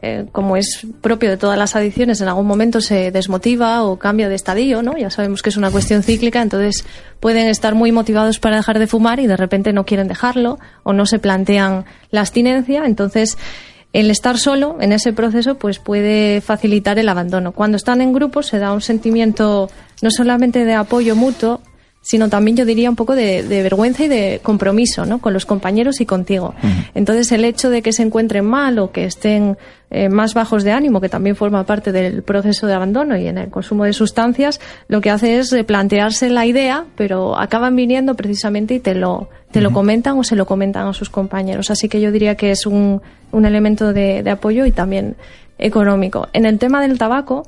eh, 0.00 0.26
como 0.30 0.56
es 0.56 0.86
propio 1.00 1.28
de 1.28 1.38
todas 1.38 1.58
las 1.58 1.74
adicciones, 1.74 2.20
en 2.20 2.28
algún 2.28 2.46
momento 2.46 2.80
se 2.80 3.10
desmotiva 3.10 3.82
o 3.82 3.98
cambia 3.98 4.28
de 4.28 4.36
estadio, 4.36 4.80
¿no? 4.80 4.96
Ya 4.96 5.10
sabemos 5.10 5.42
que 5.42 5.50
es 5.50 5.56
una 5.56 5.72
cuestión 5.72 6.04
cíclica, 6.04 6.40
entonces 6.40 6.84
pueden 7.18 7.48
estar 7.48 7.74
muy 7.74 7.90
motivados 7.90 8.38
para 8.38 8.58
dejar 8.58 8.78
de 8.78 8.86
fumar 8.86 9.18
y 9.18 9.26
de 9.26 9.36
repente 9.36 9.72
no 9.72 9.84
quieren 9.84 10.06
dejarlo 10.06 10.60
o 10.84 10.92
no 10.92 11.04
se 11.06 11.18
plantean 11.18 11.84
la 12.12 12.20
abstinencia, 12.20 12.84
entonces 12.86 13.36
el 13.92 14.10
estar 14.10 14.38
solo 14.38 14.76
en 14.80 14.92
ese 14.92 15.12
proceso 15.12 15.56
pues 15.56 15.78
puede 15.78 16.40
facilitar 16.40 16.98
el 16.98 17.08
abandono. 17.08 17.52
Cuando 17.52 17.76
están 17.76 18.00
en 18.00 18.12
grupo 18.12 18.42
se 18.42 18.58
da 18.58 18.72
un 18.72 18.80
sentimiento 18.80 19.70
no 20.00 20.10
solamente 20.10 20.64
de 20.64 20.74
apoyo 20.74 21.14
mutuo, 21.14 21.60
sino 22.02 22.28
también 22.28 22.56
yo 22.56 22.66
diría 22.66 22.90
un 22.90 22.96
poco 22.96 23.14
de, 23.14 23.44
de 23.44 23.62
vergüenza 23.62 24.04
y 24.04 24.08
de 24.08 24.40
compromiso 24.42 25.06
¿no? 25.06 25.20
con 25.20 25.32
los 25.32 25.46
compañeros 25.46 26.00
y 26.00 26.06
contigo. 26.06 26.54
Entonces 26.94 27.30
el 27.30 27.44
hecho 27.44 27.70
de 27.70 27.80
que 27.80 27.92
se 27.92 28.02
encuentren 28.02 28.44
mal 28.44 28.78
o 28.80 28.90
que 28.90 29.04
estén 29.04 29.56
eh, 29.90 30.08
más 30.08 30.34
bajos 30.34 30.64
de 30.64 30.72
ánimo, 30.72 31.00
que 31.00 31.08
también 31.08 31.36
forma 31.36 31.64
parte 31.64 31.92
del 31.92 32.24
proceso 32.24 32.66
de 32.66 32.74
abandono 32.74 33.16
y 33.16 33.28
en 33.28 33.38
el 33.38 33.50
consumo 33.50 33.84
de 33.84 33.92
sustancias, 33.92 34.60
lo 34.88 35.00
que 35.00 35.10
hace 35.10 35.38
es 35.38 35.52
replantearse 35.52 36.28
la 36.28 36.44
idea, 36.44 36.86
pero 36.96 37.38
acaban 37.38 37.76
viniendo 37.76 38.16
precisamente 38.16 38.74
y 38.74 38.80
te 38.80 38.96
lo, 38.96 39.28
te 39.52 39.60
lo 39.60 39.72
comentan 39.72 40.18
o 40.18 40.24
se 40.24 40.34
lo 40.34 40.44
comentan 40.44 40.88
a 40.88 40.92
sus 40.92 41.08
compañeros. 41.08 41.70
Así 41.70 41.88
que 41.88 42.00
yo 42.00 42.10
diría 42.10 42.34
que 42.34 42.50
es 42.50 42.66
un, 42.66 43.00
un 43.30 43.44
elemento 43.44 43.92
de, 43.92 44.24
de 44.24 44.30
apoyo 44.30 44.66
y 44.66 44.72
también 44.72 45.14
económico. 45.58 46.28
En 46.32 46.46
el 46.46 46.58
tema 46.58 46.82
del 46.82 46.98
tabaco, 46.98 47.44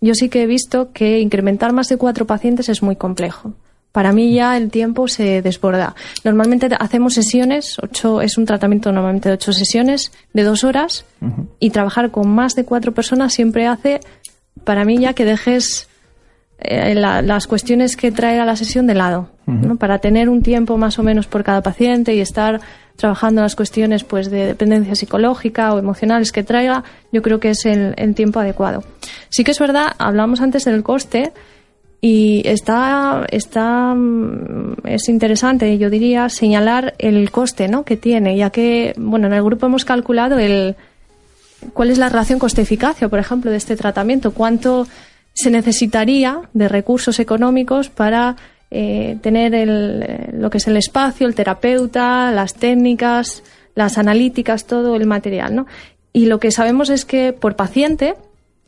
yo 0.00 0.14
sí 0.14 0.28
que 0.28 0.42
he 0.42 0.46
visto 0.46 0.92
que 0.92 1.18
incrementar 1.18 1.72
más 1.72 1.88
de 1.88 1.96
cuatro 1.96 2.24
pacientes 2.24 2.68
es 2.68 2.82
muy 2.82 2.94
complejo. 2.94 3.54
Para 3.96 4.12
mí 4.12 4.34
ya 4.34 4.58
el 4.58 4.70
tiempo 4.70 5.08
se 5.08 5.40
desborda. 5.40 5.94
Normalmente 6.22 6.68
hacemos 6.78 7.14
sesiones, 7.14 7.78
ocho, 7.82 8.20
es 8.20 8.36
un 8.36 8.44
tratamiento 8.44 8.92
normalmente 8.92 9.30
de 9.30 9.36
ocho 9.36 9.54
sesiones 9.54 10.12
de 10.34 10.42
dos 10.42 10.64
horas 10.64 11.06
y 11.60 11.70
trabajar 11.70 12.10
con 12.10 12.28
más 12.28 12.54
de 12.54 12.64
cuatro 12.66 12.92
personas 12.92 13.32
siempre 13.32 13.66
hace, 13.66 14.00
para 14.64 14.84
mí 14.84 14.98
ya 14.98 15.14
que 15.14 15.24
dejes 15.24 15.88
eh, 16.58 16.94
la- 16.94 17.22
las 17.22 17.46
cuestiones 17.46 17.96
que 17.96 18.12
trae 18.12 18.38
a 18.38 18.44
la 18.44 18.56
sesión 18.56 18.86
de 18.86 18.94
lado, 18.94 19.30
¿no? 19.46 19.76
para 19.76 19.98
tener 19.98 20.28
un 20.28 20.42
tiempo 20.42 20.76
más 20.76 20.98
o 20.98 21.02
menos 21.02 21.26
por 21.26 21.42
cada 21.42 21.62
paciente 21.62 22.14
y 22.14 22.20
estar 22.20 22.60
trabajando 22.96 23.40
las 23.42 23.54
cuestiones 23.56 24.04
pues 24.04 24.30
de 24.30 24.44
dependencia 24.46 24.94
psicológica 24.94 25.72
o 25.72 25.78
emocionales 25.78 26.32
que 26.32 26.42
traiga, 26.42 26.84
yo 27.12 27.22
creo 27.22 27.40
que 27.40 27.50
es 27.50 27.64
el, 27.64 27.94
el 27.96 28.14
tiempo 28.14 28.40
adecuado. 28.40 28.84
Sí 29.30 29.42
que 29.42 29.52
es 29.52 29.58
verdad, 29.58 29.88
hablamos 29.98 30.40
antes 30.42 30.64
del 30.64 30.82
coste 30.82 31.32
y 32.00 32.42
está, 32.46 33.26
está 33.30 33.94
mm, 33.94 34.76
es 34.84 35.08
interesante, 35.08 35.78
yo 35.78 35.90
diría, 35.90 36.28
señalar 36.28 36.94
el 36.98 37.30
coste 37.30 37.68
¿no? 37.68 37.84
que 37.84 37.96
tiene, 37.96 38.36
ya 38.36 38.50
que 38.50 38.94
bueno, 38.96 39.26
en 39.26 39.32
el 39.32 39.42
grupo 39.42 39.66
hemos 39.66 39.84
calculado 39.84 40.38
el 40.38 40.76
cuál 41.72 41.90
es 41.90 41.98
la 41.98 42.08
relación 42.08 42.38
coste-eficacia, 42.38 43.08
por 43.08 43.18
ejemplo, 43.18 43.50
de 43.50 43.56
este 43.56 43.76
tratamiento, 43.76 44.32
cuánto 44.32 44.86
se 45.32 45.50
necesitaría 45.50 46.40
de 46.52 46.68
recursos 46.68 47.18
económicos 47.18 47.88
para 47.88 48.36
eh, 48.70 49.18
tener 49.22 49.54
el, 49.54 50.02
eh, 50.02 50.30
lo 50.32 50.50
que 50.50 50.58
es 50.58 50.66
el 50.66 50.76
espacio, 50.76 51.26
el 51.26 51.34
terapeuta, 51.34 52.30
las 52.30 52.54
técnicas, 52.54 53.42
las 53.74 53.98
analíticas, 53.98 54.66
todo 54.66 54.96
el 54.96 55.06
material, 55.06 55.54
¿no? 55.54 55.66
Y 56.12 56.26
lo 56.26 56.40
que 56.40 56.50
sabemos 56.50 56.88
es 56.88 57.04
que 57.04 57.32
por 57.32 57.56
paciente 57.56 58.14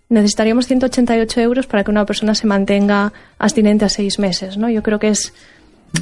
necesitaríamos 0.09 0.67
188 0.67 1.41
euros 1.41 1.67
para 1.67 1.85
que 1.85 1.91
una 1.91 2.05
persona 2.07 2.35
se 2.35 2.47
mantenga 2.47 3.13
abstinente 3.39 3.85
a 3.85 3.89
seis 3.89 4.19
meses, 4.19 4.57
¿no? 4.57 4.69
Yo 4.71 4.83
creo 4.83 4.99
que 4.99 5.09
es 5.09 5.33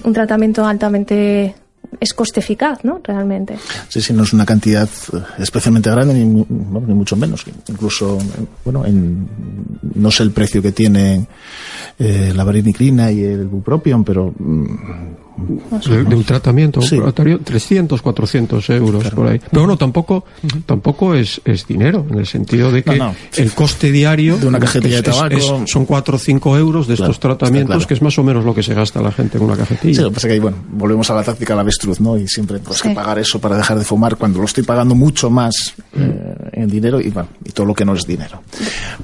un 0.05 0.13
tratamiento 0.13 0.67
altamente 0.67 1.55
es 2.01 2.15
coste 2.15 2.41
eficaz, 2.41 2.85
¿no? 2.85 3.01
Realmente. 3.03 3.57
Sí, 3.89 4.01
sí, 4.01 4.13
no 4.13 4.25
es 4.25 4.33
una 4.33 4.45
cantidad 4.45 4.89
eh, 5.13 5.19
especialmente 5.39 5.91
grande, 5.91 6.15
ni, 6.15 6.25
ni 6.25 6.95
mucho 6.95 7.17
menos. 7.17 7.45
Incluso, 7.69 8.19
eh, 8.19 8.45
bueno, 8.65 8.85
en, 8.85 9.29
no 9.95 10.11
sé 10.11 10.25
el 10.25 10.33
precio 10.33 10.61
que 10.61 10.73
tiene 10.73 11.27
eh, 11.99 12.33
la 12.35 12.45
vareniclina 12.45 13.11
y 13.11 13.23
el 13.23 13.47
bupropion, 13.47 14.05
pero... 14.05 14.33
mm, 14.37 15.26
de, 15.37 16.05
de 16.05 16.14
un 16.14 16.24
tratamiento 16.24 16.80
Sí. 16.80 16.95
ambulatorio, 16.97 17.41
300, 17.43 18.01
400 18.01 18.70
euros 18.70 19.11
por 19.11 19.26
ahí. 19.28 19.39
Pero 19.51 19.62
bueno, 19.62 19.76
tampoco, 19.76 20.24
tampoco 20.64 21.14
es, 21.14 21.41
es 21.45 21.66
dinero, 21.66 22.07
en 22.11 22.18
el 22.18 22.26
sentido 22.26 22.72
de 22.72 22.82
que 22.82 22.97
No, 22.97 23.07
no. 23.09 23.14
el 23.37 23.53
coste 23.53 23.91
diario 23.93 24.39
De 24.39 24.47
una 24.47 24.59
cajetilla 24.59 25.03
de 25.03 25.03
es- 25.03 25.09
es- 25.09 25.14
tabaco. 25.16 25.62
es- 25.64 25.70
son 25.70 25.84
4 25.84 26.16
o 26.16 26.18
5 26.18 26.57
euros 26.57 26.87
de 26.87 26.97
Claro, 26.97 27.12
estos 27.12 27.20
tratamientos, 27.20 27.76
claro. 27.76 27.89
que 27.89 27.95
es 27.95 28.03
más 28.03 28.18
o 28.18 28.22
menos 28.24 28.45
lo 28.45 28.55
que 28.55 28.62
se 28.62 28.74
gasta 28.74 29.01
la 29.03 29.12
gente 29.12 29.39
en 29.39 29.45
una 29.45 29.55
Sí, 29.55 29.61
cajetilla. 29.61 30.03
lo 30.03 30.09
que 30.11 30.14
pasa 30.14 30.28
es 30.28 30.34
que, 30.34 30.41
bueno, 30.41 30.57
volvemos 30.72 31.11
a 31.11 31.14
la 31.14 31.22
táctica 31.22 31.53
del 31.55 31.61
avestruz, 31.61 32.01
¿no? 32.01 32.16
Y 32.16 32.26
siempre, 32.28 32.59
pues, 32.59 32.78
Sí. 32.78 32.89
que 32.89 32.95
pagar 32.95 33.18
eso 33.18 33.39
para 33.39 33.57
dejar 33.57 33.78
de 33.78 33.84
fumar 33.84 34.16
cuando 34.16 34.39
lo 34.39 34.45
estoy 34.47 34.64
pagando 34.64 34.95
mucho 34.95 35.30
más 35.30 35.74
eh, 35.95 36.34
en 36.53 36.68
dinero 36.68 37.01
y, 37.01 37.11
bueno, 37.11 37.28
y 37.45 37.51
todo 37.53 37.66
lo 37.66 37.74
que 37.74 37.84
no 37.84 37.95
es 37.95 38.07
dinero. 38.07 38.43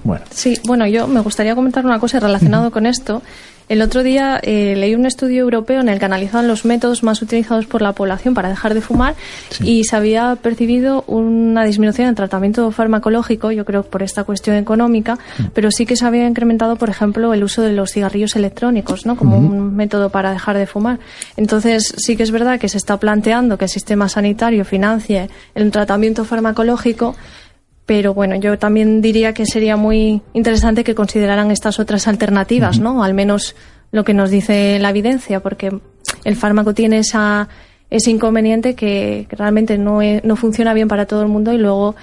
Bueno, 0.05 0.25
Sí, 0.31 0.59
bueno, 0.65 0.87
yo 0.87 1.07
me 1.07 1.21
gustaría 1.21 1.55
comentar 1.55 1.85
una 1.85 1.99
cosa 1.99 2.21
relacionada 2.21 2.71
con 2.71 2.87
esto. 2.87 3.23
El 3.69 3.81
otro 3.83 4.03
día 4.03 4.39
eh, 4.43 4.75
leí 4.77 4.95
un 4.95 5.07
estudio 5.07 5.43
europeo 5.43 5.81
en 5.81 5.89
el 5.89 5.99
que 5.99 6.05
analizaban 6.05 6.49
los 6.49 6.65
métodos 6.65 7.03
más 7.03 7.23
utilizados 7.23 7.67
por 7.67 7.83
la 7.83 7.93
población 7.93 8.35
para 8.35 8.49
dejar 8.49 8.75
de 8.75 8.81
fumar 8.81 9.15
y 9.63 9.85
se 9.85 9.97
había 9.97 10.37
percibido 10.37 11.05
una 11.07 11.65
disminución 11.65 12.07
en 12.07 12.11
el 12.11 12.17
tratamiento 12.17 12.71
farmacológico, 12.71 13.51
yo 13.53 13.65
creo 13.65 13.83
por 13.83 14.03
esta 14.03 14.25
cuestión 14.25 14.57
económica, 14.57 15.19
pero 15.55 15.71
sí 15.71 15.87
que 15.87 15.97
se 15.97 16.05
había 16.05 16.27
incrementado, 16.27 16.77
por 16.77 16.91
ejemplo, 16.91 17.33
el 17.33 17.45
uso 17.45 17.63
de 17.63 17.73
los 17.73 17.93
cigarrillos 17.93 18.37
electrónicos, 18.37 19.07
¿no? 19.07 19.17
Como 19.17 19.39
un 19.39 19.75
método 19.75 20.11
para 20.11 20.33
dejar 20.33 20.59
de 20.59 20.67
fumar. 20.67 20.99
Entonces, 21.37 21.95
sí 21.97 22.17
que 22.17 22.23
es 22.23 22.31
verdad 22.31 22.59
que 22.59 22.69
se 22.69 22.79
está 22.79 22.99
planteando 22.99 23.59
que 23.59 23.67
el 23.67 23.71
sistema 23.71 24.09
sanitario 24.09 24.65
financie 24.65 25.31
el 25.55 25.71
tratamiento 25.71 26.25
farmacológico, 26.25 27.15
pero 27.87 28.15
bueno, 28.15 28.37
yo 28.37 28.59
también 28.59 29.01
diría 29.03 29.35
que 29.35 29.45
sería 29.47 29.77
muy 29.77 30.23
interesante 30.35 30.85
que 30.85 30.95
consideraran 30.95 31.51
estas 31.51 31.79
otras 31.81 32.07
alternativas, 32.09 32.79
¿no? 32.79 33.03
Al 33.03 33.15
menos 33.15 33.57
lo 33.91 34.05
que 34.05 34.15
nos 34.15 34.31
dice 34.31 34.79
la 34.79 34.91
evidencia, 34.91 35.41
porque 35.41 35.71
el 36.25 36.37
fármaco 36.37 36.75
tiene 36.75 36.99
esa, 36.99 37.49
ese 37.91 38.11
inconveniente 38.11 38.75
que 38.75 39.27
realmente 39.31 39.77
no, 39.79 40.01
e- 40.01 40.21
no 40.25 40.37
funciona 40.37 40.73
bien 40.75 40.89
para 40.89 41.07
todo 41.07 41.23
el 41.23 41.29
mundo 41.29 41.53
y 41.53 41.59
luego 41.59 41.97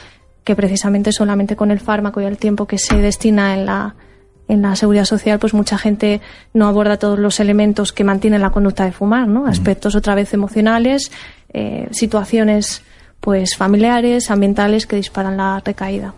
que 0.43 0.55
precisamente 0.55 1.11
solamente 1.11 1.55
con 1.55 1.71
el 1.71 1.79
fármaco 1.79 2.21
y 2.21 2.25
el 2.25 2.37
tiempo 2.37 2.65
que 2.67 2.77
se 2.77 2.97
destina 2.97 3.53
en 3.55 3.65
la, 3.65 3.95
en 4.47 4.61
la 4.61 4.75
seguridad 4.75 5.05
social, 5.05 5.39
pues 5.39 5.53
mucha 5.53 5.77
gente 5.77 6.21
no 6.53 6.67
aborda 6.67 6.97
todos 6.97 7.19
los 7.19 7.39
elementos 7.39 7.93
que 7.93 8.03
mantienen 8.03 8.41
la 8.41 8.49
conducta 8.51 8.83
de 8.85 8.91
fumar, 8.91 9.27
¿no? 9.27 9.45
Aspectos 9.47 9.95
otra 9.95 10.13
vez 10.15 10.33
emocionales, 10.33 11.11
eh, 11.53 11.87
situaciones 11.91 12.83
pues 13.19 13.55
familiares, 13.55 14.31
ambientales 14.31 14.85
que 14.85 14.95
disparan 14.95 15.37
la 15.37 15.61
recaída. 15.63 16.13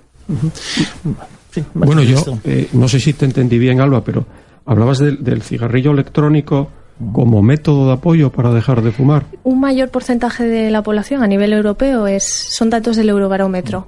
Bueno, 1.73 2.03
yo 2.03 2.17
eh, 2.43 2.69
no 2.73 2.87
sé 2.87 2.99
si 2.99 3.13
te 3.13 3.25
entendí 3.25 3.57
bien, 3.57 3.81
Alba, 3.81 4.03
pero 4.03 4.25
hablabas 4.65 4.99
del, 4.99 5.23
del 5.23 5.41
cigarrillo 5.41 5.91
electrónico 5.91 6.69
como 7.13 7.41
método 7.41 7.87
de 7.87 7.93
apoyo 7.93 8.31
para 8.31 8.53
dejar 8.53 8.81
de 8.81 8.91
fumar. 8.91 9.25
Un 9.43 9.59
mayor 9.59 9.89
porcentaje 9.89 10.43
de 10.43 10.69
la 10.71 10.83
población 10.83 11.23
a 11.23 11.27
nivel 11.27 11.53
europeo 11.53 12.07
es, 12.07 12.23
son 12.23 12.69
datos 12.69 12.95
del 12.95 13.09
Eurobarómetro. 13.09 13.87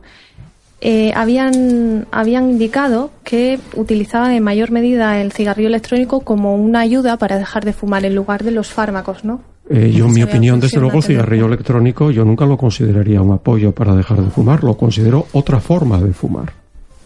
Eh, 0.86 1.14
habían, 1.16 2.08
habían 2.12 2.50
indicado 2.50 3.10
que 3.24 3.58
utilizaban 3.74 4.32
en 4.32 4.44
mayor 4.44 4.70
medida 4.70 5.22
el 5.22 5.32
cigarrillo 5.32 5.70
electrónico 5.70 6.20
como 6.20 6.56
una 6.56 6.82
ayuda 6.82 7.16
para 7.16 7.38
dejar 7.38 7.64
de 7.64 7.72
fumar 7.72 8.04
en 8.04 8.14
lugar 8.14 8.44
de 8.44 8.52
los 8.52 8.68
fármacos, 8.68 9.24
¿no? 9.24 9.40
Eh, 9.70 9.94
yo, 9.96 10.08
en 10.08 10.14
mi 10.14 10.24
opinión, 10.24 10.60
desde 10.60 10.82
luego, 10.82 10.98
el 10.98 11.04
cigarrillo 11.04 11.46
electrónico 11.46 12.12
yo 12.12 12.26
nunca 12.26 12.46
lo 12.46 12.58
consideraría 12.58 13.22
un 13.22 13.32
apoyo 13.32 13.72
para 13.72 13.96
dejar 13.96 14.22
de 14.22 14.30
fumar, 14.30 14.62
lo 14.66 14.76
considero 14.76 15.28
otra 15.32 15.62
forma 15.62 16.02
de 16.02 16.12
fumar, 16.12 16.52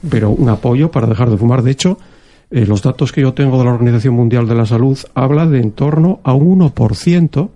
pero 0.10 0.32
un 0.32 0.50
apoyo 0.50 0.90
para 0.90 1.06
dejar 1.06 1.30
de 1.30 1.38
fumar. 1.38 1.62
De 1.62 1.70
hecho, 1.70 2.00
eh, 2.50 2.66
los 2.66 2.82
datos 2.82 3.12
que 3.12 3.22
yo 3.22 3.36
tengo 3.36 3.60
de 3.60 3.66
la 3.66 3.74
Organización 3.74 4.16
Mundial 4.16 4.48
de 4.48 4.56
la 4.56 4.66
Salud 4.66 4.98
habla 5.14 5.46
de 5.46 5.60
en 5.60 5.72
torno 5.72 6.20
a 6.24 6.34
un 6.34 6.62
1% 6.62 7.50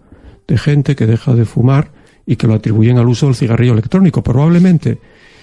de 0.47 0.57
gente 0.59 0.95
que 0.95 1.07
deja 1.07 1.33
de 1.33 1.45
fumar 1.45 1.89
y 2.27 2.35
que 2.35 2.45
lo 2.45 2.53
atribuyen 2.53 2.99
al 2.99 3.07
uso 3.07 3.25
del 3.25 3.33
cigarrillo 3.33 3.73
electrónico. 3.73 4.21
Probablemente, 4.21 4.99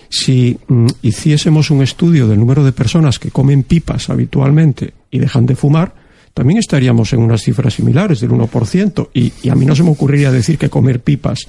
si 0.08 0.58
mm, 0.66 0.86
hiciésemos 1.02 1.70
un 1.70 1.82
estudio 1.82 2.26
del 2.26 2.38
número 2.38 2.64
de 2.64 2.72
personas 2.72 3.18
que 3.18 3.30
comen 3.30 3.62
pipas 3.62 4.10
habitualmente 4.10 4.94
y 5.10 5.18
dejan 5.18 5.46
de 5.46 5.56
fumar, 5.56 5.94
también 6.34 6.58
estaríamos 6.58 7.12
en 7.12 7.20
unas 7.20 7.42
cifras 7.42 7.74
similares 7.74 8.20
del 8.20 8.30
1%. 8.30 9.08
Y, 9.12 9.32
y 9.42 9.48
a 9.48 9.54
mí 9.54 9.66
no 9.66 9.74
se 9.74 9.82
me 9.82 9.90
ocurriría 9.90 10.30
decir 10.30 10.56
que 10.56 10.70
comer 10.70 11.00
pipas 11.00 11.48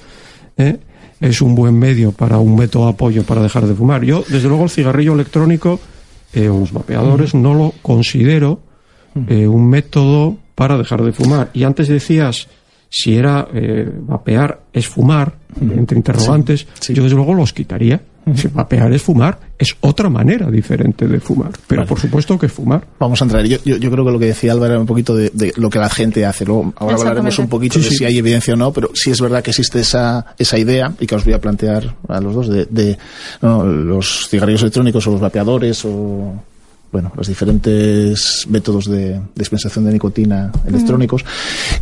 ¿eh? 0.57 0.77
es 1.21 1.41
un 1.41 1.55
buen 1.55 1.77
medio 1.77 2.11
para 2.11 2.39
un 2.39 2.55
método 2.55 2.85
de 2.85 2.91
apoyo 2.91 3.23
para 3.23 3.41
dejar 3.41 3.65
de 3.67 3.75
fumar. 3.75 4.03
Yo, 4.03 4.23
desde 4.27 4.47
luego, 4.47 4.63
el 4.63 4.69
cigarrillo 4.69 5.13
electrónico 5.13 5.79
eh, 6.33 6.49
o 6.49 6.59
los 6.59 6.71
vapeadores 6.71 7.33
no 7.33 7.53
lo 7.53 7.73
considero 7.81 8.61
eh, 9.27 9.47
un 9.47 9.67
método 9.67 10.37
para 10.55 10.77
dejar 10.77 11.03
de 11.03 11.11
fumar. 11.11 11.49
Y 11.53 11.63
antes 11.63 11.87
decías 11.87 12.47
si 12.89 13.15
era 13.15 13.47
eh, 13.53 13.87
vapear 14.01 14.61
es 14.73 14.87
fumar, 14.87 15.33
entre 15.61 15.97
interrogantes, 15.97 16.67
yo 16.89 17.03
desde 17.03 17.15
luego 17.15 17.33
los 17.33 17.53
quitaría. 17.53 18.01
Si 18.35 18.47
vapear 18.47 18.93
es 18.93 19.01
fumar, 19.01 19.39
es 19.57 19.75
otra 19.79 20.07
manera 20.07 20.51
diferente 20.51 21.07
de 21.07 21.19
fumar. 21.19 21.51
Pero 21.65 21.85
por 21.87 21.99
supuesto 21.99 22.37
que 22.37 22.45
es 22.45 22.51
fumar. 22.51 22.85
Vamos 22.99 23.19
a 23.21 23.25
entrar. 23.25 23.43
Yo, 23.45 23.57
yo, 23.65 23.77
yo 23.77 23.89
creo 23.89 24.05
que 24.05 24.11
lo 24.11 24.19
que 24.19 24.27
decía 24.27 24.51
Álvaro 24.51 24.73
era 24.73 24.81
un 24.81 24.85
poquito 24.85 25.15
de, 25.15 25.31
de 25.33 25.51
lo 25.55 25.69
que 25.69 25.79
la 25.79 25.89
gente 25.89 26.25
hace. 26.25 26.45
Luego, 26.45 26.71
ahora 26.77 26.95
hablaremos 26.95 27.39
un 27.39 27.47
poquito 27.47 27.79
Sí, 27.79 27.89
de 27.89 27.95
si 27.95 28.05
hay 28.05 28.19
evidencia 28.19 28.53
o 28.53 28.57
no, 28.57 28.71
pero 28.71 28.91
sí 28.93 29.09
es 29.09 29.19
verdad 29.19 29.41
que 29.41 29.49
existe 29.49 29.79
esa, 29.79 30.35
esa 30.37 30.59
idea 30.59 30.93
y 30.99 31.07
que 31.07 31.15
os 31.15 31.25
voy 31.25 31.33
a 31.33 31.41
plantear 31.41 31.95
a 32.07 32.21
los 32.21 32.35
dos 32.35 32.49
de, 32.49 32.65
de 32.65 32.99
no, 33.41 33.65
los 33.65 34.27
cigarrillos 34.29 34.61
electrónicos 34.61 35.07
o 35.07 35.11
los 35.11 35.21
vapeadores 35.21 35.83
o 35.85 36.33
bueno, 36.91 37.11
los 37.15 37.27
diferentes 37.27 38.45
métodos 38.47 38.85
de 38.85 39.19
dispensación 39.35 39.85
de 39.85 39.93
nicotina 39.93 40.51
electrónicos. 40.67 41.25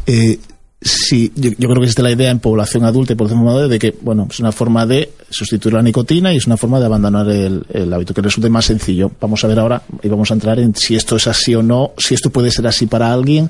Eh, 0.05 0.39
Sí, 0.79 1.31
yo, 1.35 1.49
yo 1.57 1.69
creo 1.69 1.75
que 1.75 1.85
existe 1.85 2.03
la 2.03 2.11
idea 2.11 2.29
en 2.29 2.39
población 2.39 2.85
adulta 2.85 3.13
y 3.13 3.15
población 3.15 3.39
fumadora 3.39 3.67
de 3.67 3.79
que, 3.79 3.95
bueno, 4.01 4.27
es 4.29 4.39
una 4.39 4.51
forma 4.51 4.85
de 4.85 5.11
sustituir 5.29 5.73
la 5.73 5.81
nicotina 5.81 6.31
y 6.31 6.37
es 6.37 6.45
una 6.45 6.55
forma 6.55 6.79
de 6.79 6.85
abandonar 6.85 7.27
el, 7.29 7.93
hábito, 7.93 8.13
que 8.13 8.21
resulte 8.21 8.49
más 8.49 8.65
sencillo. 8.65 9.11
Vamos 9.19 9.43
a 9.43 9.47
ver 9.47 9.57
ahora 9.57 9.81
y 10.03 10.07
vamos 10.07 10.29
a 10.29 10.35
entrar 10.35 10.59
en 10.59 10.75
si 10.75 10.95
esto 10.95 11.15
es 11.15 11.25
así 11.25 11.55
o 11.55 11.63
no, 11.63 11.93
si 11.97 12.13
esto 12.13 12.29
puede 12.29 12.51
ser 12.51 12.67
así 12.67 12.85
para 12.85 13.11
alguien 13.11 13.49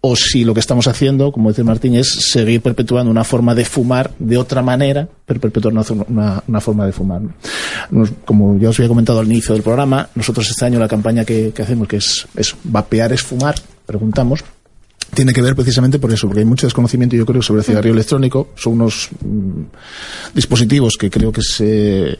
o 0.00 0.16
si 0.16 0.44
lo 0.44 0.54
que 0.54 0.60
estamos 0.60 0.86
haciendo, 0.88 1.30
como 1.30 1.50
dice 1.50 1.62
Martín, 1.62 1.94
es 1.94 2.08
seguir 2.08 2.62
perpetuando 2.62 3.10
una 3.10 3.22
forma 3.22 3.54
de 3.54 3.66
fumar 3.66 4.10
de 4.18 4.38
otra 4.38 4.62
manera, 4.62 5.06
pero 5.26 5.40
perpetuar 5.40 5.74
una, 5.74 5.84
una, 6.08 6.42
una 6.48 6.60
forma 6.62 6.86
de 6.86 6.92
fumar. 6.92 7.20
como 8.24 8.58
ya 8.58 8.70
os 8.70 8.78
había 8.78 8.88
comentado 8.88 9.20
al 9.20 9.26
inicio 9.26 9.52
del 9.52 9.62
programa, 9.62 10.08
nosotros 10.14 10.48
este 10.48 10.64
año 10.64 10.78
la 10.78 10.88
campaña 10.88 11.26
que, 11.26 11.52
hacemos, 11.60 11.86
que 11.86 11.98
es 11.98 12.56
vapear 12.64 13.12
es 13.12 13.20
fumar, 13.20 13.56
preguntamos, 13.84 14.42
tiene 15.14 15.32
que 15.32 15.42
ver 15.42 15.54
precisamente 15.54 15.98
por 15.98 16.12
eso, 16.12 16.26
porque 16.26 16.40
hay 16.40 16.46
mucho 16.46 16.66
desconocimiento, 16.66 17.16
yo 17.16 17.26
creo, 17.26 17.42
sobre 17.42 17.60
el 17.60 17.64
cigarrillo 17.64 17.94
electrónico. 17.94 18.48
Son 18.54 18.74
unos 18.74 19.08
mm, 19.24 19.62
dispositivos 20.34 20.96
que 20.96 21.10
creo 21.10 21.32
que 21.32 21.42
se 21.42 22.16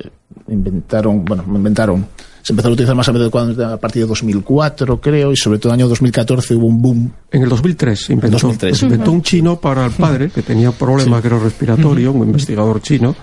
inventaron, 0.48 1.24
bueno, 1.24 1.44
inventaron, 1.46 2.06
se 2.42 2.52
empezaron 2.52 2.72
a 2.72 2.74
utilizar 2.74 2.96
más 2.96 3.08
a 3.08 3.72
a 3.72 3.76
partir 3.76 4.02
de 4.02 4.08
2004, 4.08 5.00
creo, 5.00 5.32
y 5.32 5.36
sobre 5.36 5.58
todo 5.58 5.72
en 5.72 5.80
el 5.80 5.84
año 5.84 5.88
2014 5.88 6.54
hubo 6.54 6.66
un 6.66 6.82
boom. 6.82 7.12
En 7.30 7.42
el 7.42 7.48
2003 7.48 8.00
se 8.00 8.12
inventó, 8.12 8.38
2003. 8.38 8.78
se 8.78 8.84
inventó 8.86 9.12
un 9.12 9.22
chino 9.22 9.60
para 9.60 9.86
el 9.86 9.92
padre 9.92 10.30
que 10.30 10.42
tenía 10.42 10.72
problema 10.72 11.20
que 11.20 11.28
era 11.28 11.38
respiratorio, 11.38 12.12
un 12.12 12.26
investigador 12.26 12.80
chino. 12.82 13.14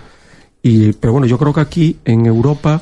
Y, 0.62 0.94
pero 0.94 1.14
bueno, 1.14 1.28
yo 1.28 1.38
creo 1.38 1.54
que 1.54 1.62
aquí 1.62 1.98
en 2.04 2.26
Europa, 2.26 2.82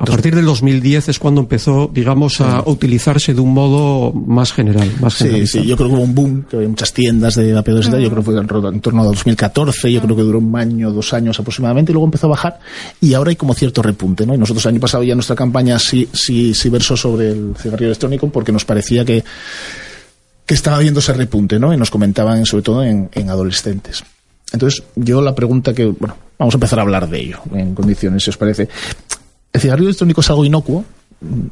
a 0.00 0.04
partir 0.06 0.34
del 0.34 0.46
2010 0.46 1.10
es 1.10 1.18
cuando 1.18 1.42
empezó, 1.42 1.90
digamos, 1.92 2.40
a 2.40 2.62
utilizarse 2.64 3.34
de 3.34 3.40
un 3.42 3.52
modo 3.52 4.12
más 4.14 4.50
general. 4.50 4.90
Más 4.98 5.12
Sí, 5.12 5.46
sí, 5.46 5.66
yo 5.66 5.76
creo 5.76 5.90
que 5.90 5.94
hubo 5.94 6.02
un 6.02 6.14
boom, 6.14 6.44
que 6.48 6.56
había 6.56 6.68
muchas 6.70 6.94
tiendas 6.94 7.34
de 7.34 7.52
vapeadores 7.52 7.88
y 7.88 7.90
tal, 7.90 8.00
yo 8.00 8.08
creo 8.08 8.22
que 8.22 8.30
fue 8.30 8.40
en, 8.40 8.80
torno 8.80 9.02
a 9.02 9.04
2014, 9.04 9.92
yo 9.92 10.00
creo 10.00 10.16
que 10.16 10.22
duró 10.22 10.38
un 10.38 10.56
año, 10.56 10.90
dos 10.90 11.12
años 11.12 11.38
aproximadamente, 11.38 11.92
y 11.92 11.94
luego 11.94 12.06
empezó 12.06 12.28
a 12.28 12.30
bajar, 12.30 12.60
y 12.98 13.12
ahora 13.12 13.28
hay 13.28 13.36
como 13.36 13.52
cierto 13.52 13.82
repunte, 13.82 14.26
¿no? 14.26 14.34
Y 14.34 14.38
nosotros 14.38 14.64
el 14.64 14.70
año 14.70 14.80
pasado 14.80 15.02
ya 15.02 15.14
nuestra 15.14 15.36
campaña 15.36 15.78
sí, 15.78 16.08
sí, 16.10 16.54
sí 16.54 16.70
versó 16.70 16.96
sobre 16.96 17.32
el 17.32 17.54
cigarrillo 17.58 17.88
electrónico, 17.88 18.30
porque 18.30 18.52
nos 18.52 18.64
parecía 18.64 19.04
que, 19.04 19.22
que 20.46 20.54
estaba 20.54 20.78
viendo 20.78 21.00
ese 21.00 21.12
repunte, 21.12 21.58
¿no? 21.58 21.74
Y 21.74 21.76
nos 21.76 21.90
comentaban 21.90 22.46
sobre 22.46 22.62
todo 22.62 22.82
en, 22.82 23.10
en 23.12 23.28
adolescentes. 23.28 24.02
Entonces, 24.52 24.82
yo 24.96 25.20
la 25.20 25.34
pregunta 25.34 25.74
que, 25.74 25.84
bueno, 25.84 26.16
vamos 26.38 26.54
a 26.54 26.56
empezar 26.56 26.78
a 26.78 26.82
hablar 26.82 27.08
de 27.08 27.20
ello, 27.20 27.40
en 27.52 27.74
condiciones, 27.74 28.24
si 28.24 28.30
os 28.30 28.36
parece. 28.36 28.68
¿El 29.52 29.60
cigarrillo 29.60 29.88
electrónico 29.88 30.20
es 30.20 30.30
algo 30.30 30.44
inocuo? 30.44 30.84
Mm, 31.20 31.46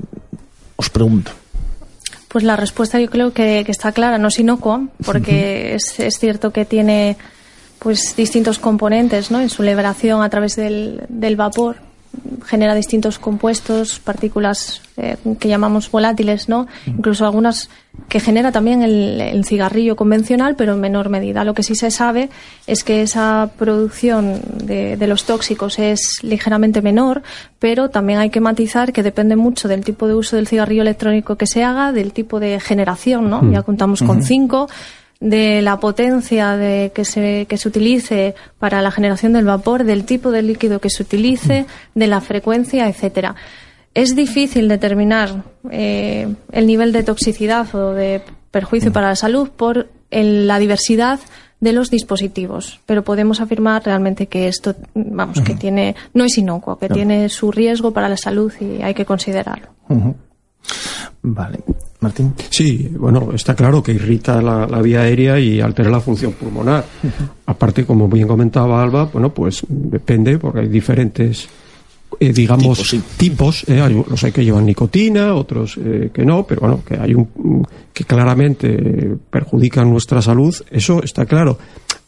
Os 0.76 0.90
pregunto. 0.90 1.32
Pues 2.28 2.44
la 2.44 2.56
respuesta 2.56 3.00
yo 3.00 3.08
creo 3.10 3.32
que, 3.32 3.62
que 3.64 3.72
está 3.72 3.92
clara, 3.92 4.18
no 4.18 4.28
es 4.28 4.38
inocua, 4.38 4.86
porque 5.04 5.74
es, 5.74 5.98
es 5.98 6.18
cierto 6.18 6.52
que 6.52 6.64
tiene 6.64 7.16
pues 7.78 8.14
distintos 8.16 8.58
componentes 8.58 9.30
¿no? 9.30 9.40
en 9.40 9.48
su 9.48 9.62
liberación 9.62 10.22
a 10.22 10.28
través 10.28 10.54
del, 10.56 11.04
del 11.08 11.36
vapor 11.36 11.76
genera 12.44 12.74
distintos 12.74 13.18
compuestos, 13.18 13.98
partículas 13.98 14.80
eh, 14.96 15.16
que 15.38 15.48
llamamos 15.48 15.90
volátiles, 15.90 16.48
¿no? 16.48 16.66
Incluso 16.86 17.26
algunas 17.26 17.68
que 18.08 18.20
genera 18.20 18.52
también 18.52 18.82
el, 18.82 19.20
el 19.20 19.44
cigarrillo 19.44 19.96
convencional, 19.96 20.56
pero 20.56 20.74
en 20.74 20.80
menor 20.80 21.08
medida. 21.08 21.44
Lo 21.44 21.54
que 21.54 21.62
sí 21.62 21.74
se 21.74 21.90
sabe 21.90 22.30
es 22.66 22.84
que 22.84 23.02
esa 23.02 23.50
producción 23.58 24.40
de, 24.64 24.96
de 24.96 25.06
los 25.06 25.24
tóxicos 25.24 25.78
es 25.78 26.18
ligeramente 26.22 26.80
menor, 26.80 27.22
pero 27.58 27.90
también 27.90 28.18
hay 28.18 28.30
que 28.30 28.40
matizar 28.40 28.92
que 28.92 29.02
depende 29.02 29.36
mucho 29.36 29.68
del 29.68 29.84
tipo 29.84 30.06
de 30.08 30.14
uso 30.14 30.36
del 30.36 30.46
cigarrillo 30.46 30.82
electrónico 30.82 31.36
que 31.36 31.46
se 31.46 31.64
haga, 31.64 31.92
del 31.92 32.12
tipo 32.12 32.40
de 32.40 32.60
generación, 32.60 33.28
¿no? 33.28 33.50
Ya 33.50 33.62
contamos 33.62 34.02
con 34.02 34.22
cinco 34.22 34.68
de 35.20 35.62
la 35.62 35.80
potencia 35.80 36.56
de 36.56 36.92
que 36.94 37.04
se 37.04 37.46
que 37.48 37.56
se 37.58 37.68
utilice 37.68 38.34
para 38.58 38.82
la 38.82 38.90
generación 38.92 39.32
del 39.32 39.44
vapor, 39.46 39.84
del 39.84 40.04
tipo 40.04 40.30
de 40.30 40.42
líquido 40.42 40.80
que 40.80 40.90
se 40.90 41.02
utilice, 41.02 41.66
de 41.94 42.06
la 42.06 42.20
frecuencia, 42.20 42.88
etcétera. 42.88 43.34
Es 43.94 44.14
difícil 44.14 44.68
determinar 44.68 45.42
eh, 45.70 46.28
el 46.52 46.66
nivel 46.66 46.92
de 46.92 47.02
toxicidad 47.02 47.74
o 47.74 47.94
de 47.94 48.22
perjuicio 48.52 48.92
para 48.92 49.08
la 49.08 49.16
salud 49.16 49.48
por 49.50 49.88
el- 50.10 50.46
la 50.46 50.58
diversidad 50.58 51.18
de 51.60 51.72
los 51.72 51.90
dispositivos, 51.90 52.78
pero 52.86 53.02
podemos 53.02 53.40
afirmar 53.40 53.82
realmente 53.84 54.28
que 54.28 54.46
esto, 54.46 54.76
vamos, 54.94 55.40
que 55.40 55.54
tiene 55.56 55.96
no 56.14 56.22
es 56.24 56.38
inocuo, 56.38 56.78
que 56.78 56.88
tiene 56.88 57.28
su 57.28 57.50
riesgo 57.50 57.90
para 57.92 58.08
la 58.08 58.16
salud 58.16 58.52
y 58.60 58.80
hay 58.82 58.94
que 58.94 59.04
considerarlo. 59.04 59.66
Vale. 61.22 61.58
Martín. 62.00 62.32
Sí, 62.50 62.88
bueno, 62.96 63.30
está 63.34 63.54
claro 63.56 63.82
que 63.82 63.92
irrita 63.92 64.40
la, 64.40 64.66
la 64.66 64.80
vía 64.80 65.00
aérea 65.00 65.38
y 65.40 65.60
altera 65.60 65.90
la 65.90 66.00
función 66.00 66.32
pulmonar. 66.32 66.84
Aparte, 67.46 67.84
como 67.84 68.08
bien 68.08 68.28
comentaba 68.28 68.80
Alba, 68.82 69.06
bueno, 69.06 69.34
pues 69.34 69.64
depende, 69.68 70.38
porque 70.38 70.60
hay 70.60 70.68
diferentes, 70.68 71.48
eh, 72.20 72.32
digamos, 72.32 72.78
Tipos, 72.78 72.88
sí. 72.88 73.02
tipos. 73.16 73.68
eh, 73.68 73.80
hay 73.80 73.94
los 74.08 74.22
hay 74.22 74.30
que 74.30 74.44
llevan 74.44 74.66
nicotina, 74.66 75.34
otros 75.34 75.76
eh, 75.76 76.10
que 76.14 76.24
no, 76.24 76.46
pero 76.46 76.60
bueno, 76.60 76.82
que 76.86 76.96
hay 76.96 77.14
un 77.14 77.66
que 77.92 78.04
claramente 78.04 79.16
perjudican 79.28 79.90
nuestra 79.90 80.22
salud, 80.22 80.54
eso 80.70 81.02
está 81.02 81.26
claro. 81.26 81.58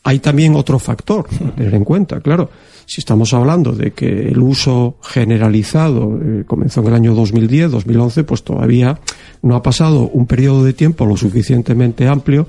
Hay 0.03 0.19
también 0.19 0.55
otro 0.55 0.79
factor 0.79 1.27
a 1.29 1.55
tener 1.55 1.75
en 1.75 1.85
cuenta, 1.85 2.21
claro. 2.21 2.51
Si 2.87 3.01
estamos 3.01 3.33
hablando 3.35 3.73
de 3.73 3.93
que 3.93 4.29
el 4.29 4.39
uso 4.39 4.97
generalizado 5.03 6.19
eh, 6.21 6.45
comenzó 6.47 6.81
en 6.81 6.87
el 6.89 6.95
año 6.95 7.15
2010, 7.15 7.71
2011, 7.71 8.25
pues 8.25 8.43
todavía 8.43 8.99
no 9.43 9.55
ha 9.55 9.63
pasado 9.63 10.09
un 10.09 10.27
periodo 10.27 10.65
de 10.65 10.73
tiempo 10.73 11.07
lo 11.07 11.17
suficientemente 11.17 12.09
amplio 12.09 12.47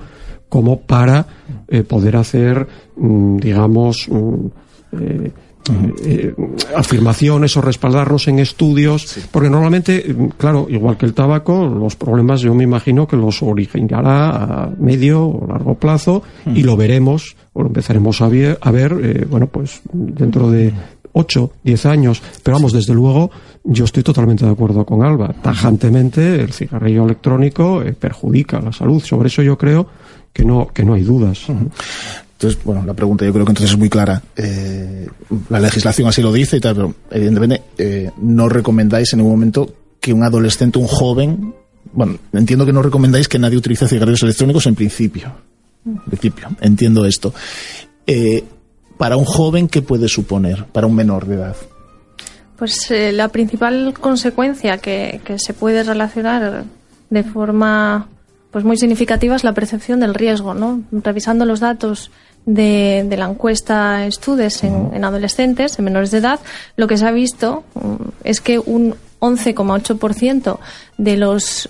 como 0.50 0.82
para 0.82 1.28
eh, 1.68 1.84
poder 1.84 2.16
hacer, 2.16 2.68
mm, 2.96 3.38
digamos, 3.38 4.08
mm, 5.70 5.86
eh, 5.86 5.92
eh, 6.04 6.36
afirmaciones 6.76 7.56
o 7.58 7.62
respaldarnos 7.62 8.28
en 8.28 8.40
estudios, 8.40 9.20
porque 9.32 9.50
normalmente, 9.50 10.14
mm, 10.14 10.28
claro, 10.38 10.68
igual 10.70 10.98
que 10.98 11.06
el 11.06 11.14
tabaco, 11.14 11.66
los 11.66 11.96
problemas 11.96 12.42
yo 12.42 12.54
me 12.54 12.64
imagino 12.64 13.08
que 13.08 13.18
los 13.18 13.42
originará 13.44 14.30
a 14.30 14.70
medio 14.78 15.26
o 15.26 15.48
largo 15.48 15.76
plazo 15.76 16.24
y 16.46 16.64
lo 16.64 16.78
veremos 16.78 17.36
o 17.54 17.62
lo 17.62 17.68
empezaremos 17.68 18.22
a 18.22 18.30
ver, 18.30 18.58
a 18.62 18.72
ver 18.72 18.98
eh, 19.02 19.26
bueno, 19.30 19.48
pues 19.48 19.82
dentro 19.92 20.50
de 20.50 20.74
8, 21.14 21.52
10 21.64 21.86
años, 21.86 22.22
pero 22.44 22.58
vamos, 22.58 22.74
desde 22.74 22.94
luego, 22.94 23.32
yo 23.64 23.86
estoy 23.86 24.04
totalmente 24.04 24.46
de 24.46 24.52
acuerdo 24.52 24.86
con 24.86 25.04
Alba. 25.04 25.34
Tajantemente, 25.42 26.42
el 26.42 26.54
cigarrillo 26.54 27.04
electrónico 27.06 27.82
eh, 27.82 27.94
perjudica 27.94 28.62
la 28.62 28.72
salud. 28.72 29.02
Sobre 29.04 29.28
eso 29.28 29.42
yo 29.42 29.58
creo 29.58 29.88
que 30.34 30.46
no, 30.46 30.68
que 30.68 30.84
no 30.84 30.94
hay 30.94 31.04
dudas. 31.04 31.46
Entonces, 32.42 32.64
bueno, 32.64 32.84
la 32.84 32.96
pregunta 32.96 33.24
yo 33.24 33.32
creo 33.32 33.46
que 33.46 33.52
entonces 33.52 33.74
es 33.74 33.78
muy 33.78 33.88
clara. 33.88 34.20
Eh, 34.36 35.08
la 35.50 35.60
legislación 35.60 36.08
así 36.08 36.24
lo 36.24 36.34
dice 36.34 36.58
y 36.58 36.60
tal, 36.60 36.74
pero 36.74 36.96
evidentemente 37.12 37.62
eh, 37.78 38.10
no 38.18 38.50
recomendáis 38.50 39.14
en 39.14 39.20
ningún 39.20 39.34
momento 39.34 39.72
que 40.00 40.12
un 40.12 40.24
adolescente, 40.24 40.80
un 40.80 40.88
joven, 40.88 41.54
bueno, 41.94 42.18
entiendo 42.34 42.66
que 42.66 42.74
no 42.74 42.82
recomendáis 42.82 43.28
que 43.28 43.38
nadie 43.38 43.58
utilice 43.58 43.88
cigarrillos 43.88 44.24
electrónicos 44.24 44.66
en 44.66 44.74
principio. 44.74 45.32
En 45.86 45.98
principio, 46.00 46.48
entiendo 46.62 47.06
esto. 47.06 47.32
Eh, 48.08 48.44
para 48.98 49.18
un 49.18 49.26
joven, 49.26 49.68
¿qué 49.68 49.84
puede 49.84 50.08
suponer? 50.08 50.66
Para 50.66 50.88
un 50.88 50.96
menor 50.96 51.28
de 51.28 51.36
edad. 51.36 51.56
Pues 52.58 52.92
la 53.14 53.28
principal 53.28 53.94
consecuencia 53.94 54.80
que, 54.80 55.22
que 55.24 55.38
se 55.38 55.54
puede 55.54 55.84
relacionar 55.84 56.64
de 57.08 57.24
forma 57.24 58.08
pues 58.52 58.66
muy 58.66 58.78
significativa 58.78 59.36
es 59.36 59.44
la 59.44 59.54
percepción 59.54 60.02
del 60.02 60.14
riesgo, 60.14 60.54
¿no? 60.54 60.82
Revisando 60.92 61.46
los 61.46 61.62
datos 61.62 62.12
de, 62.46 63.06
de 63.08 63.18
la 63.18 63.26
encuesta 63.26 64.06
Estudes 64.06 64.64
en, 64.64 64.92
en 64.94 65.04
adolescentes, 65.04 65.78
en 65.78 65.86
menores 65.86 66.12
de 66.12 66.20
edad, 66.20 66.40
lo 66.76 66.88
que 66.88 66.98
se 66.98 67.06
ha 67.06 67.12
visto 67.12 67.64
mm, 67.76 67.96
es 68.24 68.42
que 68.42 68.60
un 68.60 68.96
11,8% 69.20 70.58
de 70.98 71.18
los 71.18 71.70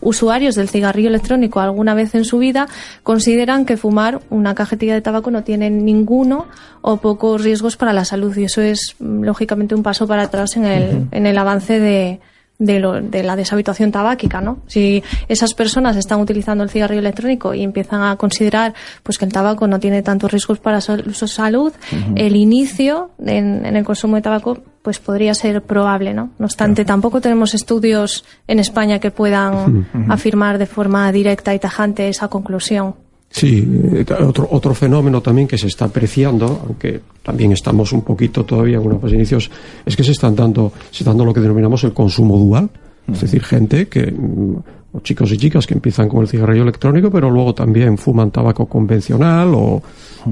usuarios 0.00 0.54
del 0.54 0.68
cigarrillo 0.68 1.08
electrónico 1.08 1.60
alguna 1.60 1.94
vez 1.94 2.14
en 2.14 2.24
su 2.24 2.38
vida 2.38 2.68
consideran 3.02 3.64
que 3.64 3.76
fumar 3.76 4.20
una 4.30 4.54
cajetilla 4.54 4.94
de 4.94 5.00
tabaco 5.00 5.30
no 5.30 5.42
tiene 5.42 5.70
ninguno 5.70 6.46
o 6.82 6.98
pocos 6.98 7.42
riesgos 7.42 7.76
para 7.76 7.92
la 7.92 8.04
salud. 8.04 8.36
Y 8.36 8.44
eso 8.44 8.60
es 8.60 8.94
mm, 8.98 9.24
lógicamente 9.24 9.74
un 9.74 9.82
paso 9.82 10.06
para 10.06 10.24
atrás 10.24 10.56
en 10.56 10.64
el, 10.66 11.08
en 11.10 11.26
el 11.26 11.38
avance 11.38 11.80
de, 11.80 12.20
de, 12.58 12.78
lo- 12.78 13.00
de 13.00 13.22
la 13.22 13.34
deshabituación 13.36 13.90
tabáquica, 13.90 14.40
¿no? 14.40 14.58
Si 14.66 15.02
esas 15.28 15.54
personas 15.54 15.96
están 15.96 16.20
utilizando 16.20 16.62
el 16.64 16.70
cigarrillo 16.70 17.00
electrónico 17.00 17.52
y 17.54 17.62
empiezan 17.62 18.02
a 18.02 18.16
considerar 18.16 18.74
pues 19.02 19.18
que 19.18 19.24
el 19.24 19.32
tabaco 19.32 19.66
no 19.66 19.80
tiene 19.80 20.02
tantos 20.02 20.30
riesgos 20.30 20.58
para 20.60 20.80
su, 20.80 20.96
su 21.12 21.26
salud, 21.26 21.72
el 22.16 22.36
inicio 22.36 23.10
en, 23.24 23.66
en 23.66 23.76
el 23.76 23.84
consumo 23.84 24.16
de 24.16 24.22
tabaco 24.22 24.58
pues 24.82 24.98
podría 24.98 25.34
ser 25.34 25.62
probable, 25.62 26.12
¿no? 26.14 26.30
No 26.38 26.44
obstante, 26.46 26.84
tampoco 26.84 27.20
tenemos 27.20 27.54
estudios 27.54 28.24
en 28.46 28.58
España 28.58 28.98
que 28.98 29.10
puedan 29.10 29.88
afirmar 30.10 30.58
de 30.58 30.66
forma 30.66 31.10
directa 31.10 31.54
y 31.54 31.58
tajante 31.58 32.08
esa 32.08 32.28
conclusión. 32.28 32.94
Sí, 33.34 33.66
eh, 33.94 34.04
otro, 34.22 34.46
otro 34.52 34.74
fenómeno 34.74 35.20
también 35.20 35.48
que 35.48 35.58
se 35.58 35.66
está 35.66 35.86
apreciando, 35.86 36.62
aunque 36.68 37.00
también 37.20 37.50
estamos 37.50 37.92
un 37.92 38.02
poquito 38.02 38.44
todavía 38.44 38.76
en 38.76 38.86
unos 38.86 39.12
inicios, 39.12 39.50
es 39.84 39.96
que 39.96 40.04
se 40.04 40.12
están 40.12 40.36
dando, 40.36 40.72
se 40.92 40.98
está 40.98 41.10
dando 41.10 41.24
lo 41.24 41.34
que 41.34 41.40
denominamos 41.40 41.82
el 41.82 41.92
consumo 41.92 42.38
dual. 42.38 42.70
Es 43.12 43.22
decir, 43.22 43.42
gente 43.42 43.88
que, 43.88 44.06
mm, 44.06 44.56
o 44.92 45.00
chicos 45.00 45.32
y 45.32 45.36
chicas 45.36 45.66
que 45.66 45.74
empiezan 45.74 46.08
con 46.08 46.22
el 46.22 46.28
cigarrillo 46.28 46.62
electrónico, 46.62 47.10
pero 47.10 47.28
luego 47.28 47.52
también 47.52 47.98
fuman 47.98 48.30
tabaco 48.30 48.66
convencional 48.66 49.52
o, 49.52 49.82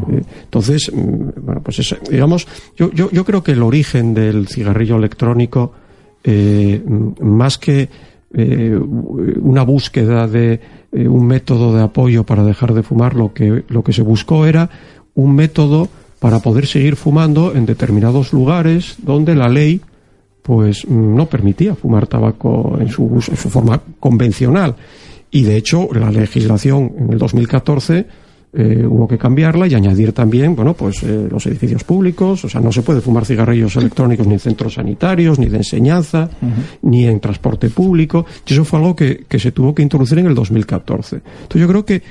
eh, 0.09 0.23
entonces, 0.45 0.89
mm, 0.95 1.45
bueno, 1.45 1.61
pues 1.61 1.81
eso, 1.81 1.97
digamos, 2.09 2.47
yo, 2.77 2.93
yo, 2.93 3.11
yo 3.11 3.25
creo 3.25 3.43
que 3.43 3.51
el 3.51 3.65
origen 3.65 4.15
del 4.15 4.47
cigarrillo 4.47 4.95
electrónico, 4.95 5.73
eh, 6.23 6.81
mm, 6.87 7.21
más 7.21 7.59
que 7.59 7.89
eh, 8.33 8.79
una 9.43 9.63
búsqueda 9.65 10.29
de 10.29 10.61
eh, 10.93 11.09
un 11.09 11.27
método 11.27 11.75
de 11.75 11.83
apoyo 11.83 12.25
para 12.25 12.45
dejar 12.45 12.75
de 12.75 12.83
fumar, 12.83 13.15
lo 13.15 13.33
que, 13.33 13.65
lo 13.69 13.83
que 13.83 13.93
se 13.93 14.03
buscó 14.03 14.47
era 14.47 14.71
un 15.15 15.35
método 15.35 15.89
para 16.19 16.41
poder 16.41 16.67
seguir 16.67 16.97
fumando 16.97 17.55
en 17.55 17.67
determinados 17.67 18.33
lugares 18.33 18.97
donde 18.99 19.35
la 19.35 19.49
ley 19.49 19.81
pues 20.43 20.87
mm, 20.87 21.17
no 21.17 21.27
permitía 21.27 21.75
fumar 21.75 22.07
tabaco 22.07 22.77
en 22.81 22.89
su, 22.89 23.09
en 23.13 23.37
su 23.37 23.51
forma 23.51 23.81
convencional. 23.99 24.77
Y 25.31 25.45
de 25.45 25.57
hecho, 25.57 25.89
la 25.93 26.11
legislación 26.11 26.93
en 26.99 27.13
el 27.13 27.19
2014 27.19 28.07
eh, 28.55 28.85
hubo 28.87 29.09
que 29.09 29.17
cambiarla 29.17 29.67
y 29.67 29.75
añadir 29.75 30.13
también, 30.13 30.55
bueno, 30.55 30.75
pues 30.75 31.03
eh, 31.03 31.27
los 31.31 31.47
edificios 31.47 31.85
públicos, 31.85 32.45
o 32.45 32.49
sea, 32.49 32.61
no 32.61 32.71
se 32.71 32.83
puede 32.83 33.01
fumar 33.01 33.25
cigarrillos 33.25 33.77
electrónicos 33.77 34.27
ni 34.27 34.35
en 34.35 34.41
centros 34.41 34.75
sanitarios, 34.75 35.39
ni 35.39 35.47
de 35.47 35.57
enseñanza, 35.59 36.29
ni 36.83 37.07
en 37.07 37.19
transporte 37.21 37.71
público. 37.71 38.27
Y 38.47 38.53
eso 38.53 38.65
fue 38.65 38.79
algo 38.79 38.95
que, 38.95 39.25
que 39.29 39.39
se 39.39 39.53
tuvo 39.53 39.75
que 39.75 39.83
introducir 39.83 40.19
en 40.19 40.27
el 40.27 40.35
2014. 40.35 41.17
Entonces 41.17 41.61
yo 41.61 41.69
creo 41.69 41.85
que 41.85 42.03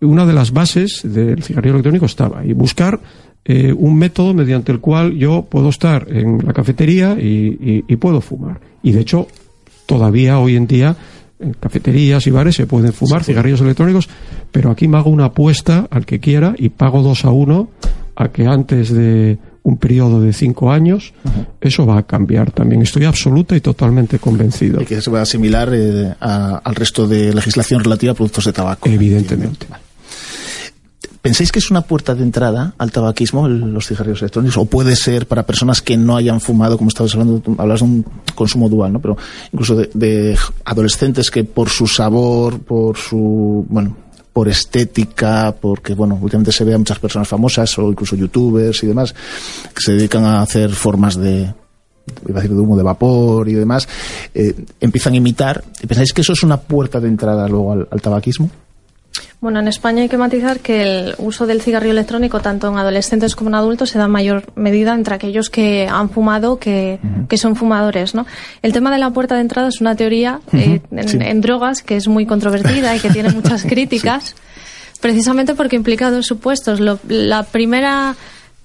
una 0.00 0.24
de 0.24 0.32
las 0.32 0.52
bases 0.52 1.00
del 1.04 1.42
cigarrillo 1.42 1.74
electrónico 1.74 2.06
estaba 2.06 2.44
y 2.46 2.52
buscar 2.52 3.00
eh, 3.44 3.72
un 3.76 3.96
método 3.96 4.32
mediante 4.34 4.72
el 4.72 4.78
cual 4.80 5.14
yo 5.16 5.46
puedo 5.50 5.68
estar 5.70 6.06
en 6.08 6.38
la 6.46 6.52
cafetería 6.52 7.16
y, 7.20 7.26
y- 7.60 7.84
y 7.88 7.96
puedo 7.96 8.20
fumar. 8.20 8.60
Y 8.82 8.92
de 8.92 9.00
hecho, 9.00 9.26
todavía 9.86 10.38
hoy 10.38 10.56
en 10.56 10.66
día 10.66 10.96
en 11.40 11.52
cafeterías 11.54 12.26
y 12.26 12.30
bares 12.30 12.56
se 12.56 12.66
pueden 12.66 12.92
fumar 12.92 13.24
cigarrillos 13.24 13.60
electrónicos, 13.60 14.08
pero 14.50 14.70
aquí 14.70 14.88
me 14.88 14.98
hago 14.98 15.10
una 15.10 15.26
apuesta 15.26 15.86
al 15.90 16.04
que 16.06 16.18
quiera 16.20 16.54
y 16.58 16.68
pago 16.70 17.02
dos 17.02 17.24
a 17.24 17.30
uno 17.30 17.68
a 18.16 18.28
que 18.28 18.46
antes 18.46 18.92
de 18.92 19.38
un 19.62 19.76
periodo 19.76 20.20
de 20.20 20.32
cinco 20.32 20.72
años 20.72 21.12
eso 21.60 21.86
va 21.86 21.98
a 21.98 22.02
cambiar 22.04 22.50
también. 22.50 22.82
Estoy 22.82 23.04
absoluta 23.04 23.54
y 23.56 23.60
totalmente 23.60 24.18
convencido. 24.18 24.80
Y 24.80 24.86
que 24.86 25.00
se 25.00 25.10
va 25.10 25.20
a 25.20 25.22
asimilar 25.22 25.70
eh, 25.72 26.14
a- 26.20 26.56
al 26.64 26.74
resto 26.74 27.06
de 27.06 27.32
legislación 27.34 27.84
relativa 27.84 28.12
a 28.12 28.14
productos 28.14 28.44
de 28.46 28.52
tabaco. 28.52 28.88
Evidentemente. 28.88 29.66
Vale. 29.68 29.82
¿Pensáis 31.22 31.50
que 31.50 31.58
es 31.58 31.70
una 31.70 31.80
puerta 31.80 32.14
de 32.14 32.22
entrada 32.22 32.74
al 32.78 32.92
tabaquismo 32.92 33.48
los 33.48 33.86
cigarrillos 33.86 34.22
electrónicos? 34.22 34.56
¿O 34.56 34.66
puede 34.66 34.94
ser 34.94 35.26
para 35.26 35.44
personas 35.44 35.82
que 35.82 35.96
no 35.96 36.16
hayan 36.16 36.40
fumado, 36.40 36.78
como 36.78 36.88
estabas 36.88 37.14
hablando, 37.14 37.42
hablas 37.58 37.80
de 37.80 37.86
un 37.86 38.06
consumo 38.34 38.68
dual, 38.68 38.92
¿no? 38.92 39.00
Pero 39.00 39.16
incluso 39.52 39.74
de, 39.74 40.38
adolescentes 40.64 41.30
que 41.30 41.42
por 41.42 41.70
su 41.70 41.88
sabor, 41.88 42.60
por 42.60 42.96
su, 42.96 43.66
bueno, 43.68 43.96
por 44.32 44.48
estética, 44.48 45.54
porque, 45.60 45.94
bueno, 45.94 46.16
últimamente 46.20 46.52
se 46.52 46.62
ve 46.62 46.74
a 46.74 46.78
muchas 46.78 47.00
personas 47.00 47.26
famosas 47.26 47.76
o 47.78 47.90
incluso 47.90 48.14
youtubers 48.14 48.84
y 48.84 48.86
demás 48.86 49.12
que 49.74 49.82
se 49.82 49.92
dedican 49.92 50.24
a 50.24 50.42
hacer 50.42 50.70
formas 50.70 51.16
de, 51.16 51.52
iba 52.28 52.38
a 52.38 52.42
decir 52.42 52.54
de 52.54 52.60
humo 52.60 52.76
de 52.76 52.84
vapor 52.84 53.48
y 53.48 53.54
demás, 53.54 53.88
eh, 54.34 54.54
empiezan 54.80 55.14
a 55.14 55.16
imitar. 55.16 55.64
¿Pensáis 55.88 56.12
que 56.12 56.20
eso 56.20 56.32
es 56.32 56.44
una 56.44 56.60
puerta 56.60 57.00
de 57.00 57.08
entrada 57.08 57.48
luego 57.48 57.72
al 57.72 58.00
tabaquismo? 58.00 58.48
Bueno, 59.40 59.60
en 59.60 59.68
España 59.68 60.02
hay 60.02 60.08
que 60.08 60.16
matizar 60.16 60.58
que 60.58 60.82
el 60.82 61.14
uso 61.18 61.46
del 61.46 61.62
cigarrillo 61.62 61.92
electrónico, 61.92 62.40
tanto 62.40 62.68
en 62.68 62.76
adolescentes 62.76 63.36
como 63.36 63.50
en 63.50 63.54
adultos, 63.54 63.90
se 63.90 63.98
da 63.98 64.06
en 64.06 64.10
mayor 64.10 64.44
medida 64.56 64.94
entre 64.94 65.14
aquellos 65.14 65.48
que 65.48 65.86
han 65.88 66.10
fumado 66.10 66.58
que, 66.58 66.98
que 67.28 67.36
son 67.38 67.54
fumadores, 67.54 68.16
¿no? 68.16 68.26
El 68.62 68.72
tema 68.72 68.90
de 68.90 68.98
la 68.98 69.10
puerta 69.10 69.36
de 69.36 69.42
entrada 69.42 69.68
es 69.68 69.80
una 69.80 69.94
teoría 69.94 70.40
eh, 70.52 70.80
en, 70.90 71.08
sí. 71.08 71.18
en 71.20 71.40
drogas 71.40 71.82
que 71.82 71.96
es 71.96 72.08
muy 72.08 72.26
controvertida 72.26 72.96
y 72.96 72.98
que 72.98 73.10
tiene 73.10 73.30
muchas 73.30 73.62
críticas, 73.68 74.34
precisamente 75.00 75.54
porque 75.54 75.76
implica 75.76 76.10
dos 76.10 76.26
supuestos. 76.26 76.80
Lo- 76.80 76.98
la 77.06 77.44
primera 77.44 78.16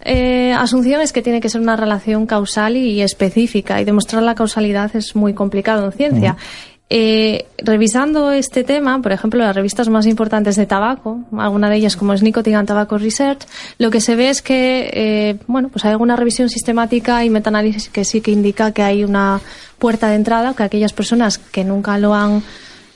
eh, 0.05 0.53
asunción 0.57 1.01
es 1.01 1.13
que 1.13 1.21
tiene 1.21 1.39
que 1.39 1.49
ser 1.49 1.61
una 1.61 1.75
relación 1.75 2.25
causal 2.25 2.77
y 2.77 3.01
específica, 3.03 3.79
y 3.79 3.85
demostrar 3.85 4.23
la 4.23 4.33
causalidad 4.33 4.93
es 4.95 5.15
muy 5.15 5.35
complicado 5.35 5.85
en 5.85 5.91
ciencia. 5.91 6.35
Eh, 6.95 7.47
revisando 7.57 8.31
este 8.31 8.63
tema, 8.63 9.01
por 9.01 9.11
ejemplo, 9.11 9.39
las 9.39 9.55
revistas 9.55 9.89
más 9.89 10.05
importantes 10.05 10.55
de 10.57 10.67
tabaco, 10.67 11.21
alguna 11.35 11.67
de 11.67 11.77
ellas 11.77 11.97
como 11.97 12.13
es 12.13 12.21
Nicotine 12.21 12.55
and 12.55 12.67
Tobacco 12.67 12.99
Research, 12.99 13.47
lo 13.79 13.89
que 13.89 13.99
se 13.99 14.15
ve 14.15 14.29
es 14.29 14.43
que, 14.43 14.91
eh, 14.93 15.37
bueno, 15.47 15.69
pues 15.69 15.85
hay 15.85 15.91
alguna 15.91 16.15
revisión 16.15 16.49
sistemática 16.49 17.25
y 17.25 17.31
metaanálisis 17.31 17.89
que 17.89 18.05
sí 18.05 18.21
que 18.21 18.29
indica 18.29 18.73
que 18.73 18.83
hay 18.83 19.03
una 19.03 19.41
puerta 19.79 20.07
de 20.09 20.17
entrada, 20.17 20.53
que 20.53 20.61
aquellas 20.61 20.93
personas 20.93 21.39
que 21.39 21.63
nunca 21.63 21.97
lo 21.97 22.13
han 22.13 22.43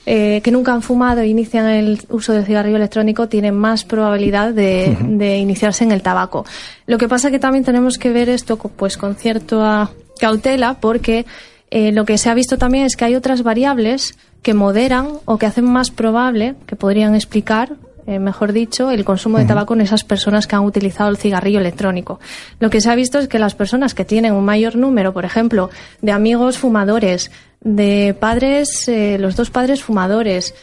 eh, 0.06 0.42
que 0.44 0.52
nunca 0.52 0.72
han 0.72 0.82
fumado 0.82 1.22
e 1.22 1.26
inician 1.26 1.66
el 1.66 2.00
uso 2.08 2.32
del 2.32 2.46
cigarrillo 2.46 2.76
electrónico 2.76 3.26
tienen 3.28 3.56
más 3.56 3.84
probabilidad 3.84 4.54
de, 4.54 4.96
de 5.02 5.38
iniciarse 5.38 5.82
en 5.82 5.90
el 5.90 6.02
tabaco. 6.02 6.46
Lo 6.86 6.98
que 6.98 7.08
pasa 7.08 7.32
que 7.32 7.40
también 7.40 7.64
tenemos 7.64 7.98
que 7.98 8.12
ver 8.12 8.28
esto 8.28 8.58
pues 8.58 8.96
con 8.96 9.16
cierta 9.16 9.90
cautela 10.20 10.74
porque 10.80 11.26
eh, 11.70 11.92
lo 11.92 12.04
que 12.04 12.18
se 12.18 12.30
ha 12.30 12.34
visto 12.34 12.58
también 12.58 12.84
es 12.84 12.96
que 12.96 13.04
hay 13.04 13.14
otras 13.14 13.42
variables 13.42 14.16
que 14.42 14.54
moderan 14.54 15.08
o 15.24 15.38
que 15.38 15.46
hacen 15.46 15.64
más 15.64 15.90
probable, 15.90 16.54
que 16.66 16.76
podrían 16.76 17.14
explicar 17.14 17.76
eh, 18.06 18.18
mejor 18.18 18.54
dicho, 18.54 18.90
el 18.90 19.04
consumo 19.04 19.36
de 19.36 19.44
tabaco 19.44 19.74
en 19.74 19.82
esas 19.82 20.02
personas 20.02 20.46
que 20.46 20.56
han 20.56 20.64
utilizado 20.64 21.10
el 21.10 21.18
cigarrillo 21.18 21.60
electrónico. 21.60 22.20
Lo 22.58 22.70
que 22.70 22.80
se 22.80 22.90
ha 22.90 22.94
visto 22.94 23.18
es 23.18 23.28
que 23.28 23.38
las 23.38 23.54
personas 23.54 23.92
que 23.92 24.06
tienen 24.06 24.32
un 24.32 24.46
mayor 24.46 24.76
número, 24.76 25.12
por 25.12 25.26
ejemplo, 25.26 25.68
de 26.00 26.12
amigos 26.12 26.56
fumadores, 26.56 27.30
de 27.60 28.16
padres, 28.18 28.88
eh, 28.88 29.18
los 29.20 29.36
dos 29.36 29.50
padres 29.50 29.84
fumadores, 29.84 30.54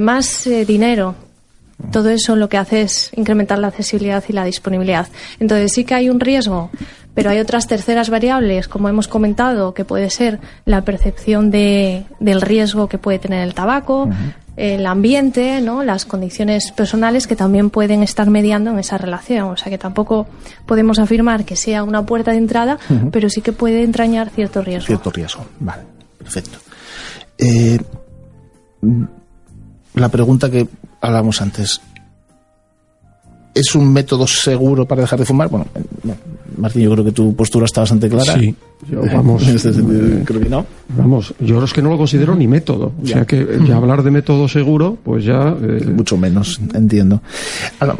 más 0.00 0.48
dinero, 0.66 1.14
todo 1.92 2.10
eso 2.10 2.36
lo 2.36 2.48
que 2.48 2.56
hace 2.56 2.82
es 2.82 3.10
incrementar 3.14 3.58
la 3.58 3.68
accesibilidad 3.68 4.22
y 4.28 4.32
la 4.32 4.44
disponibilidad. 4.44 5.06
Entonces 5.38 5.72
sí 5.72 5.84
que 5.84 5.94
hay 5.94 6.10
un 6.10 6.20
riesgo, 6.20 6.70
pero 7.14 7.30
hay 7.30 7.38
otras 7.38 7.66
terceras 7.66 8.10
variables, 8.10 8.68
como 8.68 8.88
hemos 8.88 9.08
comentado, 9.08 9.74
que 9.74 9.84
puede 9.84 10.10
ser 10.10 10.40
la 10.64 10.82
percepción 10.82 11.50
de, 11.50 12.04
del 12.20 12.40
riesgo 12.40 12.88
que 12.88 12.98
puede 12.98 13.18
tener 13.18 13.42
el 13.42 13.54
tabaco, 13.54 14.08
el 14.56 14.86
ambiente, 14.86 15.60
¿no? 15.60 15.84
las 15.84 16.04
condiciones 16.04 16.72
personales 16.72 17.26
que 17.26 17.36
también 17.36 17.70
pueden 17.70 18.02
estar 18.02 18.28
mediando 18.28 18.70
en 18.72 18.78
esa 18.80 18.98
relación. 18.98 19.50
O 19.50 19.56
sea 19.56 19.70
que 19.70 19.78
tampoco 19.78 20.26
podemos 20.66 20.98
afirmar 20.98 21.44
que 21.44 21.56
sea 21.56 21.84
una 21.84 22.04
puerta 22.04 22.32
de 22.32 22.38
entrada, 22.38 22.78
pero 23.12 23.30
sí 23.30 23.40
que 23.40 23.52
puede 23.52 23.84
entrañar 23.84 24.30
cierto 24.30 24.62
riesgo. 24.62 24.86
Cierto 24.86 25.10
riesgo. 25.10 25.46
Vale, 25.60 25.82
perfecto. 26.18 26.58
Eh, 27.38 27.78
mm, 28.80 29.04
la 29.94 30.08
pregunta 30.08 30.50
que 30.50 30.66
hablábamos 31.00 31.40
antes. 31.42 31.80
¿Es 33.54 33.74
un 33.74 33.92
método 33.92 34.26
seguro 34.26 34.86
para 34.86 35.00
dejar 35.02 35.18
de 35.18 35.24
fumar? 35.24 35.48
Bueno, 35.48 35.66
eh, 35.74 36.14
Martín, 36.58 36.82
yo 36.82 36.92
creo 36.92 37.04
que 37.04 37.10
tu 37.12 37.34
postura 37.34 37.64
está 37.64 37.80
bastante 37.80 38.08
clara. 38.08 38.34
Sí. 38.34 38.54
Yo, 38.88 39.00
vamos, 39.12 39.42
En 39.48 39.56
este 39.56 39.72
sentido, 39.72 40.06
eh, 40.06 40.22
creo 40.24 40.40
que 40.40 40.48
no. 40.48 40.64
Vamos, 40.96 41.34
yo 41.40 41.62
es 41.64 41.72
que 41.72 41.82
no 41.82 41.90
lo 41.90 41.98
considero 41.98 42.36
ni 42.36 42.46
método. 42.46 42.92
O 43.02 43.06
sea 43.06 43.24
que 43.24 43.58
ya 43.66 43.76
hablar 43.76 44.04
de 44.04 44.12
método 44.12 44.46
seguro, 44.46 44.96
pues 45.02 45.24
ya. 45.24 45.56
eh, 45.60 45.84
Mucho 45.92 46.16
menos, 46.16 46.60
entiendo. 46.74 47.20
Ahora, 47.80 47.96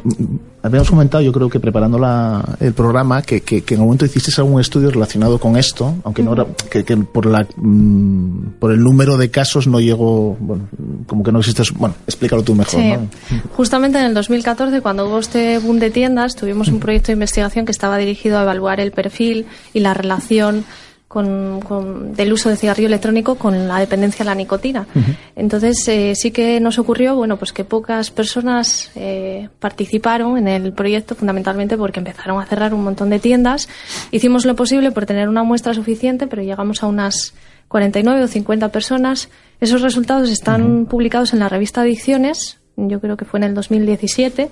habíamos 0.68 0.90
comentado, 0.90 1.22
yo 1.22 1.32
creo 1.32 1.48
que 1.50 1.60
preparando 1.60 1.98
la- 1.98 2.56
el 2.60 2.72
programa, 2.72 3.22
que, 3.22 3.40
que, 3.42 3.62
que 3.62 3.74
en 3.74 3.80
algún 3.80 3.88
momento 3.90 4.04
hiciste 4.06 4.32
algún 4.40 4.60
estudio 4.60 4.90
relacionado 4.90 5.38
con 5.38 5.56
esto, 5.56 5.94
aunque 6.04 6.22
no 6.22 6.32
era, 6.32 6.46
que, 6.70 6.84
que 6.84 6.96
por 6.96 7.26
la 7.26 7.46
mm, 7.56 8.58
por 8.58 8.72
el 8.72 8.82
número 8.82 9.16
de 9.16 9.30
casos 9.30 9.66
no 9.66 9.80
llegó, 9.80 10.36
bueno, 10.40 10.68
como 11.06 11.22
que 11.22 11.32
no 11.32 11.40
existe, 11.40 11.62
bueno, 11.76 11.94
explícalo 12.06 12.42
tú 12.42 12.54
mejor, 12.54 12.80
Sí. 12.80 12.92
¿no? 12.92 13.08
Justamente 13.56 13.98
en 13.98 14.04
el 14.06 14.14
2014, 14.14 14.80
cuando 14.80 15.06
hubo 15.08 15.18
este 15.18 15.58
boom 15.58 15.78
de 15.78 15.90
tiendas, 15.90 16.36
tuvimos 16.36 16.68
un 16.68 16.80
proyecto 16.80 17.08
de 17.08 17.14
investigación 17.14 17.64
que 17.66 17.72
estaba 17.72 17.96
dirigido 17.98 18.38
a 18.38 18.42
evaluar 18.42 18.80
el 18.80 18.92
perfil 18.92 19.46
y 19.74 19.80
la 19.80 19.94
relación 19.94 20.64
con, 21.08 21.60
con- 21.62 22.14
del 22.14 22.32
uso 22.34 22.50
del 22.50 22.58
cigarrillo 22.58 22.86
electrónico 22.88 23.36
con 23.36 23.66
la 23.66 23.78
dependencia 23.80 24.22
a 24.22 24.26
la 24.26 24.34
nicotina. 24.34 24.86
Entonces, 25.34 25.88
eh, 25.88 26.12
sí 26.14 26.30
que 26.30 26.60
nos 26.60 26.78
ocurrió, 26.78 27.16
bueno, 27.16 27.38
pues 27.38 27.52
que 27.52 27.64
pocas 27.64 28.10
personas 28.10 28.90
eh, 28.94 29.48
participaron 29.58 30.36
en 30.36 30.48
el 30.48 30.72
proyecto, 30.74 31.14
fundamentalmente 31.14 31.76
porque 31.78 32.00
empezaron 32.00 32.40
a 32.42 32.46
cerrar 32.46 32.74
un 32.74 32.84
montón 32.84 33.08
de 33.08 33.18
tiendas. 33.18 33.68
Hicimos 34.10 34.44
lo 34.44 34.54
posible 34.54 34.90
por 34.92 35.06
tener 35.06 35.28
una 35.30 35.42
muestra 35.44 35.72
suficiente, 35.72 36.26
pero 36.26 36.42
llegamos 36.42 36.82
a 36.82 36.86
unas 36.86 37.32
49 37.68 38.22
o 38.24 38.28
50 38.28 38.68
personas. 38.68 39.30
Esos 39.60 39.80
resultados 39.82 40.28
están 40.30 40.84
publicados 40.86 41.32
en 41.32 41.38
la 41.38 41.48
revista 41.48 41.80
Adicciones, 41.80 42.58
yo 42.76 43.00
creo 43.00 43.16
que 43.16 43.24
fue 43.24 43.40
en 43.40 43.44
el 43.44 43.54
2017. 43.54 44.50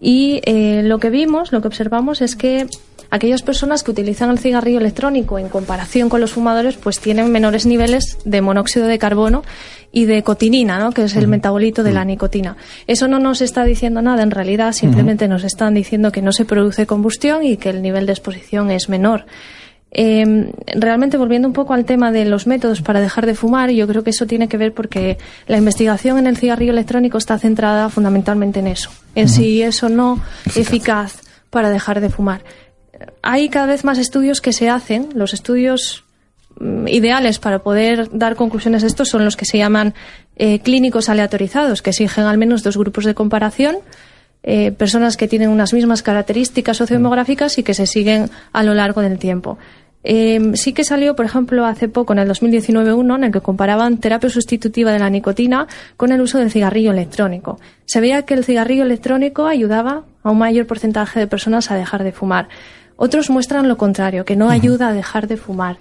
Y 0.00 0.40
eh, 0.44 0.82
lo 0.84 0.98
que 0.98 1.10
vimos, 1.10 1.52
lo 1.52 1.60
que 1.60 1.68
observamos 1.68 2.20
es 2.20 2.36
que 2.36 2.66
aquellas 3.10 3.42
personas 3.42 3.82
que 3.82 3.90
utilizan 3.90 4.30
el 4.30 4.38
cigarrillo 4.38 4.78
electrónico 4.78 5.38
en 5.38 5.48
comparación 5.48 6.08
con 6.08 6.20
los 6.20 6.32
fumadores, 6.32 6.76
pues 6.76 7.00
tienen 7.00 7.30
menores 7.32 7.66
niveles 7.66 8.18
de 8.24 8.40
monóxido 8.40 8.86
de 8.86 8.98
carbono 8.98 9.42
y 9.92 10.04
de 10.04 10.22
cotinina, 10.22 10.78
¿no? 10.78 10.92
que 10.92 11.04
es 11.04 11.16
el 11.16 11.28
metabolito 11.28 11.82
de 11.82 11.92
la 11.92 12.04
nicotina. 12.04 12.56
Eso 12.86 13.08
no 13.08 13.18
nos 13.18 13.40
está 13.40 13.64
diciendo 13.64 14.02
nada, 14.02 14.22
en 14.22 14.30
realidad 14.30 14.72
simplemente 14.72 15.28
nos 15.28 15.44
están 15.44 15.74
diciendo 15.74 16.12
que 16.12 16.22
no 16.22 16.32
se 16.32 16.44
produce 16.44 16.86
combustión 16.86 17.44
y 17.44 17.56
que 17.56 17.70
el 17.70 17.82
nivel 17.82 18.06
de 18.06 18.12
exposición 18.12 18.70
es 18.70 18.88
menor. 18.88 19.24
Eh, 19.98 20.52
realmente 20.74 21.16
volviendo 21.16 21.48
un 21.48 21.54
poco 21.54 21.72
al 21.72 21.86
tema 21.86 22.12
de 22.12 22.26
los 22.26 22.46
métodos 22.46 22.82
para 22.82 23.00
dejar 23.00 23.24
de 23.24 23.34
fumar, 23.34 23.70
yo 23.70 23.86
creo 23.86 24.04
que 24.04 24.10
eso 24.10 24.26
tiene 24.26 24.46
que 24.46 24.58
ver 24.58 24.74
porque 24.74 25.16
la 25.46 25.56
investigación 25.56 26.18
en 26.18 26.26
el 26.26 26.36
cigarrillo 26.36 26.72
electrónico 26.72 27.16
está 27.16 27.38
centrada 27.38 27.88
fundamentalmente 27.88 28.60
en 28.60 28.66
eso, 28.66 28.90
en 29.14 29.30
si 29.30 29.62
es 29.62 29.82
o 29.82 29.88
no 29.88 30.20
eficaz 30.54 31.22
para 31.48 31.70
dejar 31.70 32.02
de 32.02 32.10
fumar. 32.10 32.42
Hay 33.22 33.48
cada 33.48 33.64
vez 33.64 33.84
más 33.84 33.96
estudios 33.96 34.42
que 34.42 34.52
se 34.52 34.68
hacen, 34.68 35.08
los 35.14 35.32
estudios 35.32 36.04
mm, 36.60 36.88
ideales 36.88 37.38
para 37.38 37.60
poder 37.60 38.10
dar 38.12 38.36
conclusiones 38.36 38.82
de 38.82 38.88
esto 38.88 39.06
son 39.06 39.24
los 39.24 39.34
que 39.34 39.46
se 39.46 39.56
llaman 39.56 39.94
eh, 40.36 40.58
clínicos 40.58 41.08
aleatorizados, 41.08 41.80
que 41.80 41.88
exigen 41.88 42.24
al 42.24 42.36
menos 42.36 42.62
dos 42.62 42.76
grupos 42.76 43.06
de 43.06 43.14
comparación, 43.14 43.76
eh, 44.42 44.72
personas 44.72 45.16
que 45.16 45.26
tienen 45.26 45.48
unas 45.48 45.72
mismas 45.72 46.02
características 46.02 46.76
sociodemográficas 46.76 47.56
y 47.56 47.62
que 47.62 47.72
se 47.72 47.86
siguen 47.86 48.28
a 48.52 48.62
lo 48.62 48.74
largo 48.74 49.00
del 49.00 49.18
tiempo. 49.18 49.56
Eh, 50.08 50.52
sí 50.54 50.72
que 50.72 50.84
salió, 50.84 51.16
por 51.16 51.26
ejemplo, 51.26 51.66
hace 51.66 51.88
poco, 51.88 52.12
en 52.12 52.20
el 52.20 52.28
2019, 52.28 52.92
uno 52.92 53.16
en 53.16 53.24
el 53.24 53.32
que 53.32 53.40
comparaban 53.40 53.98
terapia 53.98 54.30
sustitutiva 54.30 54.92
de 54.92 55.00
la 55.00 55.10
nicotina 55.10 55.66
con 55.96 56.12
el 56.12 56.20
uso 56.20 56.38
del 56.38 56.52
cigarrillo 56.52 56.92
electrónico. 56.92 57.58
Se 57.86 58.00
veía 58.00 58.22
que 58.22 58.34
el 58.34 58.44
cigarrillo 58.44 58.84
electrónico 58.84 59.46
ayudaba 59.46 60.04
a 60.22 60.30
un 60.30 60.38
mayor 60.38 60.68
porcentaje 60.68 61.18
de 61.18 61.26
personas 61.26 61.72
a 61.72 61.74
dejar 61.74 62.04
de 62.04 62.12
fumar. 62.12 62.48
Otros 62.94 63.30
muestran 63.30 63.66
lo 63.66 63.76
contrario, 63.76 64.24
que 64.24 64.36
no 64.36 64.48
ayuda 64.48 64.88
a 64.88 64.92
dejar 64.92 65.26
de 65.26 65.36
fumar. 65.36 65.78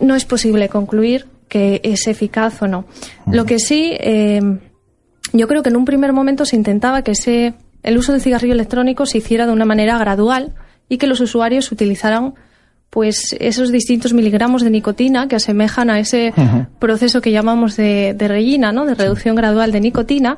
No 0.00 0.14
es 0.14 0.24
posible 0.24 0.70
concluir 0.70 1.26
que 1.48 1.82
es 1.84 2.06
eficaz 2.06 2.62
o 2.62 2.68
no. 2.68 2.86
Lo 3.30 3.44
que 3.44 3.58
sí, 3.58 3.92
eh, 4.00 4.40
yo 5.34 5.46
creo 5.46 5.62
que 5.62 5.68
en 5.68 5.76
un 5.76 5.84
primer 5.84 6.14
momento 6.14 6.46
se 6.46 6.56
intentaba 6.56 7.02
que 7.02 7.10
ese, 7.10 7.52
el 7.82 7.98
uso 7.98 8.12
del 8.12 8.22
cigarrillo 8.22 8.54
electrónico 8.54 9.04
se 9.04 9.18
hiciera 9.18 9.46
de 9.46 9.52
una 9.52 9.66
manera 9.66 9.98
gradual 9.98 10.54
y 10.88 10.96
que 10.96 11.06
los 11.06 11.20
usuarios 11.20 11.70
utilizaran 11.70 12.32
pues 12.92 13.34
esos 13.40 13.72
distintos 13.72 14.12
miligramos 14.12 14.62
de 14.62 14.68
nicotina 14.68 15.26
que 15.26 15.36
asemejan 15.36 15.88
a 15.88 15.98
ese 15.98 16.34
proceso 16.78 17.22
que 17.22 17.32
llamamos 17.32 17.74
de, 17.74 18.12
de 18.14 18.28
rellina, 18.28 18.70
¿no? 18.70 18.84
de 18.84 18.94
reducción 18.94 19.34
gradual 19.34 19.72
de 19.72 19.80
nicotina. 19.80 20.36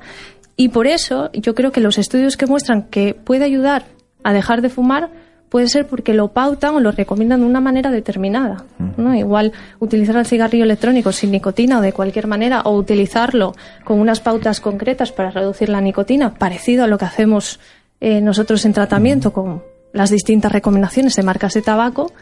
Y 0.56 0.68
por 0.68 0.86
eso 0.86 1.30
yo 1.32 1.56
creo 1.56 1.72
que 1.72 1.80
los 1.80 1.98
estudios 1.98 2.36
que 2.36 2.46
muestran 2.46 2.84
que 2.84 3.12
puede 3.12 3.44
ayudar 3.44 3.86
a 4.22 4.32
dejar 4.32 4.62
de 4.62 4.68
fumar 4.68 5.10
puede 5.48 5.66
ser 5.66 5.88
porque 5.88 6.14
lo 6.14 6.28
pautan 6.28 6.76
o 6.76 6.80
lo 6.80 6.92
recomiendan 6.92 7.40
de 7.40 7.46
una 7.46 7.60
manera 7.60 7.90
determinada. 7.90 8.64
¿no? 8.96 9.16
Igual 9.16 9.50
utilizar 9.80 10.14
el 10.16 10.24
cigarrillo 10.24 10.62
electrónico 10.62 11.10
sin 11.10 11.32
nicotina 11.32 11.80
o 11.80 11.82
de 11.82 11.92
cualquier 11.92 12.28
manera, 12.28 12.60
o 12.60 12.76
utilizarlo 12.76 13.56
con 13.82 13.98
unas 13.98 14.20
pautas 14.20 14.60
concretas 14.60 15.10
para 15.10 15.32
reducir 15.32 15.70
la 15.70 15.80
nicotina, 15.80 16.34
parecido 16.34 16.84
a 16.84 16.86
lo 16.86 16.98
que 16.98 17.06
hacemos 17.06 17.58
eh, 18.00 18.20
nosotros 18.20 18.64
en 18.64 18.74
tratamiento 18.74 19.32
con 19.32 19.64
las 19.92 20.10
distintas 20.10 20.52
recomendaciones 20.52 21.16
de 21.16 21.22
marcas 21.24 21.54
de 21.54 21.62
tabaco, 21.62 22.12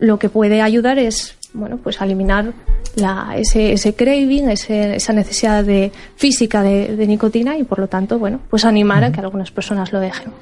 lo 0.00 0.18
que 0.18 0.28
puede 0.28 0.60
ayudar 0.62 0.98
es 0.98 1.36
bueno 1.52 1.76
pues 1.78 2.00
eliminar 2.00 2.52
la, 2.96 3.34
ese, 3.36 3.72
ese 3.72 3.94
craving, 3.94 4.50
ese- 4.50 4.96
esa 4.96 5.12
necesidad 5.12 5.64
de 5.64 5.92
física 6.16 6.62
de, 6.62 6.96
de 6.96 7.06
nicotina 7.06 7.56
y 7.56 7.64
por 7.64 7.78
lo 7.78 7.86
tanto 7.88 8.18
bueno 8.18 8.40
pues 8.50 8.64
animar 8.64 9.04
a 9.04 9.12
que 9.12 9.20
algunas 9.20 9.50
personas 9.50 9.92
lo 9.92 10.00
dejen. 10.00 10.32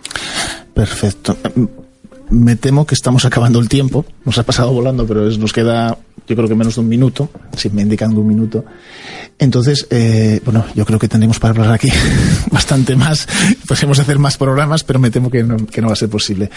Perfecto. 0.74 1.36
Me 2.30 2.56
temo 2.56 2.86
que 2.86 2.94
estamos 2.94 3.24
acabando 3.24 3.58
el 3.58 3.68
tiempo. 3.68 4.04
Nos 4.24 4.38
ha 4.38 4.42
pasado 4.42 4.72
volando, 4.72 5.06
pero 5.06 5.26
es- 5.28 5.38
nos 5.38 5.52
queda, 5.52 5.96
yo 6.28 6.36
creo 6.36 6.48
que 6.48 6.54
menos 6.54 6.74
de 6.74 6.80
un 6.82 6.88
minuto, 6.88 7.30
si 7.56 7.70
me 7.70 7.82
indican 7.82 8.10
de 8.12 8.20
un 8.20 8.26
minuto. 8.28 8.64
Entonces, 9.38 9.86
eh, 9.90 10.40
bueno, 10.44 10.64
yo 10.74 10.84
creo 10.84 10.98
que 10.98 11.08
tendremos 11.08 11.38
para 11.38 11.52
hablar 11.52 11.72
aquí 11.74 11.88
bastante 12.50 12.96
más. 12.96 13.26
Podemos 13.66 13.98
hacer 13.98 14.18
más 14.18 14.36
programas, 14.36 14.84
pero 14.84 14.98
me 14.98 15.10
temo 15.10 15.30
que 15.30 15.42
no, 15.44 15.56
que 15.66 15.80
no 15.80 15.86
va 15.88 15.92
a 15.92 15.96
ser 15.96 16.08
posible. 16.08 16.50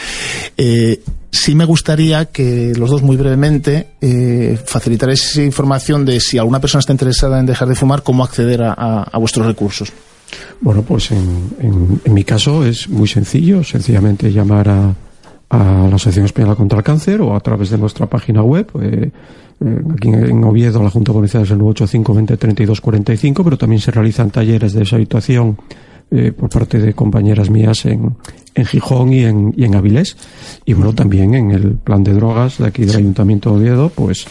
Eh, 0.58 1.02
sí 1.32 1.54
me 1.56 1.66
gustaría 1.66 2.26
que 2.26 2.74
los 2.76 2.90
dos 2.90 3.02
muy 3.04 3.18
brevemente 3.18 3.92
eh, 4.02 4.60
facilitarais 4.66 5.38
información 5.38 6.06
de 6.06 6.20
si 6.20 6.38
alguna 6.38 6.60
persona 6.60 6.80
está 6.80 6.92
interesada 6.94 7.40
en 7.40 7.46
dejar 7.46 7.68
de 7.68 7.76
fumar, 7.76 8.04
cómo 8.04 8.24
acceder 8.24 8.64
a, 8.64 8.74
a- 8.74 9.18
vuestros 9.20 9.46
recursos. 9.46 9.92
Bueno, 10.62 10.82
pues 10.82 11.12
en, 11.12 11.52
en- 11.60 12.02
en 12.04 12.14
mi 12.14 12.24
caso 12.24 12.66
es 12.66 12.90
muy 12.90 13.08
sencillo, 13.08 13.64
sencillamente 13.64 14.32
llamar 14.32 14.70
a, 14.70 14.96
a 15.50 15.58
la 15.88 15.96
Asociación 15.96 16.26
Española 16.26 16.56
contra 16.56 16.80
el 16.80 16.84
Cáncer 16.84 17.22
o 17.22 17.36
a 17.36 17.40
través 17.42 17.70
de 17.70 17.78
nuestra 17.78 18.08
página 18.08 18.42
web. 18.42 18.68
eh, 18.82 19.12
eh, 19.64 19.82
aquí 19.94 20.08
en, 20.10 20.44
Oviedo 20.44 20.82
la 20.82 20.90
Junta 20.90 21.14
Policial 21.14 21.44
es 21.44 21.52
el 21.52 21.60
985 21.60 22.14
20 22.14 22.38
32 22.38 22.82
45, 22.82 23.44
pero 23.44 23.58
también 23.58 23.82
se 23.82 23.92
realizan 23.92 24.32
talleres 24.32 24.74
de 24.74 24.80
deshabituación 24.80 25.58
eh, 26.10 26.32
por 26.32 26.50
parte 26.50 26.80
de 26.80 26.94
compañeras 26.94 27.50
mías 27.50 27.86
en, 27.86 28.16
en 28.54 28.66
Gijón 28.66 29.14
y 29.14 29.24
en, 29.24 29.54
y 29.56 29.64
en 29.64 29.76
Avilés. 29.76 30.18
Y 30.66 30.74
bueno, 30.74 30.94
también 30.94 31.36
en 31.36 31.52
el 31.52 31.76
plan 31.76 32.04
de 32.04 32.14
drogas 32.14 32.58
de 32.58 32.68
aquí 32.68 32.84
del 32.86 32.98
Ayuntamiento 32.98 33.52
de 33.52 33.58
Oviedo, 33.58 33.90
pues 33.90 34.26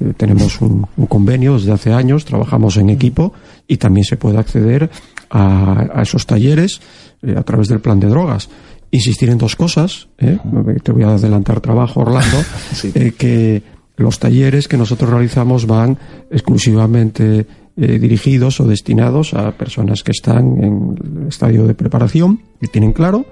eh, 0.00 0.14
tenemos 0.16 0.60
un, 0.62 0.86
un 0.96 1.06
convenio 1.06 1.54
desde 1.54 1.72
hace 1.72 1.92
años, 1.92 2.24
trabajamos 2.24 2.76
en 2.76 2.88
equipo 2.90 3.32
y 3.66 3.76
también 3.76 4.04
se 4.04 4.16
puede 4.16 4.38
acceder 4.38 4.88
a, 5.28 5.86
a 5.92 6.02
esos 6.02 6.24
talleres 6.24 6.80
eh, 7.22 7.34
a 7.36 7.42
través 7.42 7.68
del 7.68 7.80
plan 7.80 8.00
de 8.00 8.08
drogas. 8.08 8.48
Insistir 8.90 9.28
en 9.28 9.36
dos 9.36 9.54
cosas, 9.54 10.08
te 10.16 10.92
voy 10.92 11.02
a 11.02 11.10
adelantar 11.10 11.60
trabajo, 11.60 12.00
Orlando, 12.00 12.38
Sí. 12.72 12.90
que 13.12 13.62
los 13.98 14.18
talleres 14.18 14.68
que 14.68 14.76
nosotros 14.76 15.10
realizamos 15.10 15.66
van 15.66 15.98
exclusivamente 16.30 17.46
eh, 17.76 17.98
dirigidos 17.98 18.60
o 18.60 18.66
destinados 18.66 19.34
a 19.34 19.52
personas 19.52 20.02
que 20.02 20.12
están 20.12 20.62
en 20.62 21.20
el 21.22 21.28
estadio 21.28 21.66
de 21.66 21.74
preparación, 21.74 22.40
que 22.60 22.66
tienen 22.68 22.92
claro 22.92 23.26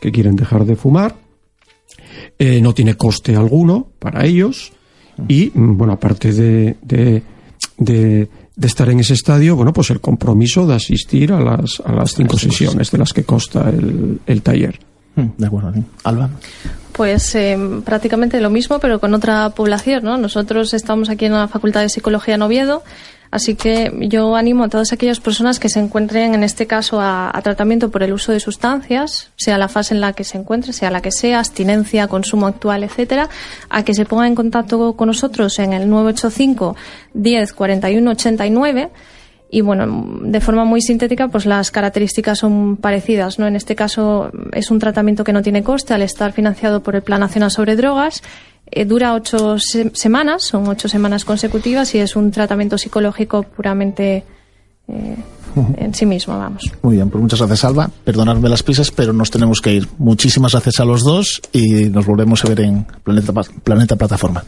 que 0.00 0.10
quieren 0.12 0.36
dejar 0.36 0.64
de 0.64 0.76
fumar, 0.76 1.16
eh, 2.38 2.60
no 2.60 2.74
tiene 2.74 2.94
coste 2.94 3.36
alguno 3.36 3.88
para 3.98 4.24
ellos 4.26 4.72
y, 5.28 5.50
mm, 5.54 5.76
bueno, 5.76 5.92
aparte 5.94 6.32
de, 6.32 6.76
de, 6.82 7.22
de- 7.78 8.28
de 8.56 8.66
estar 8.66 8.88
en 8.88 9.00
ese 9.00 9.12
estadio, 9.12 9.54
bueno, 9.54 9.70
pues 9.74 9.90
el 9.90 10.00
compromiso 10.00 10.66
de 10.66 10.74
asistir 10.74 11.30
a 11.30 11.40
las, 11.40 11.82
a 11.84 11.92
las 11.92 12.14
cinco 12.14 12.38
sesiones 12.38 12.90
de 12.90 12.96
las 12.98 13.12
que 13.12 13.22
consta 13.24 13.68
el, 13.68 14.18
el 14.26 14.40
taller. 14.40 14.78
Mm, 15.14 15.26
De 15.36 15.46
acuerdo. 15.46 15.74
Alba. 16.04 16.30
Pues 16.96 17.34
eh, 17.34 17.58
prácticamente 17.84 18.40
lo 18.40 18.48
mismo, 18.48 18.78
pero 18.78 19.00
con 19.00 19.12
otra 19.12 19.50
población, 19.50 20.02
¿no? 20.02 20.16
Nosotros 20.16 20.72
estamos 20.72 21.10
aquí 21.10 21.26
en 21.26 21.32
la 21.32 21.46
Facultad 21.46 21.82
de 21.82 21.90
Psicología 21.90 22.36
en 22.36 22.42
Oviedo, 22.42 22.82
así 23.30 23.54
que 23.54 23.92
yo 24.08 24.34
animo 24.34 24.64
a 24.64 24.70
todas 24.70 24.94
aquellas 24.94 25.20
personas 25.20 25.58
que 25.58 25.68
se 25.68 25.78
encuentren, 25.78 26.34
en 26.34 26.42
este 26.42 26.66
caso, 26.66 26.98
a, 26.98 27.30
a 27.36 27.42
tratamiento 27.42 27.90
por 27.90 28.02
el 28.02 28.14
uso 28.14 28.32
de 28.32 28.40
sustancias, 28.40 29.30
sea 29.36 29.58
la 29.58 29.68
fase 29.68 29.92
en 29.92 30.00
la 30.00 30.14
que 30.14 30.24
se 30.24 30.38
encuentre, 30.38 30.72
sea 30.72 30.90
la 30.90 31.02
que 31.02 31.12
sea, 31.12 31.40
abstinencia, 31.40 32.08
consumo 32.08 32.46
actual, 32.46 32.82
etcétera, 32.82 33.28
a 33.68 33.82
que 33.84 33.92
se 33.92 34.06
pongan 34.06 34.28
en 34.28 34.34
contacto 34.34 34.94
con 34.94 35.08
nosotros 35.08 35.58
en 35.58 35.74
el 35.74 35.90
985 35.90 36.76
10 37.12 37.52
41 37.52 38.10
89 38.10 38.90
y 39.50 39.60
bueno, 39.60 40.18
de 40.22 40.40
forma 40.40 40.64
muy 40.64 40.80
sintética, 40.82 41.28
pues 41.28 41.46
las 41.46 41.70
características 41.70 42.38
son 42.40 42.76
parecidas, 42.76 43.38
¿no? 43.38 43.46
En 43.46 43.54
este 43.56 43.76
caso 43.76 44.30
es 44.52 44.70
un 44.70 44.78
tratamiento 44.78 45.22
que 45.24 45.32
no 45.32 45.42
tiene 45.42 45.62
coste 45.62 45.94
al 45.94 46.02
estar 46.02 46.32
financiado 46.32 46.82
por 46.82 46.96
el 46.96 47.02
Plan 47.02 47.20
Nacional 47.20 47.50
sobre 47.50 47.76
Drogas. 47.76 48.22
Eh, 48.70 48.84
dura 48.84 49.14
ocho 49.14 49.56
se- 49.60 49.90
semanas, 49.94 50.42
son 50.42 50.66
ocho 50.66 50.88
semanas 50.88 51.24
consecutivas 51.24 51.94
y 51.94 51.98
es 51.98 52.16
un 52.16 52.32
tratamiento 52.32 52.76
psicológico 52.76 53.44
puramente 53.44 54.24
eh, 54.88 55.16
en 55.76 55.94
sí 55.94 56.04
mismo, 56.04 56.36
vamos. 56.36 56.64
Muy 56.82 56.96
bien, 56.96 57.08
pues 57.08 57.22
muchas 57.22 57.38
gracias, 57.38 57.64
Alba. 57.64 57.88
Perdonadme 58.04 58.48
las 58.48 58.62
prisas, 58.64 58.90
pero 58.90 59.12
nos 59.12 59.30
tenemos 59.30 59.60
que 59.60 59.72
ir. 59.74 59.88
Muchísimas 59.98 60.52
gracias 60.52 60.80
a 60.80 60.84
los 60.84 61.04
dos 61.04 61.40
y 61.52 61.84
nos 61.88 62.04
volvemos 62.04 62.44
a 62.44 62.48
ver 62.48 62.60
en 62.62 62.84
Planeta, 63.04 63.32
Planeta 63.62 63.94
Plataforma. 63.96 64.44